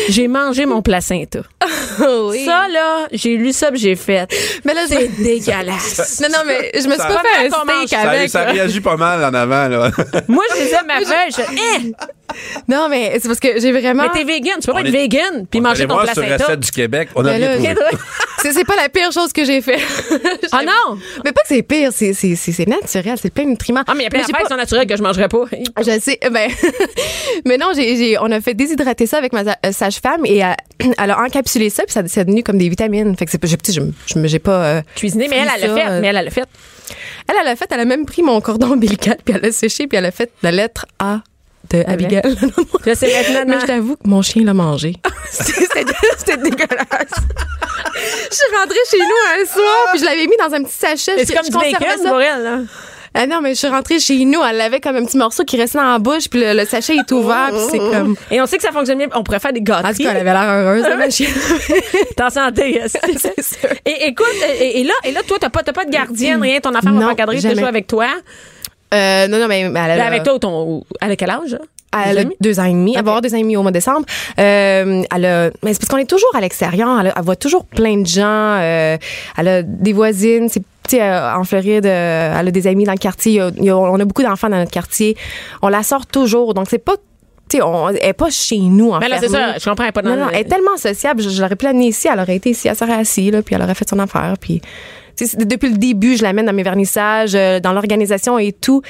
J'ai 0.09 0.27
mangé 0.27 0.65
mon 0.65 0.81
placenta. 0.81 1.39
oui. 1.99 2.45
Ça, 2.45 2.67
là, 2.69 3.07
j'ai 3.11 3.35
lu 3.37 3.53
ça, 3.53 3.69
j'ai 3.73 3.95
fait. 3.95 4.27
mais 4.65 4.73
là, 4.73 4.81
C'est 4.87 5.07
dégueulasse. 5.23 6.19
Non, 6.21 6.29
non, 6.29 6.39
mais 6.45 6.71
je 6.73 6.87
me 6.87 6.93
suis 6.93 7.01
Ça- 7.01 7.07
pas 7.07 7.21
fait 7.21 7.47
un 7.47 7.49
steak 7.49 7.89
Ça, 7.89 8.09
avec. 8.09 8.29
ça 8.29 8.43
réagit 8.43 8.81
pas 8.81 8.97
mal 8.97 9.23
en 9.23 9.33
avant, 9.33 9.67
là. 9.67 9.91
Moi, 10.27 10.43
je 10.55 10.63
disais 10.63 10.77
ma 10.87 10.99
feuille, 11.01 11.31
je 11.31 11.41
Eh! 11.87 11.91
Non, 12.67 12.87
mais 12.89 13.17
c'est 13.19 13.27
parce 13.27 13.39
que 13.39 13.59
j'ai 13.59 13.71
vraiment. 13.71 14.03
Mais 14.03 14.09
t'es 14.19 14.23
vegan, 14.23 14.55
tu 14.59 14.67
peux 14.67 14.73
pas 14.73 14.79
On 14.81 14.85
être 14.85 14.91
vegan 14.91 15.45
puis 15.49 15.59
On 15.59 15.63
manger 15.63 15.87
ton 15.87 15.93
voir 15.93 16.05
sur 16.05 16.15
placenta. 16.15 16.45
recette 16.45 16.59
du 16.59 16.71
Québec. 16.71 17.09
On 17.15 17.25
a 17.25 17.31
rien 17.31 17.75
trouvé. 17.75 17.97
c'est 18.41 18.53
c'est 18.53 18.65
pas 18.65 18.75
la 18.75 18.89
pire 18.89 19.11
chose 19.11 19.31
que 19.33 19.43
j'ai 19.45 19.61
fait. 19.61 19.79
Ah 20.53 20.63
non! 20.63 20.97
Mais 21.23 21.31
pas 21.31 21.41
que 21.41 21.47
c'est 21.47 21.61
pire, 21.63 21.91
c'est 21.93 22.13
c'est- 22.13 22.35
c'est- 22.35 22.51
c'est 22.51 22.67
naturel, 22.67 23.17
c'est 23.21 23.33
plein 23.33 23.45
de 23.45 23.49
nutriments. 23.51 23.83
Ah, 23.87 23.93
mais 23.93 24.01
il 24.01 24.03
y 24.03 24.07
a 24.07 24.09
plein 24.09 24.19
d'affaires 24.21 24.41
qui 24.41 24.47
sont 24.51 24.57
naturelles 24.57 24.87
que 24.87 24.97
je 24.97 25.01
mangerais 25.03 25.29
pas. 25.29 25.45
Je 25.85 25.99
sais, 25.99 26.19
ben, 26.29 26.49
mais 27.45 27.57
non, 27.57 27.67
j'ai, 27.75 27.95
j'ai- 27.95 28.17
on 28.19 28.29
a 28.31 28.41
fait 28.41 28.53
déshydrater 28.53 29.05
ça 29.07 29.17
avec 29.17 29.31
ma 29.33 29.41
euh, 29.41 29.71
sage-femme 29.71 30.25
et 30.25 30.37
elle, 30.39 30.55
elle 30.97 31.11
a 31.11 31.19
encapsulé 31.21 31.69
ça 31.69 31.83
puis 31.83 31.93
ça 31.93 32.01
c'est 32.07 32.25
devenu 32.25 32.43
comme 32.43 32.57
des 32.57 32.67
vitamines. 32.69 33.15
Fait 33.15 33.25
que 33.25 33.31
c'est 33.31 33.37
pas, 33.37 33.47
j'ai, 33.47 33.57
petit, 33.57 33.71
je, 33.73 33.81
je, 34.07 34.27
j'ai 34.27 34.39
pas 34.39 34.63
euh, 34.65 34.81
Cuisiner, 34.95 35.27
mais 35.29 35.37
elle, 35.37 35.49
elle 35.55 35.61
l'a 35.61 35.67
ça, 35.67 35.75
fait. 35.75 35.89
euh, 35.91 36.01
Mais 36.01 36.07
elle, 36.07 36.17
elle 36.17 36.25
l'a 36.25 36.31
fait. 36.31 36.43
Elle, 37.29 37.35
elle 37.41 37.47
a 37.47 37.55
fait, 37.55 37.67
elle 37.71 37.79
a 37.79 37.85
même 37.85 38.05
pris 38.05 38.21
mon 38.23 38.41
cordon 38.41 38.71
ombilical 38.73 39.17
puis 39.23 39.33
elle 39.35 39.41
l'a 39.41 39.51
séché 39.51 39.87
puis 39.87 39.97
elle 39.97 40.05
a 40.05 40.11
fait 40.11 40.31
la 40.43 40.51
lettre 40.51 40.85
A 40.99 41.21
de 41.71 41.83
Abigail. 41.87 42.21
Là, 42.85 42.95
c'est 42.95 43.07
maintenant. 43.13 43.43
Mais 43.55 43.59
je 43.61 43.65
t'avoue 43.65 43.95
que 43.95 44.07
mon 44.07 44.21
chien 44.21 44.43
l'a 44.43 44.53
mangé. 44.53 44.95
C'était 45.31 46.37
dégueulasse. 46.37 47.15
Je 48.29 48.35
suis 48.35 48.55
rentrée 48.57 48.77
chez 48.89 48.97
nous 48.99 49.41
un 49.41 49.45
soir, 49.45 49.87
puis 49.91 49.99
je 49.99 50.05
l'avais 50.05 50.25
mis 50.27 50.37
dans 50.37 50.53
un 50.53 50.63
petit 50.63 50.73
sachet. 50.77 51.13
C'est 51.25 51.27
Je- 51.27 51.33
comme 51.33 51.45
je 51.45 51.51
du 51.51 51.57
bacon 51.77 52.03
ça. 52.03 52.09
pour 52.09 52.21
elle, 52.21 52.43
là. 52.43 52.57
Ah 53.13 53.27
non, 53.27 53.41
mais 53.41 53.49
je 53.49 53.55
suis 53.59 53.67
rentrée 53.67 53.99
chez 53.99 54.23
nous, 54.23 54.39
elle 54.41 54.61
avait 54.61 54.79
comme 54.79 54.95
un 54.95 55.03
petit 55.03 55.17
morceau 55.17 55.43
qui 55.43 55.57
restait 55.57 55.77
dans 55.79 55.83
la 55.91 55.99
bouche, 55.99 56.29
puis 56.29 56.39
le, 56.39 56.53
le 56.53 56.65
sachet 56.65 56.95
est 56.95 57.11
ouvert, 57.11 57.49
puis 57.51 57.59
c'est 57.69 57.77
comme... 57.77 58.15
Et 58.31 58.39
on 58.39 58.45
sait 58.45 58.55
que 58.55 58.63
ça 58.63 58.71
fonctionne 58.71 58.99
bien. 58.99 59.07
On 59.13 59.21
pourrait 59.21 59.41
faire 59.41 59.51
des 59.51 59.59
En 59.59 59.65
tout 59.65 59.71
gâteries. 59.83 60.03
cas, 60.05 60.11
elle 60.11 60.17
avait 60.27 60.31
l'air 60.31 60.49
heureuse, 60.49 60.83
là, 60.83 60.95
ma 60.95 61.09
chienne. 61.09 61.27
T'es 62.15 62.23
en 62.23 62.29
santé. 62.29 62.77
est-ce 62.77 62.93
que- 62.97 63.19
C'est 63.19 63.43
sûr. 63.43 63.69
Et 63.85 64.07
écoute, 64.07 64.27
et, 64.61 64.79
et 64.79 64.83
là, 64.85 64.93
et 65.03 65.11
là, 65.11 65.19
toi, 65.27 65.35
t'as 65.41 65.49
pas, 65.49 65.61
t'as 65.61 65.73
pas 65.73 65.83
de 65.83 65.91
gardienne, 65.91 66.41
rien. 66.41 66.61
Ton 66.61 66.69
enfant 66.69 66.79
va 66.85 66.91
Non, 66.91 66.99
pas 67.07 67.11
encadrer, 67.11 67.35
t'es 67.35 67.41
jamais. 67.41 67.55
toujours 67.55 67.67
avec 67.67 67.87
toi. 67.87 68.07
Euh, 68.93 69.27
non, 69.27 69.39
non, 69.39 69.47
mais, 69.47 69.69
mais 69.69 69.79
elle 69.85 70.01
a... 70.01 70.05
Avec 70.05 70.23
toi, 70.23 70.35
ou 70.35 70.39
ton, 70.39 70.83
elle 71.01 71.11
a 71.11 71.15
quel 71.15 71.29
âge? 71.29 71.51
là? 71.51 71.59
Elle 72.07 72.17
a 72.19 72.23
Deux 72.39 72.59
ans 72.59 72.63
et 72.65 72.71
demi? 72.71 72.91
Elle 72.91 73.03
va 73.03 73.11
avoir 73.11 73.21
deux 73.21 73.33
ans 73.33 73.37
et 73.37 73.41
demi 73.41 73.57
au 73.57 73.61
mois 73.63 73.71
de 73.71 73.75
décembre. 73.75 74.05
Euh, 74.39 75.03
elle 75.13 75.25
a, 75.25 75.49
mais 75.61 75.73
c'est 75.73 75.79
parce 75.79 75.89
qu'on 75.89 75.97
est 75.97 76.09
toujours 76.09 76.33
à 76.35 76.39
l'extérieur. 76.39 76.99
Elle, 77.01 77.11
elle 77.15 77.23
voit 77.23 77.35
toujours 77.35 77.65
plein 77.65 77.97
de 77.97 78.05
gens. 78.07 78.23
Euh, 78.61 78.97
elle 79.37 79.47
a 79.47 79.61
des 79.61 79.91
voisines. 79.91 80.47
C'est 80.87 81.01
euh, 81.01 81.35
en 81.35 81.43
Floride, 81.43 81.85
euh, 81.85 82.37
elle 82.39 82.47
a 82.47 82.51
des 82.51 82.67
amis 82.67 82.85
dans 82.85 82.93
le 82.93 82.97
quartier. 82.97 83.33
Il 83.33 83.35
y 83.35 83.39
a- 83.41 83.51
il 83.57 83.65
y 83.65 83.69
a- 83.69 83.77
on 83.77 83.99
a 83.99 84.05
beaucoup 84.05 84.23
d'enfants 84.23 84.49
dans 84.49 84.57
notre 84.57 84.71
quartier. 84.71 85.15
On 85.61 85.67
la 85.67 85.83
sort 85.83 86.05
toujours. 86.05 86.53
Donc 86.53 86.67
c'est 86.69 86.77
pas, 86.83 86.95
tu 87.49 87.57
sais, 87.57 87.61
on- 87.61 87.89
elle 87.89 87.99
est 88.01 88.13
pas 88.13 88.29
chez 88.29 88.57
nous. 88.59 88.93
Mais 88.99 89.09
là, 89.09 89.17
c'est 89.19 89.27
ça. 89.27 89.57
Je 89.57 89.69
comprends, 89.69 89.83
elle 89.83 89.89
est 89.89 89.91
pas 89.91 90.01
dans 90.01 90.09
Non, 90.11 90.15
non, 90.15 90.25
le- 90.27 90.31
elle 90.33 90.41
est 90.41 90.49
tellement 90.49 90.77
sociable. 90.77 91.21
Je, 91.21 91.29
je 91.29 91.41
l'aurais 91.41 91.55
pu 91.57 91.65
l'amener 91.65 91.87
ici. 91.87 92.07
Elle 92.11 92.19
aurait 92.21 92.37
été 92.37 92.51
ici. 92.51 92.69
Elle 92.69 92.75
serait 92.77 92.93
assise, 92.93 93.31
là, 93.31 93.41
puis 93.41 93.53
elle 93.55 93.61
aurait 93.61 93.75
fait 93.75 93.87
son 93.89 93.99
affaire. 93.99 94.33
Puis, 94.39 94.61
depuis 95.17 95.69
le 95.69 95.77
début, 95.77 96.17
je 96.17 96.23
l'amène 96.23 96.45
dans 96.45 96.53
mes 96.53 96.63
vernissages, 96.63 97.35
euh, 97.35 97.59
dans 97.59 97.73
l'organisation 97.73 98.37
et 98.39 98.51
tout. 98.51 98.81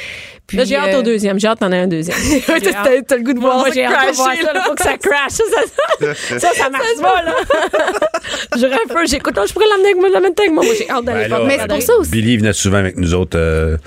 Puis, 0.48 0.58
Là, 0.58 0.66
j'ai 0.66 0.76
hâte 0.76 0.94
euh, 0.94 1.00
au 1.00 1.04
deuxième. 1.04 1.40
J'ai 1.40 1.48
hâte 1.48 1.62
d'en 1.62 1.68
avoir 1.68 1.84
un 1.84 1.88
deuxième. 1.88 2.18
J'ai 2.22 2.76
hâte. 2.76 3.06
T'as 3.08 3.16
le 3.16 3.24
goût 3.24 3.34
de 3.34 3.40
Moi, 3.40 3.50
voir 3.50 3.58
moi, 3.60 3.68
ça 3.70 3.74
j'ai 3.74 3.86
hâte 3.86 4.12
de 4.12 4.16
voir 4.16 4.34
ça. 4.36 4.54
Il 4.54 4.62
faut 4.62 4.76
que 4.76 4.84
ça 4.84 4.98
crash. 4.98 5.32
Ça, 5.32 5.44
ça, 6.00 6.40
ça, 6.40 6.50
ça 6.54 6.70
marche 6.70 7.02
pas, 7.02 7.24
là. 7.24 7.36
J'aurais 8.58 8.76
un 8.76 8.94
peu. 8.94 9.06
J'écoute, 9.06 9.36
oh, 9.40 9.46
je 9.48 9.54
pourrais 9.54 9.68
l'amener 9.70 9.90
avec 9.90 9.98
moi, 9.98 10.10
l'amener 10.10 10.34
avec 10.38 10.52
moi. 10.52 10.64
Moi, 10.66 10.74
j'ai 10.78 10.90
hâte 10.90 11.06
d'aller 11.06 11.28
voir 11.30 11.46
Mais 11.46 11.58
c'est 11.60 11.68
pour 11.68 11.82
ça 11.82 11.94
aussi. 11.98 12.12
Billy 12.12 12.38
venait 12.38 12.54
souvent 12.54 12.78
avec 12.78 12.98
nous 12.98 13.14
autres. 13.14 13.78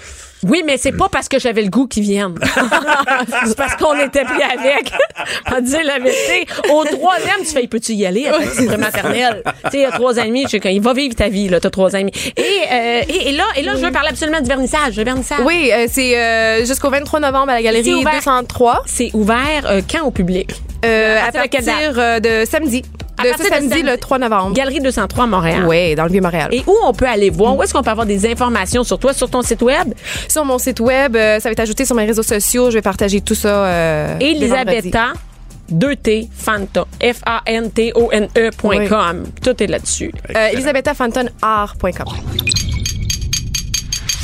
Oui, 0.47 0.63
mais 0.65 0.77
c'est 0.77 0.93
pas 0.93 1.09
parce 1.11 1.29
que 1.29 1.39
j'avais 1.39 1.63
le 1.63 1.71
goût 1.71 1.87
qu'ils 1.87 2.03
viennent. 2.03 2.35
c'est 3.47 3.57
parce 3.57 3.77
qu'on 3.77 3.99
était 3.99 4.25
pris 4.25 4.43
avec. 4.43 4.93
On 5.57 5.61
dire 5.61 5.81
la 5.85 5.99
vérité. 5.99 6.47
Au 6.71 6.85
troisième, 6.85 7.41
tu 7.41 7.47
fais, 7.47 7.67
peux-tu 7.67 7.93
y 7.93 8.05
aller 8.05 8.27
après? 8.27 8.47
C'est 8.47 8.67
vraiment 8.67 8.85
maternel? 8.85 9.43
Tu 9.45 9.71
sais, 9.71 9.77
il 9.79 9.81
y 9.81 9.85
a 9.85 9.91
trois 9.93 10.19
ans 10.19 10.23
et 10.23 10.29
demi, 10.29 10.45
qu'il 10.45 10.81
va 10.81 10.93
vivre 10.93 11.15
ta 11.15 11.29
vie, 11.29 11.49
là, 11.49 11.61
t'as 11.61 11.71
trois 11.71 11.95
ans 11.95 11.99
et 11.99 12.03
demi. 12.03 12.13
Et, 12.37 12.43
euh, 12.43 13.03
et, 13.09 13.29
et 13.29 13.33
là, 13.33 13.45
et 13.57 13.63
là, 13.63 13.73
je 13.77 13.85
veux 13.85 13.93
parler 13.93 14.11
absolument 14.11 14.41
du 14.41 14.49
vernissage. 14.49 14.97
Le 14.97 15.05
vernissage. 15.05 15.41
Oui, 15.45 15.71
euh, 15.73 15.87
c'est 15.91 16.19
euh, 16.19 16.65
jusqu'au 16.65 16.91
23 16.91 17.21
novembre 17.21 17.51
à 17.51 17.55
la 17.55 17.63
galerie 17.63 17.95
ouvert. 17.95 18.15
203. 18.15 18.83
C'est 18.87 19.11
ouvert 19.15 19.81
quand 19.91 20.05
au 20.05 20.11
public? 20.11 20.51
À 20.83 21.29
à 21.29 21.33
partir 21.33 22.21
de 22.21 22.45
samedi. 22.45 22.83
De 23.23 23.29
ce 23.39 23.49
samedi, 23.49 23.83
le 23.83 23.97
3 23.97 24.19
novembre. 24.19 24.55
Galerie 24.55 24.81
203 24.81 25.25
à 25.25 25.27
Montréal. 25.27 25.65
Oui, 25.67 25.95
dans 25.95 26.05
le 26.05 26.11
Vieux-Montréal. 26.11 26.49
Et 26.53 26.63
où 26.67 26.75
on 26.85 26.93
peut 26.93 27.07
aller 27.07 27.31
voir? 27.31 27.57
Où 27.57 27.63
est-ce 27.63 27.73
qu'on 27.73 27.83
peut 27.83 27.91
avoir 27.91 28.07
des 28.07 28.31
informations 28.31 28.85
sur 28.85 28.99
toi, 28.99 29.13
sur 29.13 29.31
ton 29.31 29.43
site 29.43 29.63
web? 29.63 29.95
sur 30.29 30.45
mon 30.45 30.59
site 30.59 30.81
web, 30.81 31.17
euh, 31.17 31.39
ça 31.41 31.49
va 31.49 31.53
être 31.53 31.61
ajouté 31.61 31.85
sur 31.85 31.95
mes 31.95 32.05
réseaux 32.05 32.23
sociaux. 32.23 32.71
Je 32.71 32.75
vais 32.77 32.83
partager 32.83 33.21
tout 33.21 33.35
ça. 33.35 33.67
Euh. 33.67 34.19
Elisabetta 34.19 35.13
2T 35.73 36.29
Fanta. 36.33 36.87
F-A-N-T-O-N-E.com. 37.01 38.37
E 39.23 39.41
Tout 39.43 39.63
est 39.63 39.67
là-dessus. 39.67 40.13
Euh, 40.35 40.49
ElisabethaFantonart.com. 40.49 41.93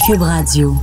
Cube 0.06 0.22
Radio. 0.22 0.74